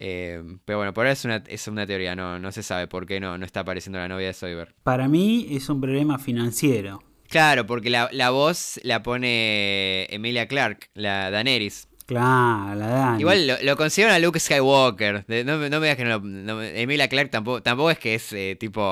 Eh, 0.00 0.42
pero 0.64 0.78
bueno, 0.78 0.94
por 0.94 1.02
ahora 1.02 1.12
es 1.12 1.24
una, 1.24 1.44
es 1.46 1.68
una 1.68 1.86
teoría. 1.86 2.16
No, 2.16 2.38
no 2.38 2.50
se 2.50 2.62
sabe 2.62 2.88
por 2.88 3.06
qué 3.06 3.20
no, 3.20 3.38
no 3.38 3.44
está 3.44 3.60
apareciendo 3.60 3.98
la 3.98 4.08
novia 4.08 4.28
de 4.28 4.32
Soyberg. 4.32 4.74
Para 4.82 5.06
mí 5.06 5.46
es 5.50 5.68
un 5.68 5.80
problema 5.80 6.18
financiero. 6.18 7.02
Claro, 7.28 7.64
porque 7.66 7.90
la, 7.90 8.08
la 8.10 8.30
voz 8.30 8.80
la 8.82 9.04
pone 9.04 10.06
Emilia 10.12 10.48
Clark, 10.48 10.90
la 10.94 11.30
Daenerys. 11.30 11.86
Claro, 12.10 12.74
la 12.74 12.86
Dani. 12.88 13.20
Igual 13.20 13.46
lo, 13.46 13.54
lo 13.62 13.76
consiguieron 13.76 14.12
a 14.12 14.18
Luke 14.18 14.40
Skywalker. 14.40 15.24
De- 15.26 15.44
no, 15.44 15.58
me- 15.58 15.70
no 15.70 15.78
me 15.78 15.86
digas 15.86 15.96
que 15.96 16.02
no, 16.04 16.18
lo- 16.18 16.20
no 16.20 16.60
Emilia 16.60 17.08
Clark 17.08 17.30
tampoco, 17.30 17.62
tampoco 17.62 17.90
es 17.92 18.00
que 18.00 18.16
es 18.16 18.32
eh, 18.32 18.56
tipo. 18.58 18.82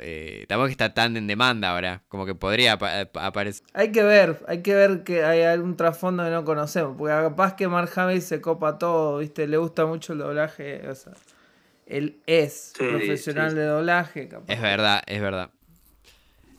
eh, 0.00 0.44
tampoco 0.48 0.66
es 0.66 0.70
que 0.76 0.84
está 0.84 0.94
tan 0.94 1.16
en 1.16 1.26
demanda 1.26 1.70
ahora. 1.72 2.04
Como 2.08 2.26
que 2.26 2.36
podría 2.36 2.74
apa- 2.74 3.00
apa- 3.00 3.26
aparecer. 3.26 3.66
Hay 3.74 3.90
que 3.90 4.04
ver, 4.04 4.38
hay 4.46 4.62
que 4.62 4.72
ver 4.74 5.02
que 5.02 5.24
hay 5.24 5.42
algún 5.42 5.76
trasfondo 5.76 6.22
que 6.22 6.30
no 6.30 6.44
conocemos. 6.44 6.94
Porque 6.96 7.12
capaz 7.12 7.56
que 7.56 7.66
Mark 7.66 7.90
Hamill 7.96 8.22
se 8.22 8.40
copa 8.40 8.78
todo, 8.78 9.18
¿viste? 9.18 9.48
Le 9.48 9.56
gusta 9.56 9.86
mucho 9.86 10.12
el 10.12 10.20
doblaje. 10.20 10.88
O 10.88 10.94
sea, 10.94 11.12
él 11.86 12.20
es 12.26 12.72
Sí, 12.78 12.84
profesional 12.84 13.50
sí. 13.50 13.56
de 13.56 13.64
doblaje. 13.64 14.28
Capaz. 14.28 14.44
Es 14.52 14.60
verdad, 14.62 15.02
es 15.06 15.20
verdad. 15.20 15.50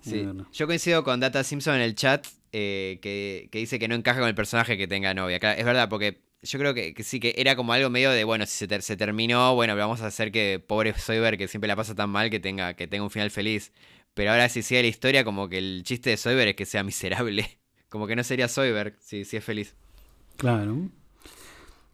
Sí. 0.02 0.20
Es 0.20 0.26
verdad. 0.28 0.44
Yo 0.52 0.68
coincido 0.68 1.04
con 1.06 1.22
Data 1.22 1.42
Simpson 1.46 1.76
en 1.76 1.82
el 1.84 1.96
chat. 1.96 2.26
Eh, 2.52 3.00
que, 3.02 3.50
que 3.52 3.60
dice 3.60 3.80
que 3.80 3.88
no 3.88 3.96
encaja 3.96 4.20
con 4.20 4.28
el 4.30 4.36
personaje 4.36 4.78
que 4.78 4.88
tenga 4.88 5.14
novia. 5.14 5.40
Claro, 5.40 5.60
es 5.60 5.66
verdad, 5.66 5.90
porque 5.90 6.22
yo 6.44 6.58
creo 6.60 6.74
que, 6.74 6.96
sí, 7.04 7.20
que 7.20 7.36
era 7.38 7.56
como 7.56 7.74
algo 7.74 7.90
medio 7.90 8.12
de, 8.12 8.24
bueno, 8.24 8.46
si 8.46 8.66
se 8.68 8.98
terminó, 8.98 9.54
bueno, 9.54 9.76
vamos 9.76 10.02
a 10.02 10.08
hacer 10.08 10.32
que 10.32 10.64
pobre 10.66 10.98
Soyber, 10.98 11.38
que 11.38 11.48
siempre 11.48 11.68
la 11.68 11.76
pasa 11.76 11.94
tan 11.94 12.10
mal, 12.10 12.30
que 12.30 12.40
tenga, 12.40 12.74
que 12.74 12.88
tenga 12.88 13.04
un 13.04 13.12
final 13.12 13.30
feliz. 13.30 13.72
Pero 14.14 14.32
ahora 14.32 14.50
si 14.50 14.62
sigue 14.64 14.82
la 14.82 14.88
historia, 14.88 15.24
como 15.24 15.48
que 15.50 15.60
el 15.60 15.84
chiste 15.84 16.10
de 16.10 16.18
Soyber 16.18 16.50
es 16.50 16.56
que 16.56 16.66
sea 16.66 16.84
miserable. 16.84 17.60
Como 17.90 18.08
que 18.08 18.16
no 18.16 18.24
sería 18.24 18.48
Soyber 18.48 18.96
si, 19.02 19.26
si 19.26 19.36
es 19.36 19.44
feliz. 19.44 19.76
Claro. 20.38 20.90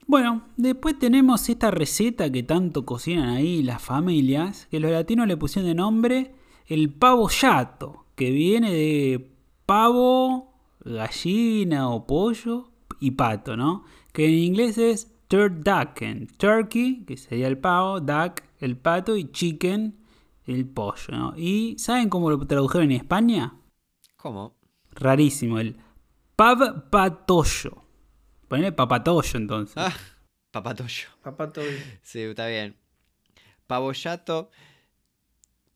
Bueno, 0.05 0.47
después 0.55 0.97
tenemos 0.99 1.49
esta 1.49 1.71
receta 1.71 2.31
que 2.31 2.43
tanto 2.43 2.85
cocinan 2.85 3.29
ahí 3.29 3.63
las 3.63 3.81
familias, 3.81 4.67
que 4.69 4.79
los 4.79 4.91
latinos 4.91 5.27
le 5.27 5.37
pusieron 5.37 5.67
de 5.67 5.73
nombre 5.73 6.31
el 6.67 6.91
pavo 6.93 7.29
yato, 7.29 8.05
que 8.15 8.29
viene 8.29 8.71
de 8.71 9.31
pavo, 9.65 10.46
gallina 10.87 11.89
o 11.89 12.05
pollo 12.07 12.71
y 12.99 13.11
pato, 13.11 13.55
¿no? 13.57 13.85
Que 14.13 14.25
en 14.25 14.33
inglés 14.33 14.77
es 14.77 15.13
turducken, 15.27 16.27
turkey, 16.37 17.05
que 17.05 17.17
sería 17.17 17.47
el 17.47 17.57
pavo, 17.57 17.99
duck, 17.99 18.41
el 18.59 18.77
pato 18.77 19.15
y 19.15 19.31
chicken, 19.31 19.97
el 20.45 20.67
pollo, 20.67 21.07
¿no? 21.09 21.33
¿Y 21.37 21.75
saben 21.77 22.09
cómo 22.09 22.29
lo 22.29 22.45
tradujeron 22.47 22.91
en 22.91 22.97
España? 22.97 23.53
¿Cómo? 24.15 24.57
Rarísimo, 24.91 25.59
el 25.59 25.77
pav 26.35 26.89
patollo. 26.89 27.83
Ponele 28.47 28.71
papatollo 28.71 29.37
entonces. 29.37 29.75
Ah, 29.77 29.93
papatoyo. 30.51 31.09
Papá 31.21 31.51
Toby. 31.51 31.77
Sí, 32.01 32.21
está 32.21 32.47
bien. 32.47 32.77
Pavoyato. 33.67 34.49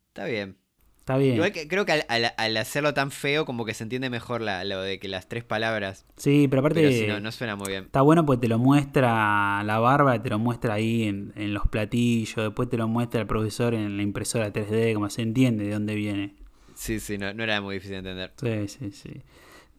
Está 0.07 0.25
bien. 0.25 0.60
Está 1.01 1.17
bien. 1.17 1.35
Igual 1.35 1.51
que 1.51 1.67
creo 1.67 1.85
que 1.85 1.91
al, 1.93 2.05
al- 2.07 2.33
al 2.37 2.57
hacerlo 2.57 2.93
tan 2.93 3.11
feo, 3.11 3.43
como 3.45 3.65
que 3.65 3.73
se 3.73 3.83
entiende 3.83 4.09
mejor 4.09 4.41
la, 4.41 4.63
lo 4.63 4.81
de 4.81 4.99
que 4.99 5.07
las 5.07 5.27
tres 5.27 5.43
palabras. 5.43 6.05
Sí, 6.15 6.47
pero 6.47 6.59
aparte 6.61 6.79
Pero 6.81 6.91
si 6.91 7.05
no, 7.07 7.19
no 7.19 7.31
suena 7.31 7.55
muy 7.55 7.69
bien. 7.69 7.85
está 7.85 8.01
bueno 8.01 8.25
porque 8.25 8.41
te 8.41 8.47
lo 8.47 8.59
muestra 8.59 9.63
la 9.63 9.79
barba, 9.79 10.21
te 10.21 10.29
lo 10.29 10.39
muestra 10.39 10.75
ahí 10.75 11.03
en, 11.03 11.33
en 11.35 11.53
los 11.53 11.67
platillos, 11.67 12.35
después 12.35 12.69
te 12.69 12.77
lo 12.77 12.87
muestra 12.87 13.19
el 13.21 13.27
profesor 13.27 13.73
en 13.73 13.97
la 13.97 14.03
impresora 14.03 14.53
3D, 14.53 14.93
como 14.93 15.09
se 15.09 15.23
entiende 15.23 15.65
de 15.65 15.71
dónde 15.73 15.95
viene. 15.95 16.35
Sí, 16.75 16.99
sí, 16.99 17.17
no, 17.17 17.33
no 17.33 17.43
era 17.43 17.59
muy 17.61 17.75
difícil 17.75 18.01
de 18.03 18.09
entender. 18.11 18.31
Sí, 18.67 18.67
sí, 18.79 18.91
sí. 18.91 19.21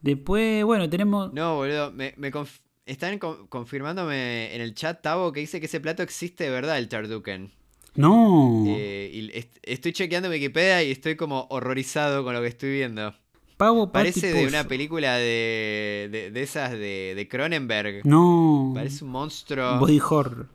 Después, 0.01 0.63
bueno, 0.65 0.89
tenemos... 0.89 1.33
No, 1.33 1.55
boludo, 1.55 1.91
me, 1.91 2.13
me 2.17 2.31
conf- 2.31 2.59
están 2.85 3.17
con- 3.19 3.47
confirmándome 3.47 4.53
en 4.53 4.61
el 4.61 4.75
chat, 4.75 5.01
Tavo, 5.01 5.31
que 5.31 5.39
dice 5.39 5.59
que 5.61 5.67
ese 5.67 5.79
plato 5.79 6.03
existe 6.03 6.43
de 6.43 6.49
verdad, 6.49 6.77
el 6.77 6.89
Tarduken. 6.89 7.51
No, 7.95 8.63
Eh, 8.67 9.11
y 9.13 9.37
est- 9.37 9.57
estoy 9.61 9.93
chequeando 9.93 10.29
Wikipedia 10.29 10.83
y 10.83 10.91
estoy 10.91 11.15
como 11.15 11.47
horrorizado 11.49 12.23
con 12.23 12.33
lo 12.33 12.41
que 12.41 12.47
estoy 12.47 12.71
viendo. 12.71 13.13
pavo 13.57 13.91
Parece 13.91 14.33
de 14.33 14.47
una 14.47 14.63
película 14.67 15.15
de, 15.17 16.09
de, 16.11 16.31
de 16.31 16.41
esas 16.41 16.71
de, 16.71 17.13
de 17.15 17.27
Cronenberg. 17.27 18.05
No, 18.05 18.71
Parece 18.73 19.03
un 19.05 19.11
monstruo. 19.11 19.77
body 19.79 19.99
horror. 19.99 20.47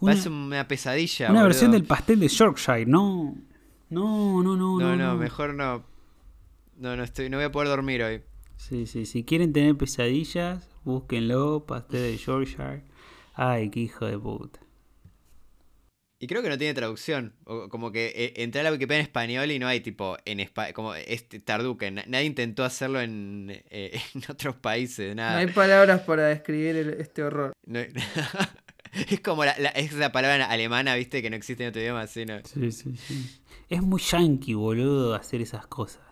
Una, 0.00 0.12
Parece 0.12 0.28
una 0.28 0.68
pesadilla. 0.68 1.30
una 1.30 1.42
versión 1.42 1.72
del 1.72 1.84
pastel 1.84 2.20
de 2.20 2.28
Yorkshire, 2.28 2.86
no. 2.86 3.36
No, 3.90 4.42
no, 4.44 4.56
no, 4.56 4.78
No, 4.78 4.96
no. 4.96 4.96
no, 4.96 5.16
mejor 5.16 5.54
no. 5.54 5.82
No, 6.78 6.94
no 6.94 7.02
estoy, 7.02 7.28
no 7.28 7.38
voy 7.38 7.46
a 7.46 7.50
poder 7.52 7.68
dormir 7.68 8.02
hoy. 8.04 8.22
Sí, 8.56 8.86
sí, 8.86 9.04
si 9.06 9.24
quieren 9.24 9.52
tener 9.52 9.76
pesadillas, 9.76 10.68
búsquenlo, 10.84 11.64
pastel 11.66 12.02
de 12.02 12.16
Yorkshire. 12.16 12.82
Ay, 13.34 13.70
qué 13.70 13.80
hijo 13.80 14.06
de 14.06 14.16
puta. 14.18 14.60
Y 16.20 16.26
creo 16.26 16.42
que 16.42 16.48
no 16.48 16.58
tiene 16.58 16.74
traducción. 16.74 17.34
O 17.44 17.68
como 17.68 17.92
que 17.92 18.08
eh, 18.14 18.32
entré 18.42 18.60
a 18.60 18.64
la 18.64 18.72
Wikipedia 18.72 18.98
en 19.00 19.06
español 19.06 19.50
y 19.52 19.58
no 19.60 19.68
hay 19.68 19.80
tipo 19.80 20.16
en 20.24 20.40
español. 20.40 20.74
Como 20.74 20.94
este 20.96 21.38
Tarduken. 21.38 21.94
Na- 21.94 22.04
Nadie 22.08 22.24
intentó 22.26 22.64
hacerlo 22.64 23.00
en, 23.00 23.62
eh, 23.70 24.00
en 24.14 24.22
otros 24.28 24.56
países. 24.56 25.10
No 25.10 25.22
Nada. 25.22 25.38
hay 25.38 25.46
palabras 25.46 26.00
para 26.02 26.26
describir 26.26 26.74
el- 26.76 26.94
este 27.00 27.22
horror. 27.22 27.52
No- 27.66 27.78
es 29.10 29.20
como 29.20 29.44
la, 29.44 29.56
la- 29.58 29.68
esa 29.70 30.10
palabra 30.10 30.46
alemana, 30.46 30.96
viste, 30.96 31.22
que 31.22 31.30
no 31.30 31.36
existe 31.36 31.62
en 31.62 31.68
otro 31.70 31.80
idioma. 31.82 32.00
Así, 32.02 32.24
¿no? 32.26 32.40
Sí, 32.44 32.72
sí, 32.72 32.96
sí. 32.96 33.40
Es 33.68 33.80
muy 33.82 34.00
yankee, 34.00 34.54
boludo, 34.54 35.14
hacer 35.14 35.40
esas 35.40 35.66
cosas. 35.68 36.02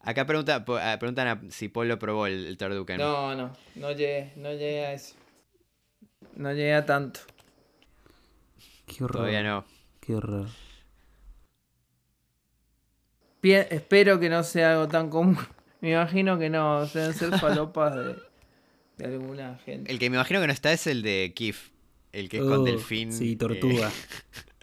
Acá 0.00 0.26
pregunta, 0.26 0.64
ah, 0.68 0.96
preguntan 0.98 1.28
a 1.28 1.40
si 1.50 1.68
Paul 1.68 1.88
lo 1.88 1.98
probó 1.98 2.26
el, 2.26 2.46
el 2.46 2.56
Tarduken. 2.58 2.98
No, 2.98 3.34
no, 3.34 3.52
no 3.74 3.90
llegué, 3.92 4.32
no 4.36 4.50
llegué 4.52 4.86
a 4.86 4.92
eso. 4.94 5.14
No 6.36 6.50
llegué 6.52 6.74
a 6.74 6.84
tanto. 6.86 7.20
Qué 8.86 9.04
horror. 9.04 9.16
Todavía 9.18 9.42
no. 9.42 9.64
Qué 10.00 10.14
horror. 10.14 10.48
Pie- 13.40 13.66
espero 13.70 14.18
que 14.20 14.28
no 14.28 14.42
sea 14.42 14.72
algo 14.72 14.88
tan 14.88 15.10
común. 15.10 15.38
Me 15.80 15.92
imagino 15.92 16.38
que 16.38 16.48
no, 16.50 16.86
deben 16.86 17.12
ser 17.12 17.38
falopas 17.38 17.94
de, 17.94 18.16
de 18.98 19.04
alguna 19.04 19.58
gente. 19.64 19.90
El 19.92 19.98
que 19.98 20.08
me 20.08 20.16
imagino 20.16 20.40
que 20.40 20.46
no 20.46 20.52
está 20.52 20.72
es 20.72 20.86
el 20.86 21.02
de 21.02 21.32
Kif. 21.34 21.70
El 22.12 22.28
que 22.30 22.38
es 22.38 22.42
con 22.42 22.60
Oh, 22.60 22.62
delfín. 22.64 23.12
Sí, 23.12 23.32
eh, 23.32 23.36
tortuga. 23.36 23.90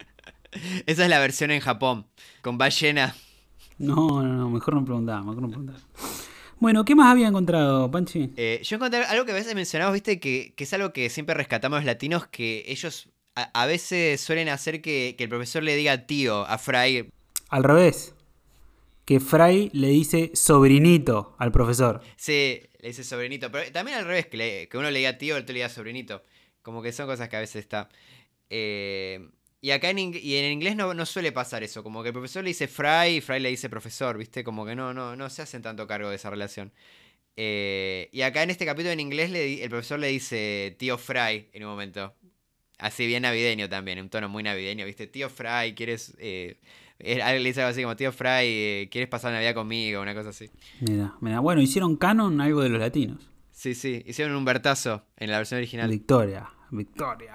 esa 0.86 1.04
es 1.04 1.08
la 1.08 1.20
versión 1.20 1.52
en 1.52 1.60
Japón. 1.60 2.06
Con 2.40 2.58
ballena. 2.58 3.14
No, 3.78 4.22
no, 4.22 4.34
no, 4.34 4.50
mejor 4.50 4.74
no 4.74 4.84
preguntar, 4.84 5.20
mejor 5.22 5.42
no 5.42 5.48
preguntar. 5.48 5.76
Bueno, 6.58 6.84
¿qué 6.84 6.94
más 6.96 7.10
había 7.12 7.28
encontrado, 7.28 7.88
Panchi? 7.90 8.32
Eh, 8.36 8.60
yo 8.64 8.76
encontré 8.76 9.04
algo 9.04 9.24
que 9.24 9.32
a 9.32 9.34
veces 9.34 9.54
mencionamos, 9.54 9.92
viste, 9.92 10.18
que, 10.18 10.54
que 10.56 10.64
es 10.64 10.72
algo 10.72 10.92
que 10.92 11.08
siempre 11.10 11.34
rescatamos 11.34 11.78
los 11.78 11.84
latinos, 11.84 12.26
que 12.26 12.64
ellos 12.66 13.10
a, 13.34 13.62
a 13.62 13.66
veces 13.66 14.20
suelen 14.20 14.48
hacer 14.48 14.82
que, 14.82 15.14
que 15.16 15.24
el 15.24 15.30
profesor 15.30 15.62
le 15.62 15.76
diga 15.76 16.06
tío 16.06 16.44
a 16.46 16.58
Fry. 16.58 17.08
Al 17.48 17.64
revés. 17.64 18.14
Que 19.04 19.18
Fry 19.20 19.70
le 19.72 19.88
dice 19.88 20.30
sobrinito 20.34 21.34
al 21.38 21.50
profesor. 21.52 22.02
Sí, 22.16 22.60
le 22.80 22.88
dice 22.88 23.04
sobrinito. 23.04 23.50
Pero 23.50 23.70
también 23.72 23.98
al 23.98 24.04
revés, 24.04 24.26
que, 24.26 24.36
le- 24.36 24.68
que 24.68 24.78
uno 24.78 24.90
le 24.90 24.98
diga 24.98 25.18
tío, 25.18 25.36
el 25.36 25.42
otro 25.42 25.52
le 25.52 25.58
diga 25.58 25.68
sobrinito. 25.68 26.22
Como 26.62 26.82
que 26.82 26.92
son 26.92 27.06
cosas 27.06 27.28
que 27.28 27.36
a 27.36 27.40
veces 27.40 27.56
está. 27.64 27.88
Eh, 28.50 29.28
y 29.60 29.70
acá 29.70 29.90
en, 29.90 29.98
y 29.98 30.36
en 30.36 30.52
inglés 30.52 30.76
no, 30.76 30.94
no 30.94 31.06
suele 31.06 31.32
pasar 31.32 31.62
eso. 31.62 31.82
Como 31.82 32.02
que 32.02 32.08
el 32.10 32.12
profesor 32.12 32.44
le 32.44 32.50
dice 32.50 32.68
Fry 32.68 33.16
y 33.16 33.20
Fry 33.20 33.40
le 33.40 33.48
dice 33.50 33.68
profesor, 33.68 34.16
¿viste? 34.18 34.44
Como 34.44 34.64
que 34.66 34.74
no, 34.76 34.94
no, 34.94 35.16
no 35.16 35.30
se 35.30 35.42
hacen 35.42 35.62
tanto 35.62 35.86
cargo 35.86 36.08
de 36.10 36.16
esa 36.16 36.30
relación. 36.30 36.72
Eh, 37.36 38.08
y 38.12 38.22
acá 38.22 38.42
en 38.42 38.50
este 38.50 38.66
capítulo 38.66 38.92
en 38.92 39.00
inglés 39.00 39.30
le 39.30 39.64
el 39.64 39.70
profesor 39.70 39.98
le 39.98 40.08
dice 40.08 40.76
tío 40.78 40.98
Fry 40.98 41.48
en 41.52 41.64
un 41.64 41.70
momento. 41.70 42.14
Así 42.82 43.06
bien 43.06 43.22
navideño 43.22 43.68
también, 43.68 44.00
un 44.00 44.08
tono 44.08 44.28
muy 44.28 44.42
navideño, 44.42 44.84
¿viste? 44.84 45.06
Tío 45.06 45.30
Fry, 45.30 45.72
¿quieres...? 45.76 46.16
Eh, 46.18 46.58
eh, 46.98 47.38
le 47.38 47.48
dice 47.48 47.60
algo 47.60 47.70
así 47.70 47.82
como, 47.82 47.94
tío 47.94 48.10
Fry, 48.10 48.42
eh, 48.42 48.88
¿quieres 48.90 49.08
pasar 49.08 49.32
Navidad 49.32 49.54
conmigo? 49.54 50.02
Una 50.02 50.16
cosa 50.16 50.30
así. 50.30 50.50
Mira, 50.80 51.14
mira. 51.20 51.38
Bueno, 51.38 51.62
hicieron 51.62 51.94
canon 51.96 52.40
algo 52.40 52.60
de 52.60 52.70
los 52.70 52.80
latinos. 52.80 53.30
Sí, 53.52 53.76
sí, 53.76 54.02
hicieron 54.04 54.34
un 54.34 54.44
Bertazo 54.44 55.04
en 55.16 55.30
la 55.30 55.36
versión 55.36 55.58
original. 55.58 55.88
Victoria, 55.88 56.50
Victoria. 56.72 57.34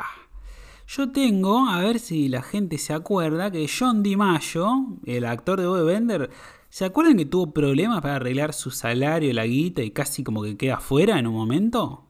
Yo 0.85 1.13
tengo, 1.13 1.69
a 1.69 1.79
ver 1.79 1.99
si 1.99 2.27
la 2.27 2.41
gente 2.41 2.77
se 2.77 2.91
acuerda, 2.91 3.49
que 3.49 3.69
John 3.69 4.03
DiMaggio, 4.03 4.99
el 5.05 5.23
actor 5.23 5.61
de 5.61 5.67
Bob 5.67 5.85
Bender, 5.85 6.29
¿se 6.67 6.83
acuerdan 6.83 7.15
que 7.15 7.25
tuvo 7.25 7.53
problemas 7.53 8.01
para 8.01 8.17
arreglar 8.17 8.53
su 8.53 8.69
salario, 8.69 9.31
la 9.31 9.45
guita 9.45 9.81
y 9.81 9.91
casi 9.91 10.25
como 10.25 10.43
que 10.43 10.57
queda 10.57 10.81
fuera 10.81 11.17
en 11.17 11.25
un 11.25 11.35
momento? 11.35 12.05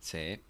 Sí. 0.00 0.40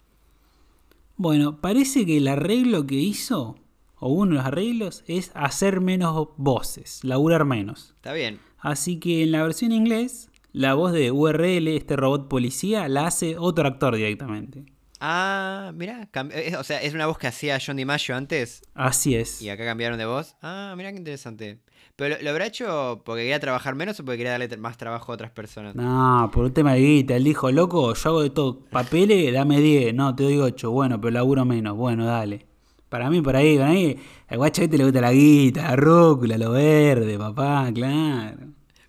Bueno, 1.21 1.61
parece 1.61 2.03
que 2.03 2.17
el 2.17 2.27
arreglo 2.27 2.87
que 2.87 2.95
hizo, 2.95 3.55
o 3.99 4.09
uno 4.11 4.31
de 4.31 4.37
los 4.37 4.45
arreglos, 4.47 5.03
es 5.05 5.29
hacer 5.35 5.79
menos 5.79 6.29
voces, 6.37 7.03
laburar 7.03 7.45
menos. 7.45 7.93
Está 7.97 8.13
bien. 8.13 8.39
Así 8.57 8.99
que 8.99 9.21
en 9.21 9.31
la 9.31 9.43
versión 9.43 9.71
inglés, 9.71 10.31
la 10.51 10.73
voz 10.73 10.93
de 10.93 11.11
URL, 11.11 11.67
este 11.67 11.95
robot 11.95 12.27
policía, 12.27 12.89
la 12.89 13.05
hace 13.05 13.37
otro 13.37 13.67
actor 13.67 13.95
directamente. 13.95 14.65
Ah, 14.99 15.71
mira, 15.75 16.09
o 16.57 16.63
sea, 16.63 16.81
es 16.81 16.95
una 16.95 17.05
voz 17.05 17.19
que 17.19 17.27
hacía 17.27 17.59
John 17.63 17.77
DiMaggio 17.77 18.15
antes 18.15 18.63
Así 18.73 19.13
es. 19.13 19.43
y 19.43 19.49
acá 19.49 19.63
cambiaron 19.63 19.99
de 19.99 20.05
voz. 20.05 20.35
Ah, 20.41 20.73
mira 20.75 20.91
qué 20.91 20.97
interesante. 20.97 21.59
Pero 21.95 22.15
lo, 22.17 22.21
lo 22.23 22.29
habrá 22.31 22.45
hecho 22.47 23.01
porque 23.05 23.21
quería 23.23 23.39
trabajar 23.39 23.75
menos 23.75 23.99
o 23.99 24.05
porque 24.05 24.17
quería 24.17 24.31
darle 24.37 24.55
más 24.57 24.77
trabajo 24.77 25.11
a 25.11 25.15
otras 25.15 25.31
personas. 25.31 25.75
No, 25.75 26.29
por 26.33 26.45
un 26.45 26.53
tema 26.53 26.73
de 26.73 26.79
guita. 26.81 27.15
Él 27.15 27.23
dijo, 27.23 27.51
loco, 27.51 27.93
yo 27.93 28.09
hago 28.09 28.21
de 28.23 28.29
todo. 28.29 28.59
Papeles, 28.71 29.33
dame 29.33 29.59
10. 29.59 29.93
No, 29.93 30.15
te 30.15 30.23
doy 30.23 30.39
8. 30.39 30.71
Bueno, 30.71 30.99
pero 30.99 31.11
laburo 31.11 31.45
menos. 31.45 31.75
Bueno, 31.77 32.05
dale. 32.05 32.45
Para 32.89 33.09
mí, 33.09 33.21
por 33.21 33.35
ahí, 33.35 33.57
por 33.57 33.67
ahí, 33.67 33.97
al 34.27 34.37
guacho 34.37 34.63
este 34.63 34.77
le 34.77 34.83
gusta 34.83 34.99
la 34.99 35.13
guita, 35.13 35.61
la 35.63 35.75
rúcula, 35.77 36.37
lo 36.37 36.51
verde, 36.51 37.17
papá, 37.17 37.69
claro. 37.73 38.37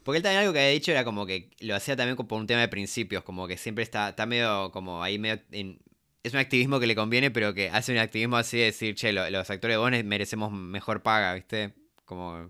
Porque 0.02 0.16
él 0.16 0.22
también 0.24 0.40
algo 0.40 0.52
que 0.52 0.58
había 0.58 0.72
dicho 0.72 0.90
era 0.90 1.04
como 1.04 1.24
que 1.24 1.50
lo 1.60 1.76
hacía 1.76 1.94
también 1.94 2.16
por 2.16 2.36
un 2.40 2.48
tema 2.48 2.60
de 2.62 2.66
principios, 2.68 3.22
como 3.22 3.46
que 3.46 3.56
siempre 3.56 3.84
está, 3.84 4.08
está 4.08 4.26
medio 4.26 4.72
como 4.72 5.04
ahí 5.04 5.20
medio 5.20 5.40
en- 5.52 5.78
es 6.24 6.32
un 6.32 6.40
activismo 6.40 6.80
que 6.80 6.88
le 6.88 6.96
conviene, 6.96 7.30
pero 7.30 7.54
que 7.54 7.70
hace 7.70 7.92
un 7.92 7.98
activismo 7.98 8.36
así 8.36 8.56
de 8.58 8.64
decir, 8.64 8.96
che, 8.96 9.12
lo- 9.12 9.30
los 9.30 9.48
actores 9.50 9.74
de 9.74 9.78
Bones 9.78 10.04
merecemos 10.04 10.50
mejor 10.50 11.02
paga, 11.04 11.34
¿viste? 11.34 11.72
Como, 12.04 12.48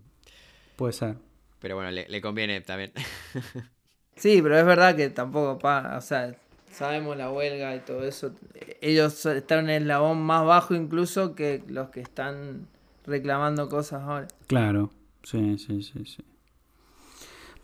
Puede 0.82 0.94
ser. 0.94 1.16
pero 1.60 1.76
bueno, 1.76 1.92
le, 1.92 2.08
le 2.08 2.20
conviene 2.20 2.60
también. 2.60 2.90
Sí, 4.16 4.42
pero 4.42 4.58
es 4.58 4.66
verdad 4.66 4.96
que 4.96 5.08
tampoco, 5.10 5.60
pa, 5.60 5.94
o 5.96 6.00
sea, 6.00 6.34
sabemos 6.72 7.16
la 7.16 7.30
huelga 7.30 7.76
y 7.76 7.78
todo 7.80 8.02
eso. 8.04 8.32
Ellos 8.80 9.24
están 9.26 9.60
en 9.60 9.70
el 9.70 9.82
eslabón 9.82 10.20
más 10.22 10.44
bajo 10.44 10.74
incluso 10.74 11.36
que 11.36 11.62
los 11.68 11.90
que 11.90 12.00
están 12.00 12.66
reclamando 13.06 13.68
cosas 13.68 14.02
ahora. 14.02 14.26
Claro. 14.48 14.90
Sí, 15.22 15.56
sí, 15.56 15.82
sí, 15.84 16.04
sí. 16.04 16.24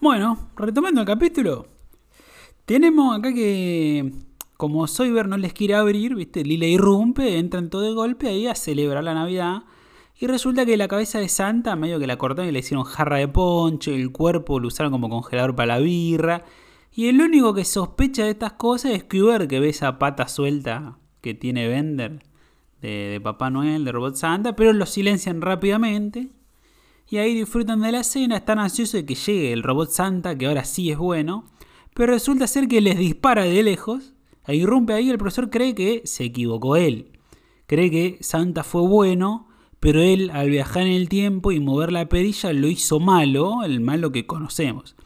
Bueno, 0.01 0.51
retomando 0.57 1.01
el 1.01 1.07
capítulo. 1.07 1.67
Tenemos 2.67 3.19
acá 3.19 3.35
que, 3.35 4.13
como 4.57 4.87
Soyber 4.87 5.27
no 5.27 5.37
les 5.37 5.53
quiere 5.53 5.75
abrir, 5.75 6.15
¿viste? 6.15 6.45
Lila 6.45 6.67
irrumpe, 6.67 7.37
entran 7.39 7.69
todo 7.69 7.83
de 7.83 7.95
golpe 7.95 8.29
ahí 8.29 8.47
a 8.47 8.55
celebrar 8.55 9.03
la 9.03 9.15
Navidad. 9.15 9.65
Y 10.21 10.27
resulta 10.27 10.67
que 10.67 10.77
la 10.77 10.89
cabeza 10.89 11.21
de 11.21 11.29
Santa, 11.29 11.77
medio 11.77 12.01
que 12.01 12.09
la 12.09 12.19
cortaron 12.19 12.49
y 12.49 12.53
le 12.53 12.59
hicieron 12.59 12.85
jarra 12.85 13.19
de 13.19 13.29
ponche, 13.29 13.95
el 13.95 14.11
cuerpo 14.11 14.59
lo 14.59 14.67
usaron 14.67 14.91
como 14.91 15.09
congelador 15.09 15.55
para 15.55 15.75
la 15.75 15.79
birra. 15.79 16.45
Y 16.93 17.07
el 17.07 17.21
único 17.21 17.55
que 17.55 17.65
sospecha 17.65 18.25
de 18.25 18.31
estas 18.31 18.55
cosas 18.55 18.93
es 18.93 19.05
Cuber, 19.05 19.47
que 19.47 19.61
ve 19.61 19.69
esa 19.69 20.01
pata 20.01 20.27
suelta 20.27 20.99
que 21.21 21.35
tiene 21.35 21.69
Bender 21.69 22.19
de, 22.81 23.21
Papá 23.23 23.51
Noel, 23.51 23.85
de 23.85 23.93
Robot 23.93 24.17
Santa, 24.17 24.57
pero 24.57 24.73
lo 24.73 24.87
silencian 24.87 25.41
rápidamente. 25.41 26.31
Y 27.09 27.19
ahí 27.19 27.35
disfrutan 27.35 27.81
de 27.81 27.93
la 27.93 28.03
cena, 28.03 28.37
están 28.37 28.59
ansiosos 28.59 28.95
de 28.95 29.07
que 29.07 29.15
llegue 29.15 29.53
el 29.53 29.63
robot 29.63 29.91
Santa, 29.91 30.37
que 30.37 30.47
ahora 30.47 30.65
sí 30.65 30.91
es 30.91 30.99
bueno. 30.99 31.45
Pero 31.95 32.13
resulta 32.13 32.47
ser 32.47 32.69
que 32.69 32.81
les 32.81 32.99
dispara 32.99 33.45
de 33.45 33.63
lejos. 33.63 34.15
E 34.47 34.57
irrumpe 34.57 34.95
ahí, 34.95 35.11
el 35.11 35.19
profesor 35.19 35.49
cree 35.49 35.75
que 35.75 36.03
se 36.05 36.25
equivocó 36.25 36.77
él. 36.77 37.13
Cree 37.67 37.91
que 37.91 38.19
Santa 38.21 38.65
fue 38.65 38.83
bueno, 38.83 39.48
pero 39.81 40.01
él 40.01 40.31
al 40.33 40.51
viajar 40.51 40.83
en 40.83 40.93
el 40.93 41.09
tiempo 41.09 41.53
y 41.53 41.61
mover 41.61 41.93
la 41.93 42.09
perilla 42.09 42.53
lo 42.53 42.67
hizo 42.67 43.01
malo, 43.01 43.63
el 43.65 43.81
malo 43.81 44.13
que 44.13 44.27
conocemos. 44.27 44.97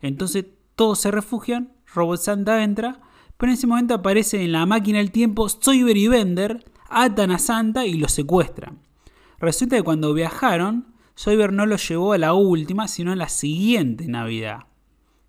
Entonces 0.00 0.46
todos 0.74 0.98
se 1.00 1.10
refugian, 1.10 1.72
Robot 1.94 2.20
Santa 2.20 2.62
entra, 2.62 3.00
pero 3.36 3.52
en 3.52 3.58
ese 3.58 3.66
momento 3.66 3.94
aparece 3.94 4.42
en 4.42 4.52
la 4.52 4.66
máquina 4.66 4.98
del 4.98 5.10
tiempo 5.10 5.48
Soyber 5.48 5.96
y 5.96 6.08
Bender, 6.08 6.64
atan 6.88 7.30
a 7.30 7.38
Santa 7.38 7.86
y 7.86 7.94
lo 7.94 8.08
secuestran. 8.08 8.80
Resulta 9.38 9.76
que 9.76 9.82
cuando 9.82 10.12
viajaron, 10.12 10.94
Soyber 11.14 11.52
no 11.52 11.66
lo 11.66 11.76
llevó 11.76 12.12
a 12.12 12.18
la 12.18 12.34
última, 12.34 12.88
sino 12.88 13.12
a 13.12 13.16
la 13.16 13.28
siguiente 13.28 14.06
Navidad. 14.08 14.64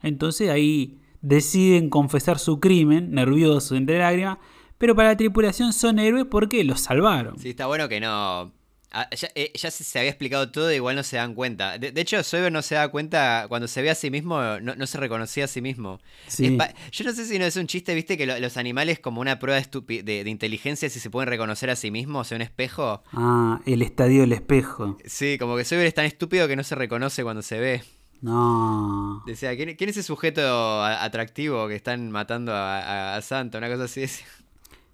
Entonces 0.02 0.50
ahí 0.50 1.00
deciden 1.22 1.90
confesar 1.90 2.40
su 2.40 2.60
crimen, 2.60 3.12
nerviosos, 3.12 3.78
entre 3.78 4.00
lágrimas, 4.00 4.40
pero 4.78 4.96
para 4.96 5.10
la 5.10 5.18
tripulación 5.18 5.74
son 5.74 6.00
héroes 6.00 6.26
porque 6.26 6.64
los 6.64 6.82
salvaron. 6.82 7.38
Sí, 7.38 7.50
está 7.50 7.68
bueno 7.68 7.88
que 7.88 8.00
no. 8.00 8.52
Ah, 8.92 9.10
Ya, 9.16 9.30
eh, 9.36 9.52
ya 9.56 9.72
se 9.72 10.00
había 10.00 10.10
explicado 10.12 10.52
todo, 10.52 10.72
igual 10.72 10.96
no 10.96 11.04
se 11.04 11.18
dan 11.18 11.34
cuenta. 11.36 11.78
De, 11.78 11.92
de 11.92 12.02
hecho, 12.02 12.22
Soyber 12.24 12.52
no 12.52 12.62
se 12.62 12.76
da 12.76 12.88
cuenta, 12.90 13.46
cuando 13.50 13.68
se 13.68 13.82
ve 13.82 13.90
a 13.90 13.96
sí 13.96 14.10
mismo, 14.12 14.40
no, 14.62 14.76
no 14.76 14.88
se 14.88 14.98
reconocía 14.98 15.46
a 15.46 15.48
sí 15.48 15.62
mismo. 15.62 16.00
Sí. 16.28 16.58
Yo 16.92 17.06
no 17.06 17.14
sé 17.14 17.26
si 17.26 17.40
no 17.40 17.46
es 17.46 17.56
un 17.56 17.68
chiste, 17.68 17.94
viste, 17.96 18.18
que 18.18 18.26
lo- 18.26 18.40
los 18.40 18.58
animales, 18.58 19.00
como 19.00 19.22
una 19.22 19.40
prueba 19.40 19.60
de, 19.62 20.24
inteligencia, 20.30 20.90
si 20.90 21.00
se 21.00 21.10
pueden 21.10 21.30
reconocer 21.30 21.70
a 21.70 21.76
sí 21.76 21.92
mismos, 21.92 22.28
o 22.28 22.30
sea, 22.30 22.36
un 22.36 22.42
espejo. 22.42 23.04
Ah, 23.14 23.62
el 23.66 23.82
estadio 23.82 24.22
del 24.22 24.34
espejo. 24.34 24.98
Sí, 25.06 25.38
como 25.40 25.56
que 25.58 25.66
Soyber 25.66 25.86
es 25.88 25.94
tan 25.94 26.06
estúpido 26.06 26.48
que 26.48 26.56
no 26.56 26.64
se 26.64 26.76
reconoce 26.76 27.24
cuando 27.24 27.42
se 27.42 27.60
ve. 27.60 27.84
No. 28.22 29.24
Decía, 29.26 29.56
¿quién, 29.56 29.76
quién 29.76 29.90
es 29.90 29.98
ese 29.98 30.04
sujeto 30.06 30.84
atractivo 30.84 31.68
que 31.68 31.76
están 31.76 32.12
matando 32.12 32.54
a, 32.54 32.80
a- 32.80 33.16
a 33.16 33.22
Santa? 33.22 33.58
Una 33.58 33.68
cosa 33.70 33.86
así. 33.86 34.06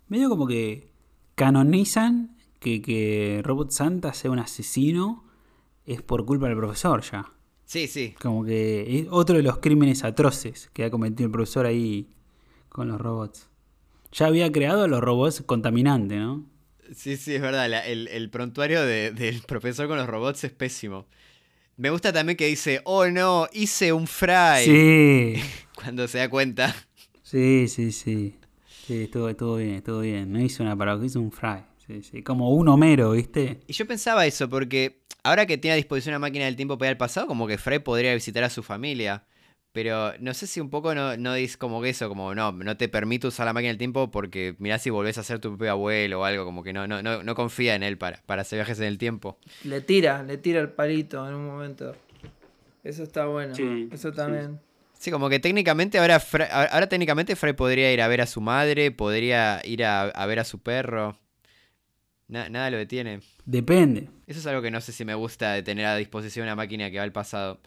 Medio 0.07 0.29
como 0.29 0.47
que 0.47 0.87
canonizan 1.35 2.36
que, 2.59 2.81
que 2.81 3.41
Robot 3.43 3.71
Santa 3.71 4.13
sea 4.13 4.31
un 4.31 4.39
asesino 4.39 5.23
es 5.85 6.01
por 6.01 6.25
culpa 6.25 6.47
del 6.47 6.57
profesor 6.57 7.01
ya. 7.01 7.31
Sí, 7.65 7.87
sí. 7.87 8.15
Como 8.21 8.45
que 8.45 8.99
es 8.99 9.07
otro 9.09 9.37
de 9.37 9.43
los 9.43 9.59
crímenes 9.59 10.03
atroces 10.03 10.69
que 10.73 10.85
ha 10.85 10.89
cometido 10.91 11.25
el 11.27 11.31
profesor 11.31 11.65
ahí 11.65 12.09
con 12.69 12.87
los 12.87 12.99
robots. 12.99 13.49
Ya 14.13 14.27
había 14.27 14.51
creado 14.51 14.87
los 14.87 15.01
robots 15.01 15.43
contaminantes, 15.45 16.17
¿no? 16.19 16.45
Sí, 16.95 17.17
sí, 17.17 17.35
es 17.35 17.41
verdad. 17.41 17.69
la- 17.69 17.85
el, 17.85 18.07
el 18.07 18.29
prontuario 18.29 18.85
de- 18.85 19.11
del 19.11 19.41
profesor 19.41 19.87
con 19.89 19.97
los 19.97 20.07
robots 20.07 20.45
es 20.45 20.51
pésimo. 20.53 21.07
Me 21.75 21.89
gusta 21.89 22.11
también 22.13 22.37
que 22.37 22.47
dice, 22.47 22.81
oh 22.85 23.07
no, 23.07 23.47
hice 23.53 23.91
un 23.93 24.07
fry. 24.07 24.63
Sí, 24.63 25.33
Cuando 25.75 26.07
se 26.07 26.19
da 26.19 26.29
cuenta. 26.29 26.73
sí, 27.21 27.67
sí, 27.67 27.91
sí. 27.91 28.35
Sí, 28.87 29.03
estuvo, 29.03 29.27
estuvo 29.27 29.57
bien, 29.57 29.75
estuvo 29.75 29.99
bien. 29.99 30.31
No 30.31 30.39
hizo 30.41 30.63
una 30.63 30.75
parodia, 30.77 31.05
hizo 31.05 31.19
un 31.19 31.31
fry. 31.31 31.63
Sí, 31.87 32.03
sí. 32.03 32.21
Como 32.23 32.51
un 32.51 32.67
Homero, 32.67 33.11
¿viste? 33.11 33.59
Y 33.67 33.73
yo 33.73 33.87
pensaba 33.87 34.25
eso, 34.25 34.49
porque 34.49 35.01
ahora 35.23 35.45
que 35.45 35.57
tiene 35.57 35.73
a 35.73 35.77
disposición 35.77 36.13
una 36.13 36.19
máquina 36.19 36.45
del 36.45 36.55
tiempo 36.55 36.77
para 36.77 36.89
ir 36.91 36.95
al 36.95 36.97
pasado, 36.97 37.27
como 37.27 37.47
que 37.47 37.57
Fry 37.57 37.79
podría 37.79 38.13
visitar 38.13 38.43
a 38.43 38.49
su 38.49 38.61
familia. 38.61 39.23
Pero 39.73 40.13
no 40.19 40.33
sé 40.33 40.47
si 40.47 40.59
un 40.59 40.69
poco 40.71 40.95
no, 40.95 41.17
no 41.17 41.35
dice 41.35 41.57
como 41.57 41.81
que 41.81 41.89
eso, 41.89 42.09
como 42.09 42.33
no, 42.33 42.51
no 42.51 42.77
te 42.77 42.89
permito 42.89 43.27
usar 43.27 43.45
la 43.45 43.53
máquina 43.53 43.69
del 43.69 43.77
tiempo 43.77 44.09
porque 44.09 44.55
mirá 44.57 44.79
si 44.79 44.89
volvés 44.89 45.19
a 45.19 45.23
ser 45.23 45.39
tu 45.39 45.49
propio 45.49 45.69
abuelo 45.71 46.21
o 46.21 46.23
algo, 46.23 46.45
como 46.45 46.63
que 46.63 46.73
no, 46.73 46.87
no, 46.87 47.03
no, 47.03 47.21
no 47.21 47.35
confía 47.35 47.75
en 47.75 47.83
él 47.83 47.95
para, 47.97 48.23
para 48.25 48.41
hacer 48.41 48.57
viajes 48.57 48.79
en 48.79 48.85
el 48.85 48.97
tiempo. 48.97 49.37
Le 49.63 49.81
tira, 49.81 50.23
le 50.23 50.37
tira 50.37 50.61
el 50.61 50.69
palito 50.69 51.27
en 51.27 51.35
un 51.35 51.45
momento. 51.45 51.95
Eso 52.83 53.03
está 53.03 53.27
bueno. 53.27 53.53
Sí, 53.53 53.89
Eso 53.91 54.09
sí. 54.09 54.15
también. 54.15 54.59
Sí, 54.97 55.11
como 55.11 55.29
que 55.29 55.39
técnicamente 55.39 55.99
ahora, 55.99 56.19
ahora 56.71 56.89
técnicamente 56.89 57.35
Fry 57.35 57.53
podría 57.53 57.93
ir 57.93 58.01
a 58.01 58.07
ver 58.07 58.21
a 58.21 58.25
su 58.25 58.41
madre, 58.41 58.89
podría 58.89 59.61
ir 59.63 59.85
a, 59.85 60.03
a 60.05 60.25
ver 60.25 60.39
a 60.39 60.43
su 60.43 60.57
perro. 60.59 61.19
Na- 62.27 62.49
nada 62.49 62.69
lo 62.69 62.77
detiene. 62.77 63.21
Depende. 63.45 64.09
Eso 64.27 64.39
es 64.39 64.47
algo 64.47 64.61
que 64.61 64.71
no 64.71 64.81
sé 64.81 64.91
si 64.91 65.05
me 65.05 65.15
gusta 65.15 65.53
de 65.53 65.63
tener 65.63 65.85
a 65.85 65.95
disposición 65.95 66.43
una 66.45 66.55
máquina 66.55 66.91
que 66.91 66.97
va 66.97 67.03
al 67.03 67.11
pasado. 67.13 67.59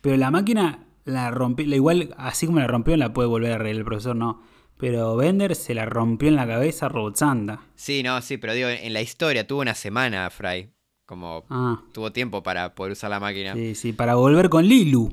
Pero 0.00 0.16
la 0.16 0.30
máquina 0.30 0.80
la 1.04 1.30
rompió, 1.30 1.66
la 1.66 1.76
igual, 1.76 2.14
así 2.18 2.46
como 2.46 2.58
la 2.58 2.66
rompió, 2.66 2.96
la 2.96 3.12
puede 3.12 3.28
volver 3.28 3.52
a 3.52 3.54
arreglar 3.56 3.76
el 3.80 3.84
profesor, 3.84 4.16
no. 4.16 4.42
Pero 4.76 5.16
Bender 5.16 5.54
se 5.56 5.74
la 5.74 5.86
rompió 5.86 6.28
en 6.28 6.36
la 6.36 6.46
cabeza 6.46 6.86
a 6.86 6.88
Robot 6.88 7.16
Santa. 7.16 7.60
Sí, 7.74 8.02
no, 8.02 8.20
sí, 8.22 8.36
pero 8.38 8.54
digo, 8.54 8.68
en 8.68 8.92
la 8.92 9.00
historia 9.02 9.46
tuvo 9.46 9.60
una 9.60 9.74
semana 9.74 10.28
Fry. 10.30 10.70
Como 11.06 11.44
Ah, 11.48 11.80
tuvo 11.92 12.12
tiempo 12.12 12.42
para 12.42 12.74
poder 12.74 12.92
usar 12.92 13.10
la 13.10 13.18
máquina. 13.18 13.54
sí, 13.54 13.74
sí, 13.74 13.92
para 13.92 14.14
volver 14.16 14.48
con 14.50 14.66
Lilu, 14.66 15.08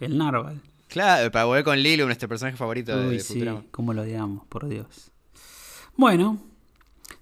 el 0.00 0.18
Narval. 0.18 0.60
Claro, 0.88 1.30
para 1.30 1.44
volver 1.44 1.64
con 1.64 1.80
Lilu, 1.80 2.06
nuestro 2.06 2.28
personaje 2.28 2.56
favorito 2.56 2.96
de, 2.98 3.06
Uy, 3.06 3.14
de 3.14 3.20
sí, 3.20 3.34
Futurama. 3.34 3.64
cómo 3.70 3.92
lo 3.92 4.02
odiamos, 4.02 4.44
por 4.48 4.66
Dios. 4.68 5.10
Bueno, 5.96 6.38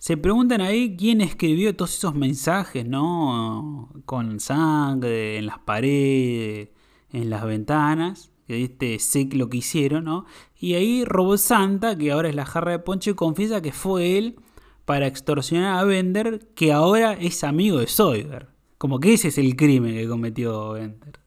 se 0.05 0.19
preguntan 0.19 0.61
ahí 0.61 0.99
quién 0.99 1.23
escribió 1.23 1.75
todos 1.75 1.97
esos 1.97 2.15
mensajes, 2.15 2.87
¿no? 2.87 3.91
Con 4.05 4.39
sangre, 4.39 5.39
en 5.39 5.47
las 5.47 5.61
paredes, 5.61 6.69
en 7.09 7.31
las 7.31 7.43
ventanas, 7.47 8.31
que 8.47 8.65
este 8.65 8.99
sé 8.99 9.31
lo 9.33 9.49
que 9.49 9.57
hicieron, 9.57 10.05
¿no? 10.05 10.27
Y 10.59 10.75
ahí 10.75 11.07
Robot 11.07 11.39
Santa, 11.39 11.97
que 11.97 12.13
ahora 12.13 12.29
es 12.29 12.35
la 12.35 12.45
jarra 12.45 12.73
de 12.73 12.81
ponche, 12.81 13.15
confiesa 13.15 13.63
que 13.63 13.73
fue 13.73 14.19
él 14.19 14.37
para 14.85 15.07
extorsionar 15.07 15.79
a 15.79 15.85
Bender, 15.85 16.51
que 16.55 16.71
ahora 16.75 17.15
es 17.15 17.43
amigo 17.43 17.79
de 17.79 17.87
Zoidberg. 17.87 18.51
Como 18.77 19.01
que 19.01 19.15
ese 19.15 19.29
es 19.29 19.39
el 19.39 19.57
crimen 19.57 19.95
que 19.95 20.07
cometió 20.07 20.73
Bender. 20.73 21.19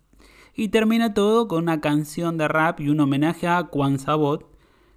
Y 0.54 0.68
termina 0.68 1.16
todo 1.16 1.48
con 1.48 1.64
una 1.64 1.82
canción 1.82 2.38
de 2.38 2.48
rap 2.48 2.80
y 2.80 2.90
un 2.90 3.00
homenaje 3.00 3.48
a 3.48 3.64
Quan 3.64 3.98
Sabot, 3.98 4.56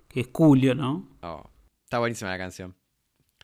que 0.09 0.20
es 0.20 0.28
Julio, 0.31 0.74
¿no? 0.74 1.09
Oh, 1.22 1.49
está 1.87 1.99
buenísima 1.99 2.31
la 2.31 2.37
canción. 2.37 2.80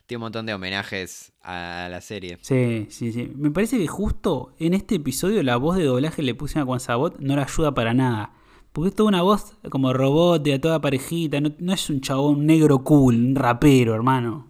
Tiene 0.07 0.19
un 0.19 0.23
montón 0.23 0.45
de 0.45 0.53
homenajes 0.53 1.33
a 1.41 1.87
la 1.91 1.99
serie. 2.01 2.37
Sí, 2.41 2.87
sí, 2.89 3.11
sí. 3.11 3.29
Me 3.35 3.51
parece 3.51 3.77
que 3.77 3.87
justo 3.87 4.55
en 4.57 4.73
este 4.73 4.95
episodio 4.95 5.43
la 5.43 5.57
voz 5.57 5.75
de 5.77 5.83
doblaje 5.83 6.23
le 6.23 6.33
puse 6.33 6.59
a 6.59 6.65
Quan 6.65 6.79
Sabot 6.79 7.19
no 7.19 7.35
le 7.35 7.41
ayuda 7.41 7.73
para 7.73 7.93
nada. 7.93 8.31
Porque 8.71 8.89
es 8.89 8.95
toda 8.95 9.09
una 9.09 9.21
voz 9.21 9.53
como 9.69 9.91
robótica, 9.91 10.59
toda 10.61 10.79
parejita. 10.81 11.41
No, 11.41 11.51
no 11.59 11.73
es 11.73 11.89
un 11.89 11.99
chabón 11.99 12.45
negro 12.45 12.83
cool, 12.83 13.15
un 13.15 13.35
rapero, 13.35 13.93
hermano. 13.95 14.49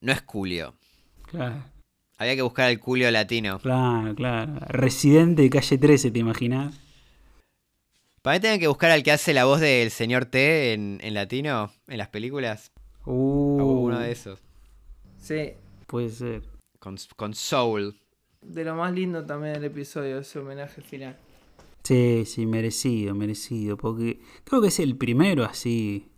No 0.00 0.12
es 0.12 0.22
Julio. 0.26 0.74
Claro, 1.26 1.64
Había 2.16 2.36
que 2.36 2.42
buscar 2.42 2.70
el 2.70 2.78
Julio 2.78 3.10
latino. 3.10 3.58
claro, 3.58 4.14
claro. 4.14 4.54
Residente 4.68 5.42
de 5.42 5.50
calle 5.50 5.76
13, 5.76 6.10
¿te 6.10 6.18
imaginas? 6.18 6.74
Para 8.22 8.36
mí 8.36 8.40
tienen 8.40 8.60
que 8.60 8.68
buscar 8.68 8.90
al 8.90 9.02
que 9.02 9.12
hace 9.12 9.34
la 9.34 9.44
voz 9.44 9.60
del 9.60 9.90
señor 9.90 10.24
T 10.26 10.72
en, 10.72 10.98
en 11.02 11.14
latino, 11.14 11.70
en 11.88 11.98
las 11.98 12.08
películas. 12.08 12.72
Uh, 13.04 13.60
A 13.60 13.64
uno 13.64 13.98
de 13.98 14.12
esos. 14.12 14.40
Sí. 15.18 15.52
Puede 15.86 16.10
ser. 16.10 16.42
Con, 16.78 16.96
con 17.16 17.34
Soul. 17.34 17.96
De 18.40 18.64
lo 18.64 18.74
más 18.76 18.92
lindo 18.92 19.24
también 19.24 19.54
del 19.54 19.64
episodio, 19.64 20.18
ese 20.18 20.38
homenaje 20.38 20.80
final. 20.80 21.16
Sí, 21.82 22.24
sí, 22.26 22.46
merecido, 22.46 23.14
merecido. 23.14 23.76
Porque 23.76 24.20
creo 24.44 24.60
que 24.60 24.68
es 24.68 24.78
el 24.78 24.96
primero 24.96 25.44
así 25.44 26.08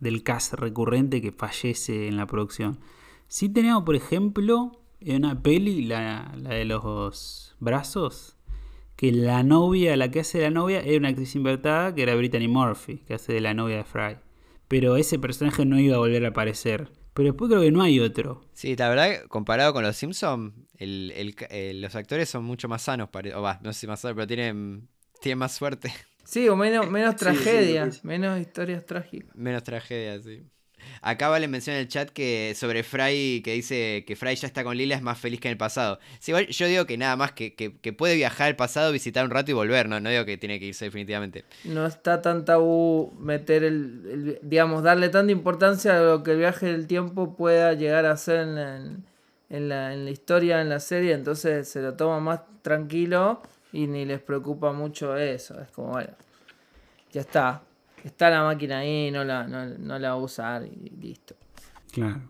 del 0.00 0.22
cast 0.22 0.54
recurrente 0.54 1.20
que 1.20 1.32
fallece 1.32 2.08
en 2.08 2.16
la 2.16 2.26
producción. 2.26 2.78
Sí 3.26 3.48
teníamos, 3.48 3.84
por 3.84 3.96
ejemplo, 3.96 4.82
en 5.00 5.24
una 5.24 5.42
peli, 5.42 5.84
la, 5.84 6.34
la 6.36 6.50
de 6.50 6.64
los 6.64 7.56
brazos, 7.58 8.36
que 8.96 9.12
la 9.12 9.42
novia, 9.42 9.96
la 9.96 10.10
que 10.10 10.20
hace 10.20 10.38
de 10.38 10.44
la 10.44 10.50
novia, 10.50 10.80
era 10.80 10.98
una 10.98 11.08
actriz 11.08 11.34
invertada 11.34 11.94
que 11.94 12.02
era 12.02 12.14
Brittany 12.14 12.48
Murphy, 12.48 12.98
que 12.98 13.14
hace 13.14 13.32
de 13.32 13.40
la 13.40 13.54
novia 13.54 13.78
de 13.78 13.84
Fry. 13.84 14.18
Pero 14.68 14.96
ese 14.96 15.18
personaje 15.18 15.64
no 15.64 15.78
iba 15.78 15.96
a 15.96 15.98
volver 15.98 16.24
a 16.24 16.28
aparecer. 16.28 16.90
Pero 17.14 17.28
después 17.30 17.48
creo 17.50 17.62
que 17.62 17.70
no 17.70 17.82
hay 17.82 18.00
otro. 18.00 18.44
Sí, 18.52 18.74
la 18.76 18.88
verdad, 18.88 19.24
comparado 19.28 19.72
con 19.72 19.82
los 19.84 19.96
Simpsons, 19.96 20.52
el, 20.78 21.12
el- 21.16 21.34
el- 21.50 21.80
los 21.80 21.94
actores 21.94 22.28
son 22.28 22.44
mucho 22.44 22.68
más 22.68 22.82
sanos. 22.82 23.08
pare- 23.08 23.34
O 23.34 23.40
va, 23.42 23.60
no 23.62 23.72
sé 23.72 23.80
si 23.80 23.86
más 23.86 24.00
sanos, 24.00 24.16
pero 24.16 24.26
tienen, 24.26 24.88
tienen 25.20 25.38
más 25.38 25.52
suerte. 25.52 25.92
Sí, 26.24 26.48
o 26.48 26.56
menos, 26.56 26.90
menos 26.90 27.14
sí, 27.18 27.18
tragedia, 27.20 27.90
sí. 27.90 28.00
menos 28.02 28.40
historias 28.40 28.84
trágicas. 28.84 29.34
Menos 29.36 29.62
tragedia, 29.62 30.20
sí. 30.20 30.42
Acá 31.02 31.28
Vale 31.28 31.48
menciona 31.48 31.78
en 31.78 31.82
el 31.82 31.88
chat 31.88 32.10
que 32.10 32.54
sobre 32.56 32.82
Fry, 32.82 33.42
que 33.44 33.52
dice 33.52 34.04
que 34.06 34.16
Fry 34.16 34.34
ya 34.36 34.46
está 34.46 34.64
con 34.64 34.76
Lila, 34.76 34.94
es 34.94 35.02
más 35.02 35.18
feliz 35.18 35.40
que 35.40 35.48
en 35.48 35.52
el 35.52 35.58
pasado. 35.58 35.98
Sí, 36.18 36.32
yo 36.50 36.66
digo 36.66 36.86
que 36.86 36.96
nada 36.96 37.16
más 37.16 37.32
que, 37.32 37.54
que, 37.54 37.92
puede 37.92 38.14
viajar 38.16 38.48
al 38.48 38.56
pasado, 38.56 38.92
visitar 38.92 39.24
un 39.24 39.30
rato 39.30 39.50
y 39.50 39.54
volver, 39.54 39.88
no, 39.88 40.00
no 40.00 40.10
digo 40.10 40.24
que 40.24 40.36
tiene 40.38 40.58
que 40.60 40.66
irse 40.66 40.86
definitivamente. 40.86 41.44
No 41.64 41.86
está 41.86 42.22
tan 42.22 42.44
tabú 42.44 43.12
meter 43.18 43.64
el, 43.64 44.38
digamos, 44.42 44.82
darle 44.82 45.08
tanta 45.08 45.32
importancia 45.32 45.96
a 45.98 46.00
lo 46.02 46.22
que 46.22 46.32
el 46.32 46.38
viaje 46.38 46.66
del 46.66 46.86
tiempo 46.86 47.36
pueda 47.36 47.72
llegar 47.74 48.06
a 48.06 48.16
ser 48.16 48.40
en- 48.40 49.04
en 49.50 49.68
la, 49.68 49.92
en 49.92 50.04
la 50.04 50.10
historia, 50.10 50.60
en 50.60 50.68
la 50.68 50.80
serie, 50.80 51.12
entonces 51.12 51.68
se 51.68 51.80
lo 51.80 51.94
toma 51.94 52.18
más 52.18 52.40
tranquilo 52.62 53.40
y 53.72 53.86
ni 53.86 54.04
les 54.04 54.20
preocupa 54.20 54.72
mucho 54.72 55.16
eso. 55.16 55.60
Es 55.60 55.68
como, 55.70 55.90
bueno, 55.92 56.10
ya 57.12 57.20
está. 57.20 57.62
Está 58.04 58.30
la 58.30 58.42
máquina 58.42 58.78
ahí, 58.78 59.10
no 59.10 59.24
la, 59.24 59.48
no, 59.48 59.66
no 59.66 59.98
la 59.98 60.10
va 60.10 60.14
a 60.14 60.18
usar 60.18 60.66
y 60.66 60.90
listo. 61.00 61.34
Claro. 61.90 62.20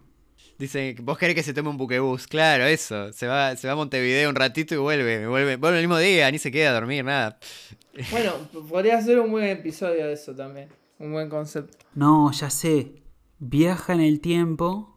Dice, 0.56 0.94
vos 1.02 1.18
querés 1.18 1.34
que 1.34 1.42
se 1.42 1.52
tome 1.52 1.68
un 1.68 1.76
buquebús. 1.76 2.28
Claro, 2.28 2.64
eso. 2.64 3.12
Se 3.12 3.26
va, 3.26 3.56
se 3.56 3.66
va 3.66 3.72
a 3.72 3.76
Montevideo 3.76 4.30
un 4.30 4.36
ratito 4.36 4.74
y 4.74 4.78
vuelve. 4.78 5.26
Vuelve, 5.26 5.56
vuelve 5.56 5.78
el 5.80 5.84
mismo 5.84 5.98
día, 5.98 6.30
ni 6.30 6.38
se 6.38 6.52
queda 6.52 6.70
a 6.70 6.74
dormir, 6.74 7.04
nada. 7.04 7.38
Bueno, 8.10 8.32
podría 8.68 9.00
ser 9.00 9.20
un 9.20 9.30
buen 9.30 9.44
episodio 9.44 10.06
de 10.06 10.14
eso 10.14 10.34
también. 10.34 10.68
Un 10.98 11.12
buen 11.12 11.28
concepto. 11.28 11.76
No, 11.94 12.32
ya 12.32 12.50
sé. 12.50 13.02
Viaja 13.38 13.92
en 13.92 14.00
el 14.00 14.20
tiempo 14.20 14.93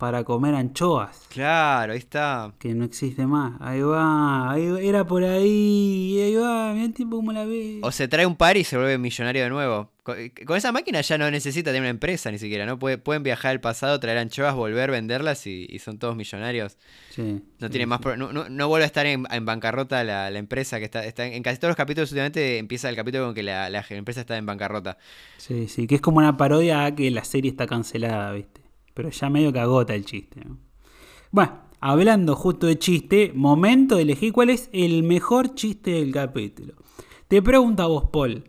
para 0.00 0.24
comer 0.24 0.56
anchoas. 0.56 1.26
Claro, 1.28 1.92
ahí 1.92 1.98
está. 1.98 2.52
Que 2.58 2.74
no 2.74 2.84
existe 2.84 3.24
más. 3.26 3.60
Ahí 3.60 3.80
va, 3.82 4.50
ahí 4.50 4.68
va, 4.68 4.80
era 4.80 5.04
por 5.06 5.22
ahí. 5.22 6.18
Ahí 6.20 6.34
va, 6.34 6.72
mira 6.72 6.86
el 6.86 6.92
tiempo 6.94 7.16
como 7.16 7.30
la 7.32 7.44
ve. 7.44 7.78
O 7.82 7.92
se 7.92 8.08
trae 8.08 8.26
un 8.26 8.34
par 8.34 8.56
y 8.56 8.64
se 8.64 8.76
vuelve 8.76 8.98
millonario 8.98 9.44
de 9.44 9.50
nuevo. 9.50 9.92
Con, 10.02 10.16
con 10.46 10.56
esa 10.56 10.72
máquina 10.72 11.02
ya 11.02 11.18
no 11.18 11.30
necesita 11.30 11.70
tener 11.70 11.82
una 11.82 11.90
empresa 11.90 12.30
ni 12.32 12.38
siquiera, 12.38 12.64
¿no? 12.66 12.78
Puede- 12.78 12.96
pueden 12.98 13.22
viajar 13.22 13.52
al 13.52 13.60
pasado, 13.60 14.00
traer 14.00 14.18
anchoas, 14.18 14.54
volver, 14.56 14.90
venderlas 14.90 15.46
y, 15.46 15.66
y 15.68 15.78
son 15.78 15.98
todos 15.98 16.16
millonarios. 16.16 16.78
Sí, 17.10 17.42
No 17.58 17.66
sí, 17.66 17.70
tiene 17.70 17.84
más 17.86 18.00
pro- 18.00 18.16
no, 18.16 18.32
no, 18.32 18.48
no 18.48 18.68
vuelve 18.68 18.84
a 18.84 18.86
estar 18.86 19.04
en, 19.06 19.26
en 19.30 19.44
bancarrota 19.44 20.02
la, 20.02 20.30
la 20.30 20.38
empresa 20.38 20.78
que 20.78 20.86
está, 20.86 21.04
está 21.04 21.26
en, 21.26 21.34
en 21.34 21.42
casi 21.42 21.58
todos 21.58 21.68
los 21.70 21.76
capítulos 21.76 22.10
últimamente 22.10 22.56
empieza 22.58 22.88
el 22.88 22.96
capítulo 22.96 23.26
con 23.26 23.34
que 23.34 23.42
la, 23.42 23.68
la 23.68 23.84
empresa 23.90 24.20
está 24.20 24.36
en 24.38 24.46
bancarrota. 24.46 24.96
Sí, 25.36 25.68
sí, 25.68 25.86
que 25.86 25.96
es 25.96 26.00
como 26.00 26.18
una 26.18 26.36
parodia 26.38 26.86
a 26.86 26.94
que 26.94 27.10
la 27.10 27.22
serie 27.24 27.50
está 27.50 27.66
cancelada, 27.66 28.32
¿viste? 28.32 28.62
Pero 29.02 29.10
ya 29.10 29.30
medio 29.30 29.52
que 29.52 29.60
agota 29.60 29.94
el 29.94 30.04
chiste, 30.04 30.42
¿no? 30.44 30.58
Bueno, 31.30 31.52
hablando 31.80 32.34
justo 32.36 32.66
de 32.66 32.78
chiste, 32.78 33.32
momento 33.34 33.96
de 33.96 34.02
elegir 34.02 34.32
cuál 34.32 34.50
es 34.50 34.68
el 34.72 35.02
mejor 35.02 35.54
chiste 35.54 35.92
del 35.92 36.12
capítulo. 36.12 36.74
Te 37.28 37.40
pregunto 37.40 37.82
a 37.82 37.86
vos, 37.86 38.10
Paul, 38.12 38.44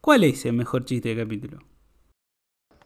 ¿cuál 0.00 0.24
es 0.24 0.44
el 0.46 0.54
mejor 0.54 0.84
chiste 0.84 1.14
del 1.14 1.18
capítulo? 1.26 1.58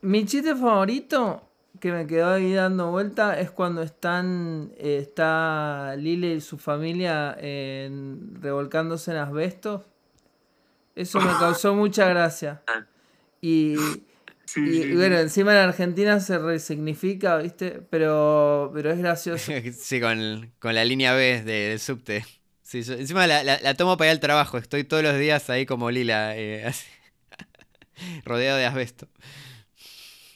Mi 0.02 0.24
chiste 0.24 0.54
favorito 0.54 1.42
que 1.80 1.92
me 1.92 2.06
quedó 2.06 2.30
ahí 2.30 2.52
dando 2.52 2.90
vuelta 2.90 3.38
es 3.38 3.50
cuando 3.50 3.82
están 3.82 4.72
eh, 4.78 4.98
está 5.00 5.94
Lile 5.96 6.34
y 6.34 6.40
su 6.40 6.58
familia 6.58 7.36
en- 7.38 8.34
revolcándose 8.40 9.10
en 9.12 9.18
asbestos. 9.18 9.82
Eso 10.94 11.20
me 11.20 11.26
causó 11.38 11.74
mucha 11.74 12.08
gracia. 12.08 12.62
Y, 13.42 13.76
y- 14.54 14.82
y 14.82 14.94
bueno, 14.94 15.18
encima 15.18 15.52
en 15.52 15.58
Argentina 15.58 16.20
se 16.20 16.38
resignifica, 16.38 17.36
¿viste? 17.38 17.82
Pero, 17.90 18.70
pero 18.74 18.90
es 18.92 18.98
gracioso. 18.98 19.50
sí, 19.72 20.00
con, 20.00 20.52
con 20.58 20.74
la 20.74 20.84
línea 20.84 21.14
B 21.14 21.42
de- 21.42 21.68
del 21.70 21.80
subte. 21.80 22.24
Sí, 22.62 22.82
yo- 22.82 22.94
encima 22.94 23.26
la, 23.26 23.42
la- 23.44 23.60
la 23.60 23.74
tomo 23.74 23.96
para 23.96 24.10
ir 24.10 24.14
al 24.14 24.20
trabajo. 24.20 24.58
Estoy 24.58 24.84
todos 24.84 25.02
los 25.02 25.18
días 25.18 25.50
ahí 25.50 25.66
como 25.66 25.90
Lila, 25.90 26.36
eh, 26.36 26.64
así, 26.66 26.86
rodeado 28.24 28.58
de 28.58 28.66
asbesto. 28.66 29.08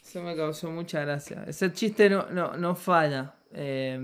Eso 0.04 0.22
me 0.22 0.34
causó 0.34 0.70
mucha 0.70 1.00
gracia. 1.02 1.44
Ese 1.46 1.72
chiste 1.72 2.10
no, 2.10 2.26
no, 2.30 2.56
no 2.56 2.74
falla. 2.74 3.34
Eh, 3.52 3.98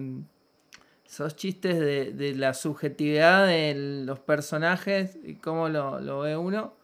esos 1.08 1.36
chistes 1.36 1.78
de, 1.78 2.12
de 2.12 2.34
la 2.34 2.52
subjetividad 2.54 3.46
de 3.46 4.02
los 4.04 4.18
personajes 4.20 5.16
y 5.24 5.34
cómo 5.36 5.68
lo, 5.68 6.00
lo 6.00 6.20
ve 6.20 6.36
uno, 6.36 6.76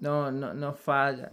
no, 0.00 0.30
no, 0.30 0.54
no 0.54 0.74
falla. 0.74 1.32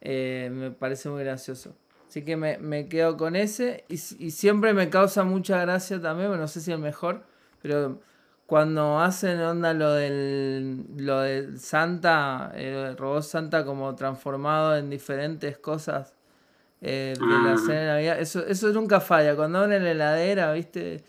Eh, 0.00 0.50
me 0.52 0.70
parece 0.70 1.08
muy 1.08 1.22
gracioso. 1.22 1.74
Así 2.08 2.24
que 2.24 2.36
me, 2.36 2.58
me 2.58 2.88
quedo 2.88 3.16
con 3.16 3.36
ese. 3.36 3.84
Y, 3.88 3.96
siempre 3.98 4.72
me 4.72 4.88
causa 4.88 5.24
mucha 5.24 5.60
gracia 5.60 6.00
también, 6.00 6.28
bueno, 6.28 6.42
no 6.42 6.48
sé 6.48 6.60
si 6.60 6.72
el 6.72 6.78
mejor, 6.78 7.22
pero 7.60 8.00
cuando 8.46 8.98
hacen 8.98 9.40
onda 9.40 9.74
lo 9.74 9.92
del, 9.92 10.86
lo 10.96 11.20
del 11.20 11.60
Santa, 11.60 12.50
el 12.54 12.96
robot 12.96 13.22
Santa 13.22 13.64
como 13.64 13.94
transformado 13.94 14.76
en 14.76 14.88
diferentes 14.88 15.58
cosas 15.58 16.14
eh, 16.80 17.14
de 17.18 17.50
la 17.50 17.58
cena 17.58 17.80
de 17.80 17.86
Navidad. 17.86 18.20
Eso, 18.20 18.46
eso 18.46 18.68
nunca 18.72 19.00
falla. 19.00 19.36
Cuando 19.36 19.58
abren 19.58 19.84
la 19.84 19.90
heladera, 19.90 20.52
¿viste? 20.52 21.04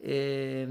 Eh, 0.00 0.66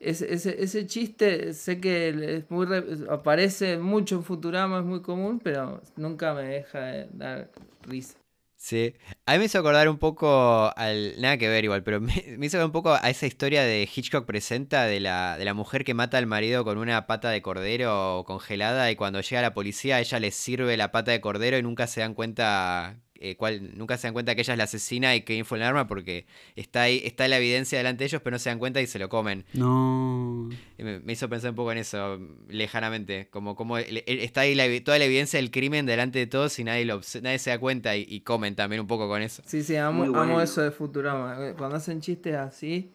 ese, 0.00 0.32
ese, 0.32 0.62
ese 0.62 0.86
chiste 0.86 1.52
sé 1.54 1.80
que 1.80 2.08
es 2.36 2.50
muy 2.50 2.66
re- 2.66 2.84
aparece 3.10 3.78
mucho 3.78 4.16
en 4.16 4.24
Futurama, 4.24 4.78
es 4.78 4.84
muy 4.84 5.02
común, 5.02 5.40
pero 5.42 5.82
nunca 5.96 6.34
me 6.34 6.42
deja 6.44 6.80
de 6.80 7.08
dar 7.12 7.50
risa. 7.82 8.18
Sí, 8.60 8.94
a 9.24 9.32
mí 9.32 9.38
me 9.38 9.44
hizo 9.44 9.58
acordar 9.60 9.88
un 9.88 9.98
poco 9.98 10.72
al... 10.76 11.14
Nada 11.20 11.38
que 11.38 11.48
ver 11.48 11.62
igual, 11.64 11.84
pero 11.84 12.00
me, 12.02 12.12
me 12.36 12.46
hizo 12.46 12.56
acordar 12.56 12.66
un 12.66 12.72
poco 12.72 12.92
a 12.94 13.08
esa 13.08 13.26
historia 13.26 13.62
de 13.62 13.88
Hitchcock 13.94 14.26
presenta 14.26 14.84
de 14.84 14.98
la, 15.00 15.38
de 15.38 15.44
la 15.44 15.54
mujer 15.54 15.84
que 15.84 15.94
mata 15.94 16.18
al 16.18 16.26
marido 16.26 16.64
con 16.64 16.76
una 16.78 17.06
pata 17.06 17.30
de 17.30 17.40
cordero 17.40 18.24
congelada 18.26 18.90
y 18.90 18.96
cuando 18.96 19.20
llega 19.20 19.42
la 19.42 19.54
policía 19.54 20.00
ella 20.00 20.18
le 20.18 20.32
sirve 20.32 20.76
la 20.76 20.90
pata 20.90 21.12
de 21.12 21.20
cordero 21.20 21.56
y 21.56 21.62
nunca 21.62 21.86
se 21.86 22.00
dan 22.00 22.14
cuenta... 22.14 22.96
eh, 23.20 23.36
cuál, 23.36 23.76
nunca 23.76 23.96
se 23.96 24.06
dan 24.06 24.14
cuenta 24.14 24.34
que 24.34 24.42
ella 24.42 24.54
es 24.54 24.58
la 24.58 24.64
asesina 24.64 25.14
y 25.14 25.22
que 25.22 25.44
fue 25.44 25.58
el 25.58 25.64
arma 25.64 25.86
porque 25.86 26.26
está 26.56 26.82
ahí, 26.82 27.02
está 27.04 27.26
la 27.28 27.38
evidencia 27.38 27.78
delante 27.78 28.04
de 28.04 28.06
ellos 28.06 28.22
pero 28.22 28.34
no 28.34 28.38
se 28.38 28.50
dan 28.50 28.58
cuenta 28.58 28.80
y 28.80 28.86
se 28.86 28.98
lo 28.98 29.08
comen. 29.08 29.44
No. 29.54 30.48
Me, 30.78 31.00
me 31.00 31.12
hizo 31.12 31.28
pensar 31.28 31.50
un 31.50 31.56
poco 31.56 31.72
en 31.72 31.78
eso, 31.78 32.20
lejanamente, 32.48 33.28
como, 33.30 33.56
como 33.56 33.78
está 33.78 34.42
ahí 34.42 34.54
la 34.54 34.64
toda 34.84 34.98
la 34.98 35.04
evidencia 35.04 35.38
del 35.38 35.50
crimen 35.50 35.86
delante 35.86 36.18
de 36.18 36.26
todos 36.26 36.58
y 36.58 36.64
nadie, 36.64 36.84
lo, 36.84 37.00
nadie 37.22 37.38
se 37.38 37.50
da 37.50 37.58
cuenta 37.58 37.96
y, 37.96 38.06
y 38.08 38.20
comen 38.20 38.54
también 38.54 38.80
un 38.80 38.86
poco 38.86 39.08
con 39.08 39.22
eso. 39.22 39.42
Sí, 39.46 39.62
sí, 39.62 39.76
amo, 39.76 40.04
amo 40.16 40.40
eso 40.40 40.62
de 40.62 40.70
Futurama. 40.70 41.54
Cuando 41.56 41.76
hacen 41.76 42.00
chistes 42.00 42.34
así, 42.34 42.92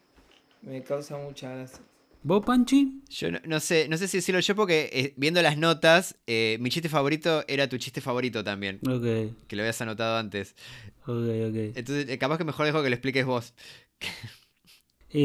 me 0.62 0.82
causa 0.84 1.18
mucha 1.18 1.54
gracia. 1.54 1.82
¿Vos, 2.24 2.44
Panchi? 2.46 3.04
Yo 3.10 3.32
no, 3.32 3.40
no 3.46 3.60
sé, 3.60 3.88
no 3.90 3.98
sé 3.98 4.08
si 4.08 4.18
decirlo 4.18 4.40
yo 4.40 4.56
porque 4.56 4.90
eh, 4.92 5.14
viendo 5.18 5.42
las 5.42 5.58
notas, 5.58 6.16
eh, 6.26 6.58
mi 6.60 6.70
chiste 6.70 6.90
favorito 6.90 7.44
era 7.48 7.70
tu 7.70 7.78
chiste 7.78 8.02
favorito 8.02 8.44
también, 8.44 8.80
Ok, 8.88 9.36
que 9.48 9.56
lo 9.56 9.62
habías 9.62 9.82
anotado 9.82 10.18
antes. 10.18 10.56
ok, 11.06 11.28
ok. 11.50 11.56
Entonces, 11.76 12.10
eh, 12.10 12.18
capaz 12.18 12.38
que 12.38 12.44
mejor 12.46 12.66
dejo 12.66 12.82
que 12.84 12.90
lo 12.90 12.96
expliques 12.96 13.26
vos. 13.26 13.54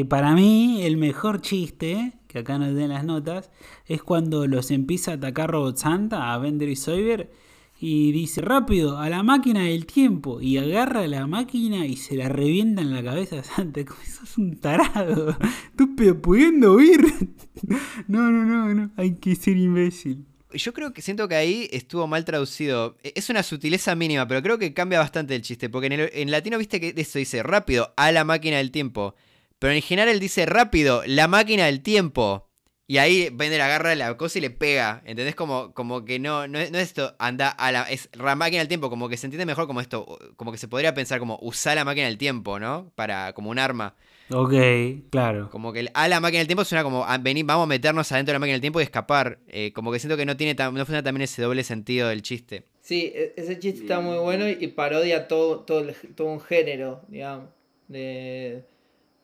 Para 0.07 0.33
mí, 0.35 0.83
el 0.83 0.97
mejor 0.97 1.41
chiste, 1.41 2.13
que 2.27 2.39
acá 2.39 2.59
nos 2.59 2.75
den 2.75 2.89
las 2.89 3.03
notas, 3.03 3.49
es 3.87 4.03
cuando 4.03 4.45
los 4.45 4.69
empieza 4.69 5.11
a 5.11 5.13
atacar 5.15 5.49
Robot 5.49 5.77
Santa, 5.77 6.31
a 6.31 6.37
Bender 6.37 6.69
y 6.69 6.75
Soyber, 6.75 7.31
y 7.79 8.11
dice 8.11 8.41
rápido, 8.41 8.97
a 8.97 9.09
la 9.09 9.23
máquina 9.23 9.63
del 9.63 9.85
tiempo, 9.85 10.41
y 10.41 10.57
agarra 10.57 11.07
la 11.07 11.27
máquina 11.27 11.85
y 11.85 11.95
se 11.95 12.15
la 12.15 12.27
revienta 12.29 12.81
en 12.81 12.91
la 12.93 13.03
cabeza 13.03 13.43
Santa, 13.43 13.85
como 13.85 13.99
sos 14.03 14.37
un 14.37 14.57
tarado, 14.59 15.37
estúpido, 15.71 16.21
pudiendo 16.21 16.73
huir. 16.73 17.01
no, 18.07 18.31
no, 18.31 18.43
no, 18.45 18.73
no, 18.73 18.91
hay 18.97 19.15
que 19.15 19.35
ser 19.35 19.57
imbécil. 19.57 20.25
Yo 20.51 20.73
creo 20.73 20.93
que 20.93 21.03
siento 21.03 21.27
que 21.27 21.35
ahí 21.35 21.69
estuvo 21.71 22.07
mal 22.07 22.25
traducido. 22.25 22.97
E- 23.03 23.13
Es 23.15 23.29
una 23.29 23.43
sutileza 23.43 23.93
mínima, 23.95 24.27
pero 24.27 24.41
creo 24.41 24.57
que 24.57 24.73
cambia 24.73 24.97
bastante 24.99 25.35
el 25.35 25.43
chiste. 25.43 25.69
Porque 25.69 25.85
en, 25.87 25.93
el- 25.93 26.09
en 26.11 26.31
latino 26.31 26.57
viste 26.57 26.79
que 26.81 26.93
eso 26.97 27.19
dice 27.19 27.43
rápido, 27.43 27.93
a 27.97 28.11
la 28.11 28.23
máquina 28.23 28.57
del 28.57 28.71
tiempo. 28.71 29.13
Pero 29.59 29.71
en 29.71 29.75
original 29.77 30.09
él 30.09 30.19
dice 30.19 30.47
rápido, 30.47 31.03
la 31.05 31.27
máquina 31.27 31.65
del 31.67 31.81
tiempo. 31.81 32.48
Y 32.89 32.97
ahí 32.97 33.29
Bender 33.31 33.61
agarra 33.61 33.93
la 33.93 34.17
cosa 34.17 34.39
y 34.39 34.41
le 34.41 34.49
pega. 34.49 35.03
¿Entendés? 35.05 35.35
Como, 35.35 35.73
como 35.75 36.03
que 36.05 36.17
no, 36.17 36.47
no, 36.47 36.57
es, 36.57 36.71
no 36.71 36.79
es 36.79 36.85
esto, 36.87 37.15
anda 37.19 37.47
a 37.49 37.71
la. 37.71 37.83
Es 37.83 38.09
la 38.13 38.35
máquina 38.35 38.59
del 38.61 38.67
tiempo. 38.67 38.89
Como 38.89 39.07
que 39.07 39.15
se 39.15 39.27
entiende 39.27 39.45
mejor 39.45 39.67
como 39.67 39.79
esto. 39.79 40.17
Como 40.37 40.51
que 40.51 40.57
se 40.57 40.67
podría 40.67 40.95
pensar 40.95 41.19
como 41.19 41.37
usar 41.43 41.75
la 41.75 41.85
máquina 41.85 42.07
del 42.07 42.17
tiempo, 42.17 42.59
¿no? 42.59 42.91
Para. 42.95 43.33
como 43.33 43.51
un 43.51 43.59
arma. 43.59 43.93
Ok, 44.31 44.53
claro. 45.11 45.49
Como 45.51 45.71
que 45.71 45.81
el 45.81 45.91
a 45.93 46.07
la 46.07 46.19
máquina 46.19 46.39
del 46.39 46.47
tiempo 46.47 46.65
suena 46.65 46.83
como 46.83 47.05
ah, 47.05 47.17
vení, 47.19 47.43
vamos 47.43 47.65
a 47.65 47.67
meternos 47.67 48.11
adentro 48.11 48.31
de 48.31 48.35
la 48.35 48.39
máquina 48.39 48.53
del 48.55 48.61
tiempo 48.61 48.79
y 48.79 48.83
escapar. 48.83 49.37
Eh, 49.47 49.71
como 49.73 49.91
que 49.91 49.99
siento 49.99 50.17
que 50.17 50.25
no 50.25 50.35
tiene 50.35 50.55
tan- 50.55 50.73
no 50.73 50.79
funciona 50.79 51.03
también 51.03 51.21
ese 51.23 51.41
doble 51.43 51.63
sentido 51.63 52.09
del 52.09 52.23
chiste. 52.23 52.63
Sí, 52.81 53.11
e- 53.13 53.33
ese 53.37 53.59
chiste 53.59 53.81
está 53.81 53.99
muy 53.99 54.17
bueno 54.17 54.49
y 54.49 54.67
parodia 54.67 55.27
todo, 55.27 55.59
todo, 55.59 55.81
el- 55.81 55.95
todo 56.15 56.27
un 56.27 56.41
género, 56.41 57.01
digamos, 57.07 57.49
de, 57.87 58.63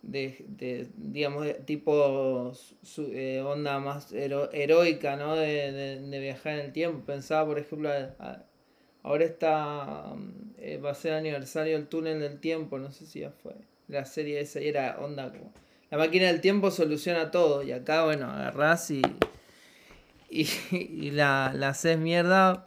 de, 0.05 0.45
de, 0.47 0.87
digamos, 0.97 1.47
tipo 1.65 2.53
su- 2.83 3.11
eh, 3.11 3.41
onda 3.41 3.79
más 3.79 4.11
hero- 4.13 4.49
heroica, 4.53 5.15
¿no? 5.15 5.35
De, 5.35 5.71
de- 5.71 6.19
viajar 6.19 6.53
en 6.59 6.65
el 6.67 6.71
tiempo. 6.71 7.05
Pensaba, 7.05 7.45
por 7.47 7.59
ejemplo, 7.59 7.89
a- 7.89 8.43
ahora 9.03 9.25
está, 9.25 10.13
mm, 10.15 10.53
eh, 10.59 10.77
va 10.77 10.91
a 10.91 10.95
ser 10.95 11.13
aniversario 11.13 11.73
del 11.77 11.87
túnel 11.87 12.19
del 12.19 12.39
tiempo, 12.39 12.77
no 12.79 12.91
sé 12.91 13.05
si 13.05 13.19
ya 13.21 13.31
fue, 13.31 13.53
la 13.87 14.05
serie 14.05 14.39
esa, 14.39 14.61
y 14.61 14.67
era 14.67 14.97
onda 14.99 15.31
como, 15.31 15.51
la 15.91 15.97
máquina 15.97 16.27
del 16.27 16.41
tiempo 16.41 16.71
soluciona 16.71 17.31
todo, 17.31 17.63
y 17.63 17.71
acá, 17.71 18.05
bueno, 18.05 18.29
agarrás 18.29 18.89
y, 18.91 19.01
y, 20.29 20.47
y 20.71 21.11
la, 21.11 21.51
la 21.55 21.69
haces 21.69 21.97
mierda. 21.97 22.65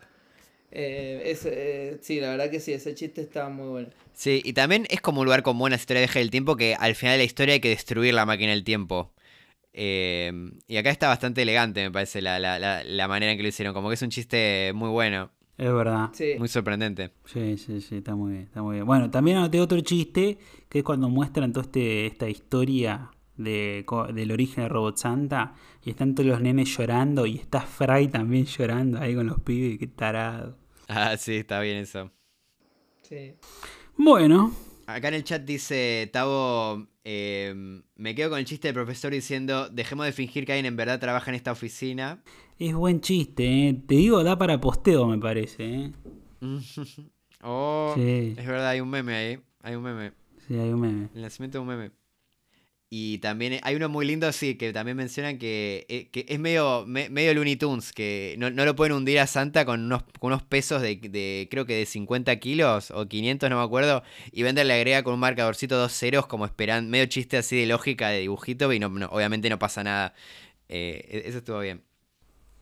Eh, 0.70 1.22
es, 1.24 1.46
eh, 1.46 1.98
sí, 2.02 2.20
la 2.20 2.30
verdad 2.30 2.50
que 2.50 2.60
sí, 2.60 2.72
ese 2.72 2.94
chiste 2.94 3.20
estaba 3.22 3.48
muy 3.48 3.68
bueno. 3.68 3.88
Sí, 4.12 4.42
y 4.44 4.52
también 4.52 4.86
es 4.90 5.00
como 5.00 5.20
un 5.20 5.26
lugar 5.26 5.42
con 5.42 5.58
buenas 5.58 5.80
historias 5.80 6.02
de 6.02 6.06
viaje 6.06 6.18
del 6.20 6.30
tiempo 6.30 6.56
que 6.56 6.74
al 6.74 6.94
final 6.94 7.14
de 7.14 7.18
la 7.18 7.24
historia 7.24 7.54
hay 7.54 7.60
que 7.60 7.68
destruir 7.70 8.14
la 8.14 8.26
máquina 8.26 8.50
del 8.50 8.64
tiempo. 8.64 9.12
Eh, 9.72 10.32
y 10.66 10.76
acá 10.76 10.90
está 10.90 11.08
bastante 11.08 11.42
elegante, 11.42 11.82
me 11.82 11.90
parece, 11.92 12.20
la, 12.20 12.38
la, 12.40 12.58
la, 12.58 12.82
la 12.84 13.08
manera 13.08 13.32
en 13.32 13.38
que 13.38 13.42
lo 13.42 13.48
hicieron. 13.48 13.74
Como 13.74 13.88
que 13.88 13.94
es 13.94 14.02
un 14.02 14.10
chiste 14.10 14.72
muy 14.74 14.88
bueno, 14.90 15.30
Es 15.56 15.72
verdad. 15.72 16.10
Sí, 16.12 16.34
muy 16.38 16.48
sorprendente. 16.48 17.12
Sí, 17.26 17.56
sí, 17.58 17.80
sí, 17.80 17.96
está 17.98 18.14
muy 18.16 18.32
bien, 18.32 18.44
está 18.44 18.62
muy 18.62 18.76
bien. 18.76 18.86
Bueno, 18.86 19.10
también 19.10 19.38
anoté 19.38 19.60
otro 19.60 19.80
chiste, 19.80 20.38
que 20.68 20.78
es 20.78 20.84
cuando 20.84 21.08
muestran 21.08 21.52
toda 21.52 21.64
este, 21.64 22.06
esta 22.06 22.28
historia 22.28 23.10
de, 23.38 23.86
del 24.12 24.32
origen 24.32 24.64
de 24.64 24.68
Robot 24.68 24.98
Santa, 24.98 25.54
y 25.82 25.90
están 25.90 26.14
todos 26.14 26.28
los 26.28 26.40
nenes 26.42 26.68
llorando, 26.76 27.24
y 27.24 27.36
está 27.36 27.60
Fry 27.62 28.08
también 28.08 28.44
llorando 28.44 28.98
ahí 29.00 29.14
con 29.14 29.26
los 29.26 29.40
pibes, 29.40 29.78
qué 29.78 29.86
tarado. 29.86 30.58
Ah, 30.88 31.16
sí, 31.16 31.36
está 31.36 31.60
bien 31.60 31.78
eso. 31.78 32.10
sí. 33.02 33.34
Bueno, 33.96 34.52
Acá 34.86 35.08
en 35.08 35.14
el 35.14 35.24
chat 35.24 35.42
dice 35.44 36.08
Tavo, 36.12 36.86
eh, 37.04 37.82
me 37.96 38.14
quedo 38.14 38.30
con 38.30 38.38
el 38.38 38.46
chiste 38.46 38.68
del 38.68 38.74
profesor 38.74 39.12
diciendo, 39.12 39.68
dejemos 39.68 40.06
de 40.06 40.12
fingir 40.12 40.46
que 40.46 40.52
alguien 40.52 40.64
en 40.64 40.76
verdad 40.76 40.98
trabaja 40.98 41.30
en 41.30 41.34
esta 41.34 41.52
oficina. 41.52 42.22
es 42.58 42.74
buen 42.74 43.02
chiste, 43.02 43.68
¿eh? 43.68 43.82
te 43.86 43.96
digo, 43.96 44.24
da 44.24 44.38
para 44.38 44.60
posteo, 44.60 45.06
me 45.06 45.18
parece. 45.18 45.64
¿eh? 45.74 45.92
oh, 47.42 47.92
Sí. 47.96 48.34
es 48.38 48.46
verdad, 48.46 48.68
hay 48.70 48.80
un 48.80 48.88
meme 48.88 49.14
ahí, 49.14 49.38
hay 49.62 49.74
un 49.74 49.82
meme. 49.82 50.12
Sí, 50.46 50.54
hay 50.54 50.70
un 50.70 50.80
meme. 50.80 51.08
El 51.14 51.20
nacimiento 51.22 51.58
de 51.58 51.62
un 51.62 51.68
meme. 51.68 51.90
Y 52.90 53.18
también 53.18 53.60
hay 53.64 53.74
uno 53.76 53.90
muy 53.90 54.06
lindo, 54.06 54.32
sí, 54.32 54.54
que 54.54 54.72
también 54.72 54.96
mencionan 54.96 55.36
que, 55.38 55.84
eh, 55.90 56.08
que 56.10 56.24
es 56.26 56.38
medio, 56.40 56.86
me- 56.86 57.10
medio 57.10 57.34
Looney 57.34 57.56
Tunes, 57.56 57.92
que 57.92 58.34
no, 58.38 58.50
no 58.50 58.64
lo 58.64 58.74
pueden 58.76 58.94
hundir 58.94 59.18
a 59.20 59.26
Santa 59.26 59.66
con 59.66 59.84
unos, 59.84 60.04
con 60.18 60.28
unos 60.32 60.42
pesos 60.42 60.80
de, 60.80 60.96
de, 60.96 61.48
creo 61.50 61.66
que 61.66 61.74
de 61.76 61.84
50 61.86 62.34
kilos 62.36 62.90
o 62.92 63.06
500, 63.06 63.50
no 63.50 63.58
me 63.58 63.62
acuerdo, 63.64 64.02
y 64.32 64.42
Bender 64.42 64.64
le 64.64 64.72
agrega 64.72 65.02
con 65.02 65.12
un 65.14 65.20
marcadorcito 65.20 65.76
dos 65.76 65.92
ceros 65.92 66.26
como 66.26 66.46
esperan, 66.46 66.88
medio 66.88 67.04
chiste 67.06 67.36
así 67.36 67.56
de 67.60 67.66
lógica, 67.66 68.08
de 68.08 68.20
dibujito, 68.20 68.72
y 68.72 68.78
no, 68.78 68.88
no- 68.88 69.06
obviamente 69.08 69.50
no 69.50 69.58
pasa 69.58 69.84
nada. 69.84 70.14
Eh, 70.68 71.04
e- 71.26 71.28
eso 71.28 71.38
estuvo 71.38 71.60
bien. 71.60 71.82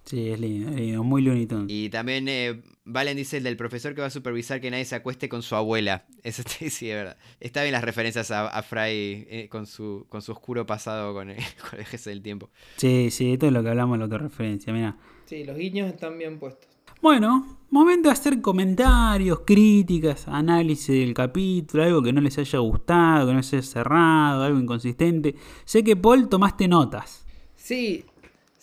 Sí, 0.06 0.30
es 0.30 0.38
lindo, 0.38 0.70
es 0.70 0.76
lindo, 0.76 1.02
muy 1.02 1.20
Looney 1.20 1.46
Tunes. 1.46 1.66
Y 1.68 1.88
también 1.90 2.28
eh, 2.28 2.62
Valen 2.84 3.16
dice 3.16 3.38
el 3.38 3.42
del 3.42 3.56
profesor 3.56 3.92
que 3.92 4.00
va 4.00 4.06
a 4.06 4.10
supervisar 4.10 4.60
que 4.60 4.70
nadie 4.70 4.84
se 4.84 4.94
acueste 4.94 5.28
con 5.28 5.42
su 5.42 5.56
abuela. 5.56 6.06
Eso 6.22 6.44
sí, 6.46 6.70
sí, 6.70 6.88
es 6.88 6.96
verdad. 6.96 7.16
Está 7.40 7.62
bien 7.62 7.72
las 7.72 7.82
referencias 7.82 8.30
a, 8.30 8.46
a 8.46 8.62
Fry 8.62 9.26
eh, 9.28 9.48
con, 9.50 9.66
su, 9.66 10.06
con 10.08 10.22
su 10.22 10.30
oscuro 10.30 10.64
pasado 10.64 11.12
con 11.12 11.30
el, 11.30 11.36
con 11.70 11.80
el 11.80 11.84
jefe 11.84 12.10
del 12.10 12.22
tiempo. 12.22 12.50
Sí, 12.76 13.10
sí, 13.10 13.32
esto 13.32 13.48
es 13.48 13.52
lo 13.52 13.64
que 13.64 13.68
hablamos 13.68 13.96
en 13.96 14.00
la 14.00 14.06
otra 14.06 14.18
referencia, 14.18 14.72
mira. 14.72 14.96
Sí, 15.24 15.42
los 15.44 15.56
guiños 15.56 15.92
están 15.92 16.16
bien 16.16 16.38
puestos. 16.38 16.68
Bueno, 17.02 17.58
momento 17.70 18.08
de 18.08 18.12
hacer 18.12 18.40
comentarios, 18.40 19.40
críticas, 19.44 20.28
análisis 20.28 20.88
del 20.88 21.14
capítulo, 21.14 21.82
algo 21.82 22.02
que 22.02 22.12
no 22.12 22.20
les 22.20 22.38
haya 22.38 22.60
gustado, 22.60 23.26
que 23.26 23.34
no 23.34 23.42
se 23.42 23.56
haya 23.56 23.66
cerrado, 23.66 24.44
algo 24.44 24.58
inconsistente. 24.58 25.34
Sé 25.64 25.82
que 25.82 25.96
Paul 25.96 26.28
tomaste 26.28 26.68
notas. 26.68 27.26
Sí, 27.56 28.04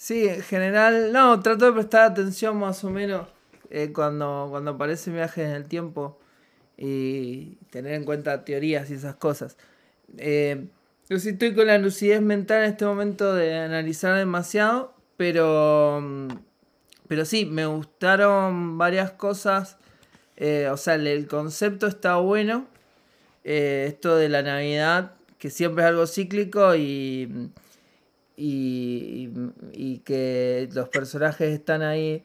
sí, 0.04 0.28
en 0.28 0.41
general, 0.41 1.14
no, 1.14 1.39
trato 1.41 1.66
de 1.66 1.72
prestar 1.72 2.12
atención 2.12 2.58
más 2.58 2.84
o 2.84 2.89
menos 2.89 3.28
eh, 3.70 3.91
cuando, 3.93 4.47
cuando 4.49 4.72
aparecen 4.72 5.14
viajes 5.14 5.45
en 5.47 5.51
el 5.54 5.66
tiempo 5.68 6.20
y 6.78 7.56
tener 7.72 7.93
en 7.93 8.04
cuenta 8.06 8.43
teorías 8.45 8.89
y 8.89 8.95
esas 8.95 9.16
cosas. 9.16 9.58
Eh, 10.18 10.68
yo 11.10 11.20
sí 11.20 11.30
estoy 11.30 11.56
con 11.56 11.68
la 11.68 11.78
lucidez 11.78 12.22
mental 12.22 12.64
en 12.64 12.72
este 12.72 12.86
momento 12.86 13.34
de 13.34 13.58
analizar 13.58 14.18
demasiado, 14.18 14.93
pero, 15.18 16.04
pero 17.08 17.26
sí, 17.26 17.45
me 17.45 17.66
gustaron 17.66 18.78
varias 18.78 19.12
cosas. 19.12 19.78
eh, 20.38 20.70
o 20.72 20.78
sea, 20.78 20.95
el, 20.95 21.08
el 21.08 21.28
concepto 21.28 21.88
está 21.88 22.18
bueno. 22.18 22.68
eh, 23.43 23.86
esto 23.89 24.16
de 24.18 24.30
la 24.30 24.41
Navidad, 24.43 25.14
que 25.38 25.49
siempre 25.49 25.84
es 25.84 25.89
algo 25.89 26.08
cíclico 26.08 26.76
y 26.76 27.51
y, 28.36 29.30
y 29.74 30.00
que 30.00 30.70
los 30.74 30.90
personajes 30.90 31.52
están 31.54 31.82
ahí 31.82 32.24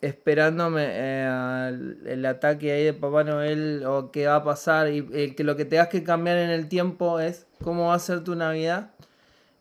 esperándome 0.00 0.86
eh, 0.88 1.94
el 2.06 2.24
ataque 2.24 2.72
ahí 2.72 2.84
de 2.84 2.94
Papá 2.94 3.22
Noel 3.24 3.84
o 3.86 4.10
qué 4.10 4.26
va 4.26 4.36
a 4.36 4.44
pasar 4.44 4.90
y 4.90 5.06
eh, 5.12 5.34
que 5.34 5.44
lo 5.44 5.56
que 5.56 5.66
tengas 5.66 5.88
que 5.88 6.02
cambiar 6.02 6.38
en 6.38 6.50
el 6.50 6.68
tiempo 6.68 7.20
es 7.20 7.46
cómo 7.62 7.88
va 7.88 7.94
a 7.94 7.98
ser 7.98 8.24
tu 8.24 8.34
Navidad. 8.34 8.92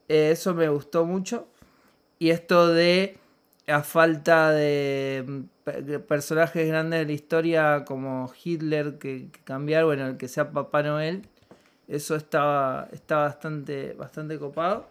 Eh, 0.07 0.31
eso 0.31 0.53
me 0.53 0.69
gustó 0.69 1.05
mucho. 1.05 1.47
Y 2.19 2.29
esto 2.29 2.67
de 2.69 3.17
a 3.67 3.83
falta 3.83 4.51
de 4.51 5.23
mm, 5.27 5.39
pe- 5.63 5.99
personajes 5.99 6.67
grandes 6.67 7.01
de 7.01 7.05
la 7.05 7.11
historia 7.11 7.83
como 7.85 8.31
Hitler 8.43 8.97
que, 8.97 9.29
que 9.31 9.39
cambiar, 9.43 9.85
bueno, 9.85 10.07
el 10.07 10.17
que 10.17 10.27
sea 10.27 10.51
Papá 10.51 10.83
Noel, 10.83 11.23
eso 11.87 12.15
estaba, 12.15 12.87
está 12.93 13.17
bastante, 13.17 13.93
bastante 13.93 14.39
copado. 14.39 14.87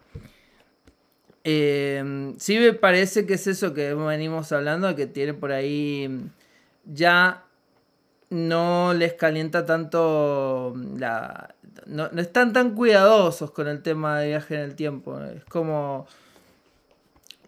Eh, 1.45 2.35
sí 2.39 2.59
me 2.59 2.73
parece 2.73 3.27
que 3.27 3.35
es 3.35 3.47
eso 3.47 3.75
que 3.75 3.95
venimos 3.95 4.53
hablando, 4.53 4.95
que 4.95 5.07
tiene 5.07 5.35
por 5.35 5.53
ahí 5.53 6.31
ya 6.85 7.45
no 8.31 8.95
les 8.95 9.15
calienta 9.15 9.65
tanto 9.65 10.75
la... 10.97 11.55
No, 11.87 12.09
no 12.13 12.21
están 12.21 12.53
tan 12.53 12.75
cuidadosos 12.75 13.51
con 13.51 13.69
el 13.69 13.83
tema 13.83 14.21
de 14.21 14.29
viaje 14.29 14.55
en 14.55 14.61
el 14.61 14.75
tiempo. 14.75 15.19
Es 15.21 15.45
como 15.45 16.07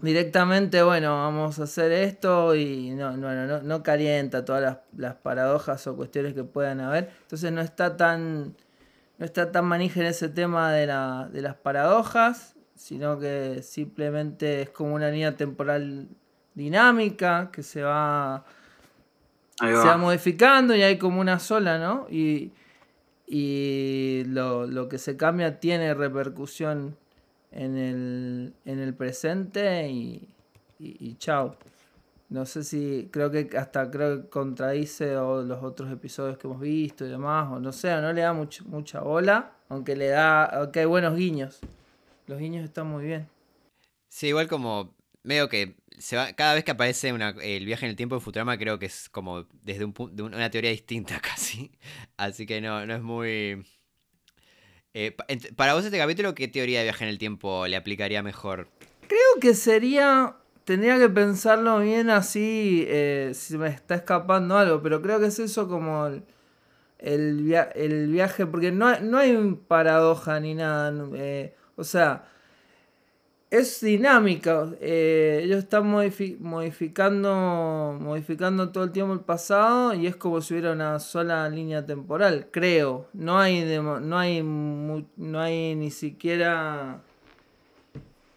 directamente, 0.00 0.82
bueno, 0.82 1.14
vamos 1.14 1.58
a 1.58 1.64
hacer 1.64 1.92
esto 1.92 2.54
y 2.54 2.90
no, 2.90 3.16
no, 3.16 3.34
no, 3.46 3.62
no 3.62 3.82
calienta 3.82 4.44
todas 4.44 4.62
las, 4.62 4.76
las, 4.96 5.14
paradojas 5.16 5.86
o 5.86 5.96
cuestiones 5.96 6.34
que 6.34 6.44
puedan 6.44 6.80
haber. 6.80 7.10
Entonces 7.22 7.52
no 7.52 7.60
está 7.60 7.96
tan, 7.96 8.54
no 9.18 9.26
está 9.26 9.52
tan 9.52 9.66
manija 9.66 10.00
en 10.00 10.06
ese 10.06 10.28
tema 10.28 10.72
de, 10.72 10.86
la, 10.86 11.28
de 11.30 11.42
las 11.42 11.56
paradojas, 11.56 12.54
sino 12.80 13.18
que 13.18 13.62
simplemente 13.62 14.62
es 14.62 14.70
como 14.70 14.94
una 14.94 15.10
línea 15.10 15.36
temporal 15.36 16.08
dinámica 16.54 17.50
que 17.52 17.62
se 17.62 17.82
va, 17.82 18.42
va. 19.62 19.82
se 19.82 19.86
va 19.86 19.98
modificando 19.98 20.74
y 20.74 20.82
hay 20.82 20.96
como 20.96 21.20
una 21.20 21.38
sola, 21.38 21.78
¿no? 21.78 22.06
Y, 22.08 22.52
y 23.26 24.24
lo, 24.28 24.66
lo 24.66 24.88
que 24.88 24.96
se 24.96 25.18
cambia 25.18 25.60
tiene 25.60 25.92
repercusión 25.92 26.96
en 27.52 27.76
el, 27.76 28.54
en 28.64 28.78
el 28.78 28.94
presente 28.94 29.90
y, 29.90 30.26
y, 30.78 30.96
y, 31.06 31.16
chao. 31.16 31.56
No 32.30 32.46
sé 32.46 32.64
si, 32.64 33.10
creo 33.12 33.30
que 33.30 33.50
hasta 33.58 33.90
creo 33.90 34.22
que 34.22 34.28
contradice 34.30 35.18
o 35.18 35.42
los 35.42 35.62
otros 35.62 35.92
episodios 35.92 36.38
que 36.38 36.46
hemos 36.46 36.60
visto 36.60 37.04
y 37.04 37.10
demás, 37.10 37.52
o 37.52 37.60
no 37.60 37.72
sé, 37.72 37.94
no 38.00 38.10
le 38.14 38.22
da 38.22 38.32
much, 38.32 38.62
mucha 38.62 39.00
bola, 39.00 39.52
aunque 39.68 39.96
le 39.96 40.08
da, 40.08 40.44
aunque 40.46 40.80
hay 40.80 40.86
buenos 40.86 41.14
guiños. 41.14 41.60
Los 42.30 42.38
guiños 42.38 42.62
están 42.62 42.86
muy 42.86 43.06
bien. 43.06 43.28
Sí, 44.08 44.28
igual 44.28 44.46
como 44.46 44.94
medio 45.24 45.48
que 45.48 45.74
se 45.98 46.14
va, 46.14 46.32
cada 46.32 46.54
vez 46.54 46.62
que 46.62 46.70
aparece 46.70 47.12
una, 47.12 47.30
el 47.42 47.66
viaje 47.66 47.86
en 47.86 47.90
el 47.90 47.96
tiempo 47.96 48.14
de 48.14 48.20
Futurama 48.20 48.56
creo 48.56 48.78
que 48.78 48.86
es 48.86 49.08
como 49.08 49.48
desde 49.64 49.84
un, 49.84 49.92
de 50.12 50.22
una 50.22 50.48
teoría 50.48 50.70
distinta 50.70 51.18
casi. 51.22 51.72
Así 52.16 52.46
que 52.46 52.60
no, 52.60 52.86
no 52.86 52.94
es 52.94 53.02
muy... 53.02 53.66
Eh, 54.94 55.16
para 55.56 55.74
vos 55.74 55.84
este 55.84 55.98
capítulo, 55.98 56.36
¿qué 56.36 56.46
teoría 56.46 56.78
de 56.78 56.84
viaje 56.84 57.02
en 57.02 57.10
el 57.10 57.18
tiempo 57.18 57.66
le 57.66 57.74
aplicaría 57.74 58.22
mejor? 58.22 58.68
Creo 59.08 59.40
que 59.40 59.54
sería... 59.54 60.36
Tendría 60.62 61.00
que 61.00 61.08
pensarlo 61.08 61.80
bien 61.80 62.10
así, 62.10 62.84
eh, 62.86 63.32
si 63.34 63.58
me 63.58 63.70
está 63.70 63.96
escapando 63.96 64.56
algo, 64.56 64.80
pero 64.82 65.02
creo 65.02 65.18
que 65.18 65.26
es 65.26 65.38
eso 65.40 65.66
como 65.66 66.06
el, 66.06 66.22
el, 66.98 67.42
via 67.42 67.64
el 67.74 68.06
viaje, 68.06 68.46
porque 68.46 68.70
no, 68.70 69.00
no 69.00 69.18
hay 69.18 69.58
paradoja 69.66 70.38
ni 70.38 70.54
nada. 70.54 70.92
Eh, 71.16 71.56
o 71.80 71.84
sea, 71.84 72.24
es 73.50 73.80
dinámica. 73.80 74.70
Eh, 74.80 75.40
ellos 75.44 75.58
están 75.58 75.86
modifi 75.88 76.36
modificando, 76.38 77.98
modificando 78.00 78.70
todo 78.70 78.84
el 78.84 78.92
tiempo 78.92 79.12
el 79.12 79.20
pasado 79.20 79.94
y 79.94 80.06
es 80.06 80.16
como 80.16 80.40
si 80.40 80.54
hubiera 80.54 80.72
una 80.72 81.00
sola 81.00 81.48
línea 81.48 81.84
temporal, 81.84 82.48
creo. 82.50 83.08
No 83.12 83.38
hay, 83.38 83.64
no 83.64 84.18
hay, 84.18 84.42
no 84.42 85.40
hay 85.40 85.74
ni 85.74 85.90
siquiera 85.90 87.02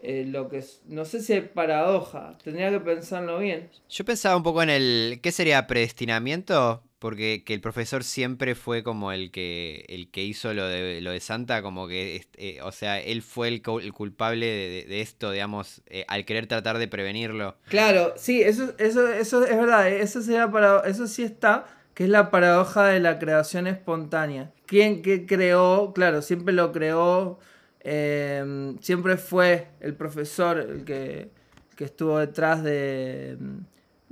eh, 0.01 0.25
lo 0.27 0.49
que 0.49 0.57
es, 0.57 0.81
no 0.87 1.05
sé 1.05 1.21
si 1.21 1.31
hay 1.33 1.41
paradoja. 1.41 2.37
Tendría 2.43 2.69
que 2.71 2.79
pensarlo 2.79 3.39
bien. 3.39 3.69
Yo 3.89 4.03
pensaba 4.03 4.35
un 4.35 4.43
poco 4.43 4.61
en 4.61 4.69
el, 4.69 5.19
¿qué 5.21 5.31
sería 5.31 5.65
predestinamiento? 5.67 6.83
Porque 7.03 7.43
que 7.43 7.53
el 7.53 7.59
profesor 7.59 8.01
siempre 8.05 8.55
fue 8.55 8.81
como 8.81 9.11
el 9.11 9.29
que 9.29 9.83
el 9.89 10.09
que 10.09 10.23
hizo 10.23 10.53
lo 10.53 10.65
de 10.65 11.01
lo 11.01 11.11
de 11.11 11.19
Santa, 11.19 11.61
como 11.61 11.85
que, 11.89 12.25
eh, 12.37 12.61
o 12.63 12.71
sea, 12.71 12.97
él 12.97 13.21
fue 13.21 13.49
el, 13.49 13.61
el 13.81 13.91
culpable 13.91 14.45
de, 14.87 15.01
esto, 15.01 15.31
digamos, 15.31 15.81
eh, 15.87 16.05
al 16.07 16.23
querer 16.23 16.47
tratar 16.47 16.77
de 16.77 16.87
prevenirlo. 16.87 17.57
Claro, 17.67 18.13
sí, 18.15 18.41
eso, 18.41 18.73
eso, 18.77 19.05
eso 19.09 19.43
es 19.43 19.53
verdad, 19.53 19.89
eso 19.89 20.21
sería 20.21 20.49
para, 20.49 20.79
eso 20.85 21.05
sí 21.07 21.23
está, 21.23 21.65
que 21.93 22.05
es 22.05 22.09
la 22.09 22.31
paradoja 22.31 22.85
de 22.85 23.01
la 23.01 23.19
creación 23.19 23.67
espontánea. 23.67 24.53
¿Quién 24.65 25.01
que 25.01 25.25
creó? 25.25 25.91
Claro, 25.93 26.21
siempre 26.21 26.53
lo 26.53 26.71
creó, 26.71 27.37
eh, 27.81 28.75
siempre 28.79 29.17
fue 29.17 29.67
el 29.81 29.93
profesor 29.93 30.57
el 30.57 30.85
que, 30.85 31.31
que 31.75 31.83
estuvo 31.83 32.17
detrás 32.17 32.63
de 32.63 33.37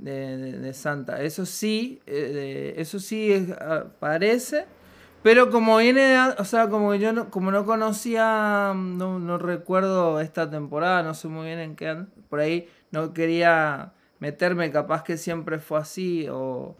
de, 0.04 0.74
Santa. 0.74 1.22
Eso 1.22 1.46
sí, 1.46 2.00
eh, 2.06 2.74
eso 2.76 2.98
sí 2.98 3.32
es, 3.32 3.48
parece. 3.98 4.66
Pero 5.22 5.50
como 5.50 5.78
viene, 5.78 6.18
o 6.38 6.44
sea, 6.44 6.68
como 6.68 6.94
yo 6.96 7.12
no, 7.12 7.30
como 7.30 7.52
no 7.52 7.64
conocía, 7.64 8.72
no, 8.74 9.20
no, 9.20 9.38
recuerdo 9.38 10.20
esta 10.20 10.50
temporada, 10.50 11.04
no 11.04 11.14
sé 11.14 11.28
muy 11.28 11.46
bien 11.46 11.60
en 11.60 11.76
qué 11.76 12.04
por 12.28 12.40
ahí 12.40 12.68
no 12.90 13.12
quería 13.12 13.92
meterme, 14.18 14.72
capaz 14.72 15.04
que 15.04 15.16
siempre 15.16 15.60
fue 15.60 15.78
así 15.78 16.26
o, 16.28 16.76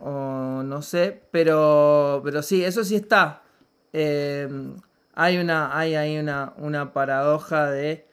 o 0.00 0.62
no 0.64 0.82
sé, 0.82 1.22
pero, 1.32 2.20
pero 2.24 2.42
sí, 2.42 2.64
eso 2.64 2.84
sí 2.84 2.96
está. 2.96 3.42
Eh, 3.92 4.48
hay 5.14 5.38
una, 5.38 5.76
hay 5.76 5.96
ahí 5.96 6.18
una, 6.18 6.52
una 6.58 6.92
paradoja 6.92 7.70
de, 7.70 8.06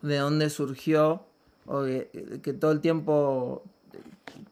de 0.00 0.16
dónde 0.16 0.48
surgió 0.48 1.26
o 1.66 1.84
que, 1.84 2.52
todo 2.52 2.72
el 2.72 2.80
tiempo, 2.80 3.62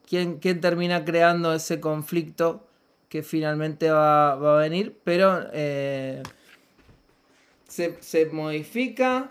¿quién, 0.08 0.38
¿quién, 0.38 0.60
termina 0.60 1.04
creando 1.04 1.52
ese 1.52 1.80
conflicto 1.80 2.66
que 3.08 3.22
finalmente 3.22 3.90
va, 3.90 4.34
va 4.36 4.56
a 4.56 4.62
venir? 4.62 4.98
Pero 5.04 5.40
eh, 5.52 6.22
se, 7.68 7.96
se, 8.00 8.26
modifica 8.26 9.30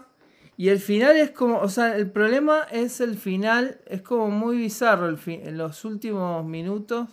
y 0.58 0.70
el 0.70 0.80
final 0.80 1.18
es 1.18 1.32
como, 1.32 1.60
o 1.60 1.70
sea, 1.70 1.96
el 1.96 2.12
problema 2.12 2.68
es 2.72 3.02
el 3.02 3.16
final, 3.18 3.80
es 3.88 4.02
como 4.02 4.30
muy 4.30 4.58
bizarro 4.58 5.08
el 5.08 5.20
en 5.26 5.58
los 5.58 5.86
últimos 5.86 6.46
minutos 6.46 7.10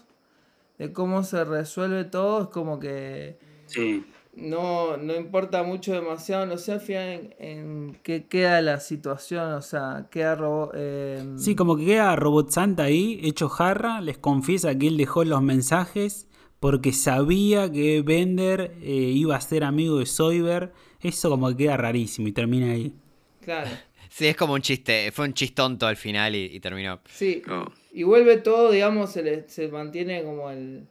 de 0.78 0.92
cómo 0.92 1.22
se 1.24 1.44
resuelve 1.44 2.04
todo, 2.04 2.42
es 2.42 2.48
como 2.48 2.78
que... 2.78 3.38
Sí 3.66 4.04
no, 4.40 4.96
no 4.96 5.16
importa 5.16 5.62
mucho 5.62 5.92
demasiado, 5.92 6.46
no 6.46 6.58
sé 6.58 6.72
al 6.72 6.80
final 6.80 7.08
en, 7.08 7.34
en 7.38 7.98
qué 8.02 8.26
queda 8.26 8.60
la 8.62 8.80
situación, 8.80 9.52
o 9.52 9.62
sea, 9.62 10.06
queda 10.10 10.36
robot... 10.36 10.70
Eh... 10.74 11.34
Sí, 11.36 11.54
como 11.56 11.76
que 11.76 11.86
queda 11.86 12.14
Robot 12.16 12.50
Santa 12.50 12.84
ahí, 12.84 13.20
hecho 13.22 13.48
jarra, 13.48 14.00
les 14.00 14.18
confiesa 14.18 14.76
que 14.78 14.86
él 14.86 14.96
dejó 14.96 15.24
los 15.24 15.42
mensajes 15.42 16.28
porque 16.60 16.92
sabía 16.92 17.70
que 17.70 18.02
Bender 18.02 18.76
eh, 18.80 18.92
iba 18.92 19.36
a 19.36 19.40
ser 19.40 19.64
amigo 19.64 19.98
de 19.98 20.06
Soyber, 20.06 20.72
eso 21.00 21.30
como 21.30 21.48
que 21.50 21.56
queda 21.56 21.76
rarísimo 21.76 22.28
y 22.28 22.32
termina 22.32 22.72
ahí. 22.72 22.94
Claro. 23.40 23.70
Sí, 24.10 24.26
es 24.26 24.36
como 24.36 24.54
un 24.54 24.62
chiste, 24.62 25.12
fue 25.12 25.26
un 25.26 25.34
chistonto 25.34 25.86
al 25.86 25.96
final 25.96 26.34
y, 26.34 26.46
y 26.46 26.60
terminó. 26.60 26.98
Sí, 27.08 27.42
oh. 27.48 27.66
y 27.92 28.04
vuelve 28.04 28.38
todo, 28.38 28.70
digamos, 28.70 29.12
se, 29.12 29.22
le, 29.22 29.48
se 29.48 29.68
mantiene 29.68 30.24
como 30.24 30.50
el, 30.50 30.88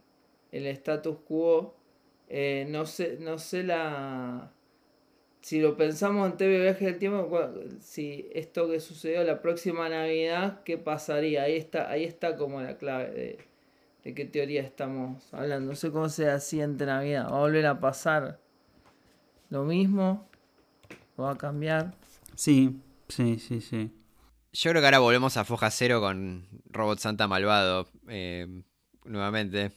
el 0.51 0.67
status 0.67 1.17
quo 1.27 1.75
eh, 2.27 2.65
no 2.69 2.85
sé, 2.85 3.17
no 3.19 3.37
sé 3.37 3.63
la. 3.63 4.51
Si 5.41 5.61
lo 5.61 5.77
pensamos 5.77 6.29
en 6.29 6.37
TV 6.37 6.61
Viaje 6.61 6.85
del 6.85 6.99
Tiempo, 6.99 7.29
si 7.79 8.29
esto 8.33 8.69
que 8.69 8.79
sucedió 8.81 9.23
la 9.23 9.41
próxima 9.41 9.87
Navidad, 9.87 10.61
¿qué 10.63 10.77
pasaría? 10.77 11.43
Ahí 11.43 11.55
está, 11.55 11.89
ahí 11.89 12.03
está 12.03 12.35
como 12.35 12.61
la 12.61 12.77
clave 12.77 13.11
de, 13.11 13.39
de 14.03 14.13
qué 14.13 14.25
teoría 14.25 14.61
estamos 14.61 15.33
hablando. 15.33 15.69
No 15.71 15.75
sé 15.75 15.91
cómo 15.91 16.09
se 16.09 16.37
siguiente 16.41 16.85
Navidad. 16.85 17.31
¿Va 17.31 17.37
a 17.37 17.39
volver 17.39 17.65
a 17.65 17.79
pasar 17.79 18.41
lo 19.49 19.63
mismo? 19.63 20.27
¿Va 21.19 21.31
a 21.31 21.37
cambiar? 21.37 21.93
Sí, 22.35 22.81
sí, 23.07 23.39
sí, 23.39 23.61
sí. 23.61 23.91
Yo 24.53 24.71
creo 24.71 24.81
que 24.81 24.87
ahora 24.87 24.99
volvemos 24.99 25.37
a 25.37 25.45
Foja 25.45 25.71
Cero 25.71 26.01
con 26.01 26.47
Robot 26.65 26.99
Santa 26.99 27.27
Malvado. 27.27 27.87
Eh, 28.07 28.63
nuevamente. 29.05 29.71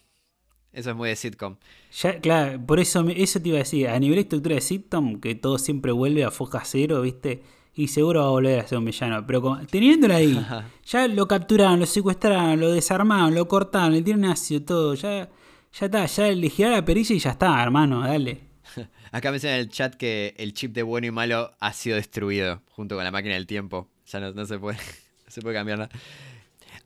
Eso 0.72 0.90
es 0.90 0.96
muy 0.96 1.08
de 1.08 1.16
sitcom. 1.16 1.56
Ya, 2.00 2.20
claro, 2.20 2.64
por 2.64 2.78
eso, 2.78 3.04
eso 3.08 3.40
te 3.40 3.48
iba 3.48 3.56
a 3.56 3.60
decir. 3.60 3.88
A 3.88 3.98
nivel 3.98 4.16
de 4.16 4.22
estructura 4.22 4.54
de 4.54 4.60
sitcom, 4.60 5.20
que 5.20 5.34
todo 5.34 5.58
siempre 5.58 5.92
vuelve 5.92 6.24
a 6.24 6.30
foja 6.30 6.62
cero, 6.64 7.02
¿viste? 7.02 7.42
Y 7.74 7.88
seguro 7.88 8.20
va 8.20 8.26
a 8.26 8.30
volver 8.30 8.60
a 8.60 8.66
ser 8.66 8.78
un 8.78 8.84
villano. 8.84 9.26
Pero 9.26 9.42
como, 9.42 9.66
teniéndolo 9.66 10.14
ahí, 10.14 10.38
ya 10.84 11.08
lo 11.08 11.26
capturaron, 11.26 11.80
lo 11.80 11.86
secuestraron, 11.86 12.60
lo 12.60 12.70
desarmaron, 12.70 13.34
lo 13.34 13.48
cortaron, 13.48 13.92
le 13.92 14.02
tienen 14.02 14.26
ácido, 14.26 14.62
todo. 14.62 14.94
Ya, 14.94 15.28
ya 15.72 15.86
está, 15.86 16.06
ya 16.06 16.28
le 16.28 16.48
giraron 16.48 16.76
la 16.76 16.84
perilla 16.84 17.14
y 17.14 17.18
ya 17.18 17.30
está, 17.30 17.60
hermano, 17.62 18.00
dale. 18.00 18.40
Acá 19.12 19.30
me 19.30 19.36
dicen 19.36 19.50
en 19.50 19.60
el 19.60 19.70
chat 19.70 19.94
que 19.94 20.34
el 20.36 20.52
chip 20.52 20.72
de 20.72 20.84
bueno 20.84 21.08
y 21.08 21.10
malo 21.10 21.52
ha 21.58 21.72
sido 21.72 21.96
destruido 21.96 22.62
junto 22.70 22.94
con 22.94 23.02
la 23.02 23.10
máquina 23.10 23.34
del 23.34 23.46
tiempo. 23.46 23.88
Ya 24.06 24.20
no, 24.20 24.32
no 24.32 24.46
se 24.46 24.58
puede, 24.58 24.78
no 25.26 25.30
se 25.30 25.42
puede 25.42 25.56
cambiar 25.56 25.78
nada. 25.78 25.90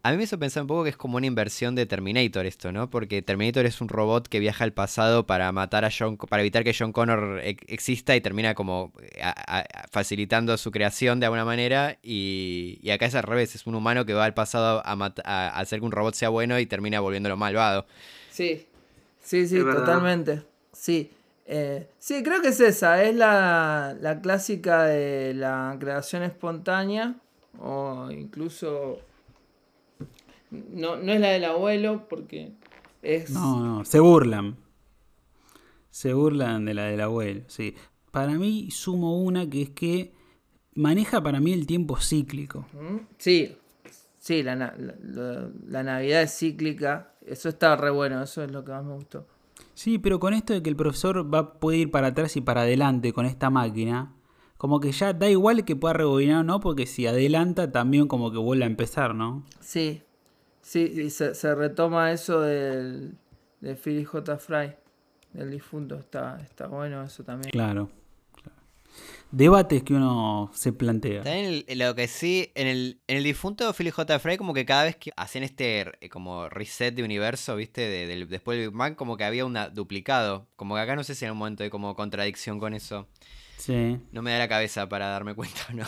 A 0.05 0.11
mí 0.11 0.19
me 0.19 0.25
hizo 0.25 0.39
pensar 0.39 0.61
un 0.65 0.67
poco 0.67 0.85
que 0.85 0.91
es 0.91 0.99
como 0.99 1.17
una 1.17 1.25
inversión 1.27 1.75
de 1.75 1.87
Terminator 1.87 2.45
esto, 2.45 2.71
¿no? 2.73 2.91
Porque 2.91 3.23
Terminator 3.23 3.65
es 3.65 3.81
un 3.81 3.89
robot 3.89 4.29
que 4.29 4.39
viaja 4.39 4.63
al 4.63 4.75
pasado 4.75 5.27
para 5.27 5.51
matar 5.51 5.87
a 5.87 5.91
John, 5.91 6.19
para 6.19 6.43
evitar 6.43 6.63
que 6.63 6.77
John 6.79 6.93
Connor 6.93 7.41
exista 7.43 8.15
y 8.15 8.21
termina 8.21 8.55
como 8.55 8.93
eh, 9.01 9.23
a, 9.23 9.61
a, 9.61 9.65
facilitando 9.91 10.59
su 10.59 10.71
creación 10.73 11.21
de 11.21 11.27
alguna 11.27 11.47
manera. 11.47 11.97
Y, 12.03 12.81
y, 12.83 12.91
acá 12.91 13.07
es 13.07 13.15
al 13.15 13.23
revés, 13.23 13.55
es 13.55 13.67
un 13.67 13.77
humano 13.77 14.05
que 14.05 14.13
va 14.13 14.27
al 14.27 14.35
pasado 14.35 14.83
a, 14.85 15.15
a, 15.25 15.59
hacer 15.59 15.79
que 15.81 15.87
un 15.87 15.93
robot 15.93 16.13
sea 16.13 16.29
bueno 16.29 16.59
y 16.59 16.67
termina 16.67 17.01
volviéndolo 17.01 17.39
malvado. 17.39 17.87
Sí, 18.31 18.67
sí, 19.23 19.49
sí, 19.49 19.59
totalmente. 19.59 20.43
Sí. 20.75 21.11
Eh, 21.47 21.89
sí, 21.99 22.23
creo 22.23 22.43
que 22.43 22.49
es 22.49 22.61
esa, 22.61 23.03
es 23.03 23.17
la, 23.17 23.97
la 23.99 24.21
clásica 24.21 24.85
de 24.85 25.33
la 25.33 25.75
creación 25.81 26.25
espontánea 26.25 27.15
o 27.59 28.11
incluso... 28.11 29.01
No, 30.71 30.97
no 30.97 31.13
es 31.13 31.21
la 31.21 31.29
del 31.29 31.45
abuelo 31.45 32.07
porque 32.09 32.53
es... 33.03 33.31
No, 33.31 33.61
no, 33.65 33.85
se 33.85 34.01
burlan. 34.01 34.57
Se 35.91 36.13
burlan 36.13 36.65
de 36.65 36.75
la 36.75 36.85
del 36.85 37.01
abuelo, 37.01 37.43
sí. 37.47 37.75
Para 38.11 38.33
mí 38.33 38.71
sumo 38.71 39.21
una 39.21 39.49
que 39.49 39.63
es 39.63 39.71
que 39.71 40.13
maneja 40.75 41.23
para 41.23 41.41
mí 41.41 41.53
el 41.53 41.67
tiempo 41.67 41.97
cíclico. 41.97 42.67
¿Mm? 42.73 42.99
Sí, 43.19 43.57
sí, 44.19 44.43
la, 44.43 44.57
la- 44.57 45.49
la 45.67 45.83
Navidad 45.83 46.23
es 46.23 46.37
cíclica. 46.37 47.13
Eso 47.25 47.49
está 47.49 47.77
re 47.77 47.91
bueno, 47.91 48.23
eso 48.23 48.43
es 48.43 48.51
lo 48.51 48.65
que 48.65 48.73
más 48.73 48.85
me 48.85 48.95
gustó. 48.95 49.27
Sí, 49.73 49.99
pero 49.99 50.19
con 50.21 50.35
esto 50.35 50.53
de 50.53 50.63
que 50.63 50.71
el 50.71 50.77
profesor 50.77 51.33
va 51.33 51.55
puede 51.59 51.79
ir 51.79 51.91
para 51.91 52.09
atrás 52.09 52.37
y 52.37 52.41
para 52.41 52.63
adelante 52.63 53.13
con 53.13 53.25
esta 53.27 53.51
máquina, 53.51 54.13
como 54.57 54.81
que 54.81 54.93
ya 54.93 55.13
da 55.13 55.29
igual 55.31 55.65
que 55.65 55.77
pueda 55.77 55.95
rebobinar 55.95 56.41
o 56.41 56.45
no, 56.45 56.61
porque 56.61 56.87
si 56.87 57.07
adelanta 57.07 57.71
también 57.73 58.09
como 58.09 58.31
que 58.33 58.39
vuelve 58.39 58.65
a 58.65 58.69
empezar, 58.69 59.15
¿no? 59.15 59.45
Sí, 59.61 60.03
sí, 60.65 60.81
y 60.81 61.11
se, 61.11 61.35
se 61.35 61.55
retoma 61.55 62.11
eso 62.11 62.41
del, 62.41 63.15
de 63.61 63.77
Philly 63.77 64.05
J. 64.05 64.37
Fry, 64.39 64.73
del 65.33 65.51
difunto. 65.51 65.97
Está, 65.99 66.41
está 66.43 66.67
bueno 66.67 67.03
eso 67.05 67.23
también. 67.23 67.51
Claro. 67.53 67.91
claro. 68.35 68.59
Debates 69.31 69.83
que 69.83 69.95
uno 69.95 70.51
se 70.55 70.73
plantea. 70.73 71.23
También 71.23 71.65
lo 71.77 71.95
que 71.95 72.07
sí, 72.09 72.53
en 72.55 72.69
el, 72.69 73.01
en 73.09 73.17
el 73.17 73.25
difunto 73.25 73.73
Philip 73.73 73.93
J. 73.93 74.19
Fry, 74.21 74.37
como 74.37 74.55
que 74.55 74.65
cada 74.65 74.85
vez 74.85 74.97
que 74.97 75.11
hacían 75.17 75.43
este 75.45 75.93
eh, 76.01 76.09
como 76.09 76.49
reset 76.49 76.95
de 76.95 77.03
universo, 77.03 77.57
¿viste? 77.57 77.81
De- 77.83 78.27
después 78.27 78.57
del 78.59 78.69
Big 78.71 78.79
Bang, 78.79 78.95
como 78.95 79.17
que 79.17 79.25
había 79.25 79.45
un 79.45 79.57
duplicado. 79.73 80.47
Como 80.57 80.77
que 80.77 80.81
acá 80.83 80.95
no 80.95 81.03
sé 81.05 81.15
si 81.17 81.25
en 81.25 81.33
un 81.33 81.39
momento 81.39 81.65
hay 81.65 81.71
como 81.71 81.97
contradicción 81.97 82.61
con 82.61 82.75
eso. 82.75 83.09
Sí. 83.57 83.99
No 84.13 84.23
me 84.23 84.31
da 84.33 84.39
la 84.39 84.49
cabeza 84.49 84.89
para 84.89 85.09
darme 85.09 85.35
cuenta 85.35 85.61
o 85.71 85.73
no. 85.75 85.85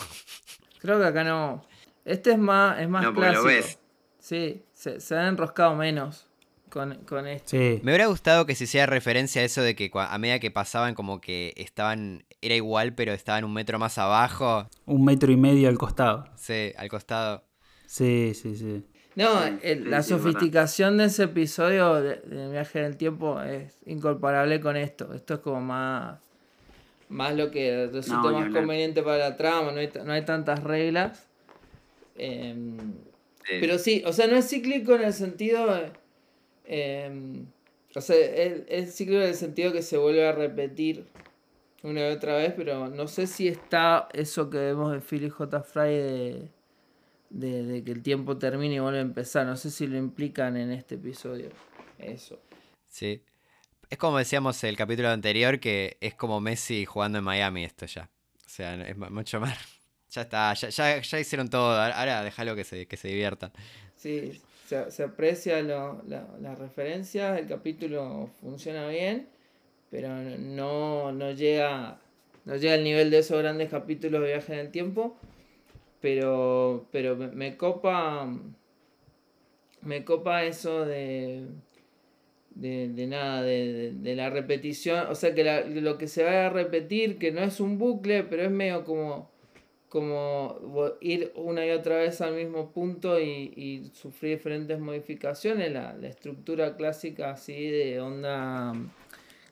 Creo 0.79 0.99
que 0.99 1.05
acá 1.05 1.23
no. 1.23 1.65
Este 2.03 2.31
es 2.31 2.37
más, 2.39 2.79
es 2.81 2.89
más 2.89 3.03
No, 3.03 3.13
porque 3.13 3.31
lo 3.31 3.43
clásico. 3.43 3.47
ves. 3.67 3.79
Sí, 4.19 4.63
se, 4.77 4.99
se 4.99 5.15
han 5.17 5.27
enroscado 5.29 5.75
menos 5.75 6.27
con, 6.69 6.93
con 7.05 7.25
esto. 7.25 7.49
Sí. 7.49 7.79
Me 7.83 7.91
hubiera 7.91 8.05
gustado 8.05 8.45
que 8.45 8.53
se 8.53 8.65
hiciera 8.65 8.85
referencia 8.85 9.41
a 9.41 9.45
eso 9.45 9.61
de 9.63 9.75
que 9.75 9.89
a 9.93 10.17
medida 10.19 10.39
que 10.39 10.51
pasaban 10.51 10.93
como 10.93 11.19
que 11.19 11.53
estaban, 11.57 12.23
era 12.41 12.53
igual 12.53 12.93
pero 12.93 13.11
estaban 13.13 13.43
un 13.43 13.53
metro 13.53 13.79
más 13.79 13.97
abajo, 13.97 14.67
Un 14.85 15.03
metro 15.03 15.31
y 15.31 15.37
medio 15.37 15.67
al 15.67 15.77
costado. 15.79 16.25
sí, 16.37 16.73
al 16.77 16.89
costado. 16.89 17.43
Sí, 17.87 18.33
sí, 18.35 18.55
sí. 18.55 18.83
No, 19.15 19.43
el- 19.43 19.83
sí, 19.83 19.89
la 19.89 20.03
sofisticación 20.03 20.97
de 20.97 21.05
ese 21.05 21.23
episodio 21.23 21.95
de, 21.95 22.17
de 22.17 22.51
viaje 22.51 22.77
en 22.79 22.85
el 22.85 22.97
tiempo 22.97 23.41
es 23.41 23.79
incomparable 23.87 24.59
con 24.61 24.77
esto. 24.77 25.11
Esto 25.15 25.35
es 25.35 25.39
como 25.39 25.59
más, 25.61 26.19
más 27.09 27.35
lo 27.35 27.49
que 27.49 27.89
resulta 27.91 28.29
No, 28.29 28.39
más 28.41 28.49
conveniente 28.51 29.01
para 29.01 29.17
la 29.29 29.37
trama, 29.37 29.71
no 29.71 29.79
hay, 29.79 29.89
no 30.05 30.11
hay 30.11 30.23
tantas 30.23 30.63
reglas. 30.63 31.25
Em, 32.15 32.93
Pero 33.49 33.77
sí, 33.79 34.03
o 34.05 34.13
sea, 34.13 34.27
no 34.27 34.35
es 34.35 34.49
cíclico 34.49 34.95
en 34.95 35.03
el 35.03 35.13
sentido. 35.13 35.67
em, 36.65 37.45
o 37.95 38.01
sea, 38.01 38.15
es, 38.15 38.63
es 38.67 38.95
cíclico 38.95 39.21
en 39.21 39.29
el 39.29 39.35
sentido 39.35 39.71
que 39.71 39.81
se 39.81 39.97
vuelve 39.97 40.27
a 40.27 40.31
repetir 40.33 41.05
una 41.83 42.01
y 42.09 42.11
otra 42.11 42.35
vez, 42.35 42.53
pero 42.55 42.87
no 42.89 43.07
sé 43.07 43.27
si 43.27 43.47
está 43.47 44.07
eso 44.13 44.49
que 44.49 44.57
vemos 44.57 44.91
de 44.91 44.99
Philly 44.99 45.29
J. 45.29 45.61
Fry 45.63 45.89
de, 45.95 46.49
de, 47.29 47.63
de 47.63 47.83
que 47.83 47.91
el 47.91 48.01
tiempo 48.03 48.37
termine 48.37 48.75
y 48.75 48.79
vuelve 48.79 48.99
a 48.99 49.01
empezar. 49.01 49.45
No 49.45 49.55
sé 49.55 49.71
si 49.71 49.87
lo 49.87 49.97
implican 49.97 50.57
en 50.57 50.71
este 50.71 50.95
episodio. 50.95 51.49
Eso. 51.97 52.39
Sí. 52.87 53.21
Es 53.89 53.97
como 53.97 54.17
decíamos 54.17 54.61
el 54.65 54.75
capítulo 54.75 55.09
anterior, 55.09 55.59
que 55.59 55.97
es 56.01 56.13
como 56.13 56.41
Messi 56.41 56.85
jugando 56.85 57.19
en 57.19 57.23
Miami 57.23 57.63
esto 57.63 57.85
ya. 57.85 58.09
O 58.45 58.49
sea, 58.49 58.75
es 58.85 58.97
mu- 58.97 59.09
mucho 59.09 59.39
más. 59.39 59.57
Ya 60.11 60.21
está, 60.21 60.53
ya, 60.53 60.69
ya, 60.69 61.01
ya 61.01 61.19
hicieron 61.19 61.49
todo. 61.49 61.71
ahora- 61.81 62.23
déjalo 62.23 62.55
que 62.55 62.63
se, 62.63 62.85
que 62.85 62.97
se 62.97 63.07
diviertan. 63.09 63.51
Sí, 63.95 64.41
se, 64.67 64.89
se 64.91 65.03
aprecia 65.03 65.61
lo- 65.61 66.01
la, 66.07 66.25
la 66.41 66.55
referencia, 66.55 67.37
el 67.37 67.47
capítulo 67.47 68.29
funciona 68.41 68.87
bien, 68.87 69.27
pero 69.91 70.09
no, 70.09 71.11
no 71.11 71.31
llega 71.31 71.99
no 72.45 72.55
llega 72.55 72.75
al 72.75 72.83
nivel 72.85 73.11
de 73.11 73.17
esos 73.19 73.39
grandes 73.39 73.69
capítulos 73.69 74.21
de 74.21 74.27
viaje 74.27 74.53
en 74.53 74.59
el 74.59 74.71
tiempo, 74.71 75.17
pero, 75.99 76.87
pero 76.93 77.17
me, 77.17 77.57
copa 77.57 78.29
me 79.81 80.03
copa 80.05 80.43
eso 80.43 80.85
de 80.85 81.45
de, 82.51 82.87
de 82.89 83.05
nada, 83.07 83.41
de, 83.43 83.93
de- 83.93 84.15
la 84.15 84.29
repetición, 84.31 85.07
o 85.09 85.15
sea 85.15 85.35
que 85.35 85.43
lo 85.81 85.97
que 85.99 86.07
se 86.07 86.23
va 86.23 86.47
a 86.47 86.49
repetir, 86.49 87.19
que 87.19 87.31
no 87.31 87.41
es 87.41 87.59
un 87.59 87.77
bucle, 87.77 88.23
pero 88.23 88.43
es 88.45 88.51
medio 88.51 88.83
como 88.83 89.29
como 89.97 90.59
ir 91.01 91.31
una 91.33 91.65
y 91.65 91.71
otra 91.71 91.95
vez 91.95 92.21
al 92.21 92.35
mismo 92.35 92.71
punto 92.71 93.19
y, 93.19 93.89
sufrir 93.95 94.37
diferentes 94.37 94.79
modificaciones, 94.79 95.71
la, 95.71 95.95
estructura 96.03 96.75
clásica 96.77 97.31
así 97.31 97.71
de 97.71 97.99
onda, 97.99 98.73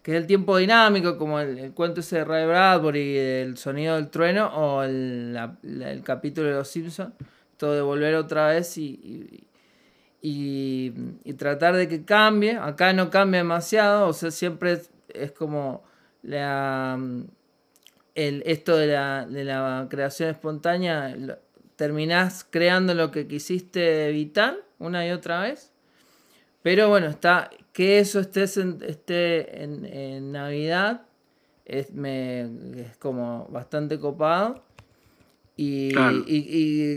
que 0.04 0.12
es 0.12 0.18
el 0.18 0.28
tiempo 0.28 0.56
dinámico, 0.58 1.18
como 1.18 1.40
el, 1.40 1.72
cuento 1.74 2.02
ese 2.02 2.18
de 2.18 2.26
Ray 2.26 2.46
Bradbury, 2.46 3.18
el 3.18 3.58
sonido 3.58 3.96
del 3.96 4.12
trueno, 4.12 4.52
o 4.56 4.84
el, 4.84 5.36
capítulo 6.04 6.50
de 6.50 6.54
Los 6.54 6.68
Simpsons, 6.68 7.16
todo 7.58 7.74
de 7.74 7.82
volver 7.82 8.14
otra 8.14 8.50
vez 8.50 8.78
y, 8.78 9.48
y, 10.22 10.92
tratar 11.40 11.76
de 11.76 11.88
que 11.88 12.06
cambie, 12.06 12.56
acá 12.56 12.94
no 12.94 13.10
cambia 13.10 13.40
demasiado, 13.40 14.10
o 14.10 14.14
sea, 14.14 14.30
siempre 14.30 14.74
es, 14.74 14.92
es 15.10 15.32
como 15.32 15.84
la 16.22 17.00
el, 18.16 18.42
esto 18.46 18.76
de 18.78 18.88
la, 18.88 19.26
de 19.26 19.44
la 19.44 19.88
creación 19.90 20.30
espontánea, 20.30 21.16
lo- 21.16 21.38
terminás 21.76 22.46
creando 22.50 22.94
lo 22.94 23.12
que 23.12 23.28
quisiste 23.28 24.08
evitar 24.10 24.56
una 24.80 25.06
y 25.06 25.12
otra 25.12 25.42
vez. 25.42 25.72
Pero 26.64 26.90
bueno, 26.90 27.08
está 27.08 27.50
que 27.74 28.00
eso 28.00 28.20
estés 28.22 28.58
en- 28.58 28.80
esté 28.88 29.62
en, 29.64 29.86
en 29.86 30.32
Navidad 30.32 31.02
es, 31.66 31.92
me, 31.94 32.42
es 32.80 32.96
como 32.98 33.48
bastante 33.50 34.00
copado. 34.00 34.64
Y, 35.58 35.92
Claro. 35.94 36.18
y- 36.28 36.46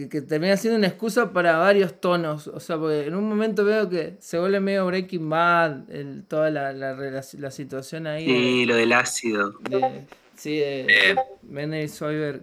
y 0.04 0.08
que 0.08 0.20
termina 0.20 0.56
siendo 0.56 0.78
una 0.78 0.88
excusa 0.88 1.32
para 1.32 1.58
varios 1.58 2.00
tonos. 2.00 2.48
O 2.48 2.58
sea, 2.60 2.76
porque 2.76 3.06
en 3.06 3.14
un 3.14 3.28
momento 3.28 3.64
veo 3.64 3.88
que 3.88 4.16
se 4.20 4.38
vuelve 4.38 4.58
medio 4.60 4.84
Breaking 4.86 5.28
Bad, 5.28 5.90
el- 5.90 6.24
toda 6.24 6.50
la, 6.50 6.72
la, 6.72 6.94
la 6.94 7.50
situación 7.50 8.06
ahí. 8.08 8.26
de- 8.26 8.32
Sí, 8.32 8.66
lo 8.66 8.74
del 8.74 8.92
ácido. 8.92 9.50
de, 9.68 10.04
sí, 10.38 10.58
Eh. 10.62 11.16
Bender 11.42 11.84
y 11.84 11.88
Soyberg. 11.88 12.42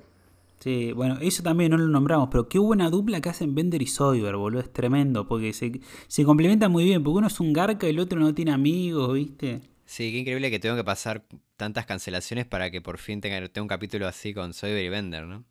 Sí, 0.60 0.94
bueno, 0.94 1.18
eso 1.22 1.44
también 1.44 1.72
no 1.72 1.78
lo 1.78 1.88
nombramos, 1.88 2.30
pero 2.32 2.48
qué 2.48 2.58
buena 2.58 2.90
dupla 2.90 3.22
que 3.22 3.30
hacen 3.30 3.54
Bender 3.54 3.82
y 3.82 3.88
Soyber, 3.88 4.36
boludo, 4.36 4.62
es 4.62 4.72
tremendo, 4.74 5.28
porque 5.28 5.54
se, 5.54 5.80
se 6.08 6.24
complementan 6.24 6.72
muy 6.72 6.86
bien, 6.86 7.04
porque 7.04 7.18
uno 7.18 7.28
es 7.28 7.40
un 7.40 7.54
garca 7.54 7.86
y 7.86 7.92
el 7.92 8.00
otro 8.00 8.20
no 8.20 8.34
tiene 8.34 8.52
amigos, 8.52 9.14
¿viste? 9.14 9.62
Sí, 9.86 10.12
qué 10.12 10.20
increíble 10.20 10.50
que 10.50 10.58
tengo 10.60 10.76
que 10.76 10.84
pasar 10.84 11.24
tantas 11.58 11.86
cancelaciones 11.86 12.46
para 12.46 12.72
que 12.72 12.82
por 12.82 12.98
fin 12.98 13.22
tenga, 13.22 13.48
tenga 13.50 13.62
un 13.64 13.68
capítulo 13.68 14.08
así 14.08 14.34
con 14.34 14.54
Soyber 14.54 14.84
y 14.84 14.90
Bender, 14.90 15.26
¿no? 15.28 15.44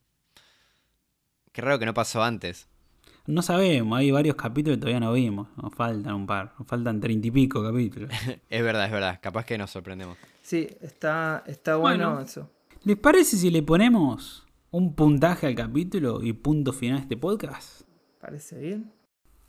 Qué 1.52 1.62
raro 1.62 1.78
que 1.78 1.86
no 1.86 1.94
pasó 1.94 2.24
antes. 2.24 2.66
No 3.26 3.40
sabemos, 3.42 3.96
hay 3.96 4.10
varios 4.10 4.34
capítulos 4.34 4.78
que 4.78 4.80
todavía 4.80 5.00
no 5.00 5.12
vimos, 5.12 5.48
nos 5.56 5.72
faltan 5.74 6.12
un 6.14 6.26
par, 6.26 6.52
nos 6.58 6.66
faltan 6.66 7.00
treinta 7.00 7.28
y 7.28 7.30
pico 7.30 7.62
capítulos. 7.62 8.10
Es 8.50 8.62
verdad, 8.62 8.86
es 8.86 8.92
verdad. 8.92 9.20
Capaz 9.22 9.44
que 9.46 9.56
nos 9.56 9.70
sorprendemos. 9.70 10.18
Sí, 10.44 10.68
está, 10.82 11.42
está 11.46 11.76
bueno, 11.76 12.10
Bueno. 12.10 12.20
eso. 12.20 12.50
¿Les 12.82 12.98
parece 12.98 13.38
si 13.38 13.50
le 13.50 13.62
ponemos 13.62 14.46
un 14.70 14.94
puntaje 14.94 15.46
al 15.46 15.54
capítulo 15.54 16.22
y 16.22 16.34
punto 16.34 16.74
final 16.74 16.98
a 16.98 17.00
este 17.00 17.16
podcast? 17.16 17.88
Parece 18.20 18.58
bien. 18.60 18.92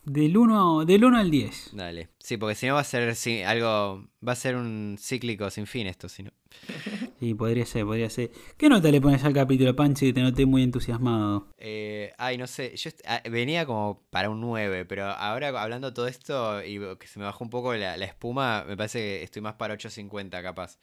Del 0.06 0.38
1, 0.38 0.86
del 0.86 1.04
1 1.04 1.18
al 1.18 1.32
10. 1.32 1.72
Dale. 1.74 2.10
Sí, 2.20 2.38
porque 2.38 2.54
si 2.54 2.68
no 2.68 2.76
va 2.76 2.82
a 2.82 2.84
ser 2.84 3.16
sí, 3.16 3.42
algo. 3.42 4.08
Va 4.28 4.34
a 4.34 4.36
ser 4.36 4.56
un 4.56 4.98
cíclico 5.00 5.50
sin 5.50 5.66
fin 5.66 5.88
esto, 5.88 6.10
si 6.10 6.24
no. 6.24 6.32
Sí, 7.20 7.34
podría 7.34 7.66
ser, 7.66 7.86
podría 7.86 8.10
ser. 8.10 8.30
¿Qué 8.58 8.68
nota 8.68 8.92
le 8.92 9.00
pones 9.00 9.24
al 9.24 9.34
capítulo, 9.34 9.74
Panchi, 9.76 10.08
que 10.08 10.14
te 10.14 10.22
noté 10.22 10.46
muy 10.46 10.64
entusiasmado? 10.64 11.48
Eh, 11.58 12.12
ay, 12.18 12.38
no 12.38 12.46
sé. 12.46 12.76
Yo 12.76 12.92
ah, 13.08 13.22
venía 13.32 13.66
como 13.66 14.04
para 14.10 14.30
un 14.30 14.42
9, 14.42 14.86
pero 14.86 15.06
ahora 15.06 15.48
hablando 15.60 15.94
todo 15.94 16.08
esto 16.08 16.62
y 16.64 16.78
que 16.98 17.08
se 17.08 17.18
me 17.18 17.26
bajó 17.26 17.44
un 17.44 17.50
poco 17.50 17.74
la, 17.74 17.96
la 17.96 18.06
espuma, 18.06 18.66
me 18.68 18.76
parece 18.76 19.00
que 19.00 19.24
estoy 19.24 19.42
más 19.42 19.54
para 19.54 19.76
8.50 19.76 20.42
capaz. 20.44 20.78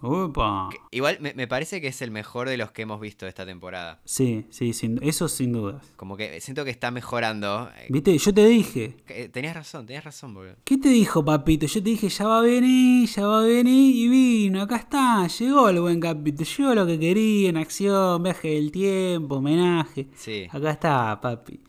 Opa. 0.00 0.70
Igual 0.90 1.18
me, 1.20 1.34
me 1.34 1.46
parece 1.46 1.80
que 1.80 1.88
es 1.88 2.02
el 2.02 2.10
mejor 2.10 2.48
de 2.48 2.56
los 2.56 2.72
que 2.72 2.82
hemos 2.82 3.00
visto 3.00 3.26
esta 3.26 3.44
temporada. 3.46 4.00
Sí, 4.04 4.46
sí, 4.50 4.72
sin, 4.72 4.98
eso 5.02 5.28
sin 5.28 5.52
dudas. 5.52 5.92
Como 5.96 6.16
que 6.16 6.40
siento 6.40 6.64
que 6.64 6.70
está 6.70 6.90
mejorando. 6.90 7.70
Eh, 7.76 7.86
Viste, 7.90 8.16
yo 8.16 8.34
te 8.34 8.44
dije. 8.46 8.96
que- 9.06 9.28
Tenías 9.28 9.54
razón, 9.54 9.86
tenías 9.86 10.04
razón, 10.04 10.34
boludo. 10.34 10.56
¿Qué 10.64 10.78
te 10.78 10.88
dijo, 10.88 11.24
papito? 11.24 11.66
Yo 11.66 11.82
te 11.82 11.90
dije, 11.90 12.08
ya 12.08 12.26
va 12.26 12.38
a 12.38 12.42
venir, 12.42 13.08
ya 13.08 13.26
va 13.26 13.40
a 13.42 13.46
venir 13.46 13.94
y 13.94 14.08
vino, 14.08 14.62
acá 14.62 14.76
está, 14.76 15.26
llegó 15.28 15.68
el 15.68 15.80
buen 15.80 16.00
capítulo, 16.00 16.48
llegó 16.58 16.74
lo 16.74 16.86
que 16.86 16.98
quería 16.98 17.50
en 17.50 17.56
acción, 17.58 18.22
viaje 18.22 18.48
del 18.48 18.72
tiempo, 18.72 19.36
homenaje. 19.36 20.08
Sí. 20.16 20.46
Acá 20.50 20.70
está, 20.72 21.20
papi. 21.20 21.60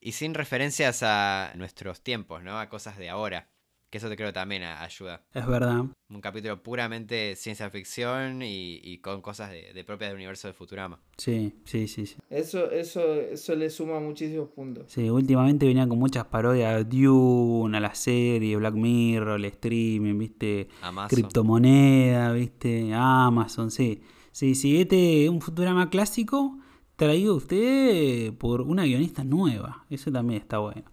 Y 0.00 0.12
sin 0.12 0.34
referencias 0.34 1.02
a 1.02 1.52
nuestros 1.56 2.02
tiempos, 2.02 2.42
¿no? 2.42 2.58
A 2.58 2.68
cosas 2.68 2.96
de 2.98 3.10
ahora. 3.10 3.48
Que 3.90 3.98
eso 3.98 4.08
te 4.08 4.16
creo 4.16 4.32
también 4.32 4.62
ayuda. 4.62 5.24
Es 5.34 5.44
verdad. 5.44 5.84
Un 6.08 6.20
capítulo 6.20 6.62
puramente 6.62 7.34
ciencia 7.34 7.68
ficción 7.70 8.40
y, 8.40 8.80
y 8.84 8.98
con 8.98 9.20
cosas 9.20 9.50
de, 9.50 9.72
de 9.72 9.82
propias 9.82 10.10
del 10.10 10.16
universo 10.16 10.46
de 10.46 10.54
Futurama. 10.54 11.00
Sí, 11.16 11.56
sí, 11.64 11.88
sí, 11.88 12.06
sí. 12.06 12.16
Eso, 12.30 12.70
eso, 12.70 13.14
eso 13.14 13.56
le 13.56 13.68
suma 13.68 13.98
muchísimos 13.98 14.48
puntos. 14.50 14.92
Sí, 14.92 15.10
últimamente 15.10 15.66
venían 15.66 15.88
con 15.88 15.98
muchas 15.98 16.24
parodias 16.26 16.72
a 16.72 16.84
Dune, 16.84 17.76
a 17.76 17.80
la 17.80 17.92
serie, 17.96 18.56
Black 18.56 18.74
Mirror, 18.74 19.40
el 19.40 19.46
streaming, 19.46 20.18
viste, 20.18 20.68
Amazon. 20.82 21.08
criptomoneda, 21.08 22.32
viste, 22.32 22.92
Amazon, 22.94 23.72
sí. 23.72 24.02
Sí, 24.30 24.54
sí, 24.54 24.80
este 24.80 25.24
es 25.24 25.30
un 25.30 25.40
Futurama 25.40 25.90
clásico 25.90 26.58
traído 26.94 27.32
a 27.32 27.36
usted 27.38 28.32
por 28.34 28.60
una 28.60 28.84
guionista 28.84 29.24
nueva. 29.24 29.84
Eso 29.90 30.12
también 30.12 30.40
está 30.40 30.58
bueno. 30.58 30.84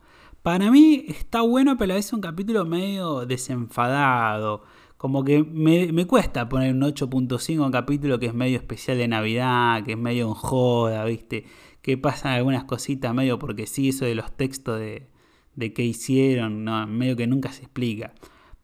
Para 0.41 0.71
mí 0.71 1.05
está 1.07 1.41
bueno, 1.41 1.77
pero 1.77 1.95
es 1.95 2.13
un 2.13 2.21
capítulo 2.21 2.65
medio 2.65 3.25
desenfadado. 3.25 4.63
Como 4.97 5.23
que 5.23 5.43
me, 5.43 5.91
me 5.91 6.07
cuesta 6.07 6.49
poner 6.49 6.73
un 6.73 6.81
8.5 6.81 7.61
a 7.61 7.65
un 7.65 7.71
capítulo 7.71 8.19
que 8.19 8.27
es 8.27 8.33
medio 8.33 8.57
especial 8.57 8.97
de 8.97 9.07
Navidad, 9.07 9.83
que 9.83 9.91
es 9.91 9.97
medio 9.97 10.27
en 10.27 10.33
joda, 10.33 11.05
¿viste? 11.05 11.45
Que 11.81 11.97
pasan 11.97 12.33
algunas 12.33 12.63
cositas 12.63 13.13
medio 13.13 13.37
porque 13.37 13.67
sí, 13.67 13.89
eso 13.89 14.05
de 14.05 14.15
los 14.15 14.31
textos 14.35 14.79
de, 14.79 15.07
de 15.55 15.73
qué 15.73 15.83
hicieron, 15.83 16.63
medio 16.97 17.15
que 17.15 17.27
nunca 17.27 17.51
se 17.51 17.63
explica. 17.63 18.13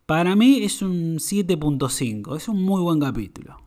Para 0.05 0.35
mí 0.35 0.63
es 0.63 0.81
un 0.81 1.17
7.5, 1.17 2.37
es 2.37 2.47
un 2.47 2.61
muy 2.61 2.81
buen 2.81 2.99
capítulo. 2.99 3.57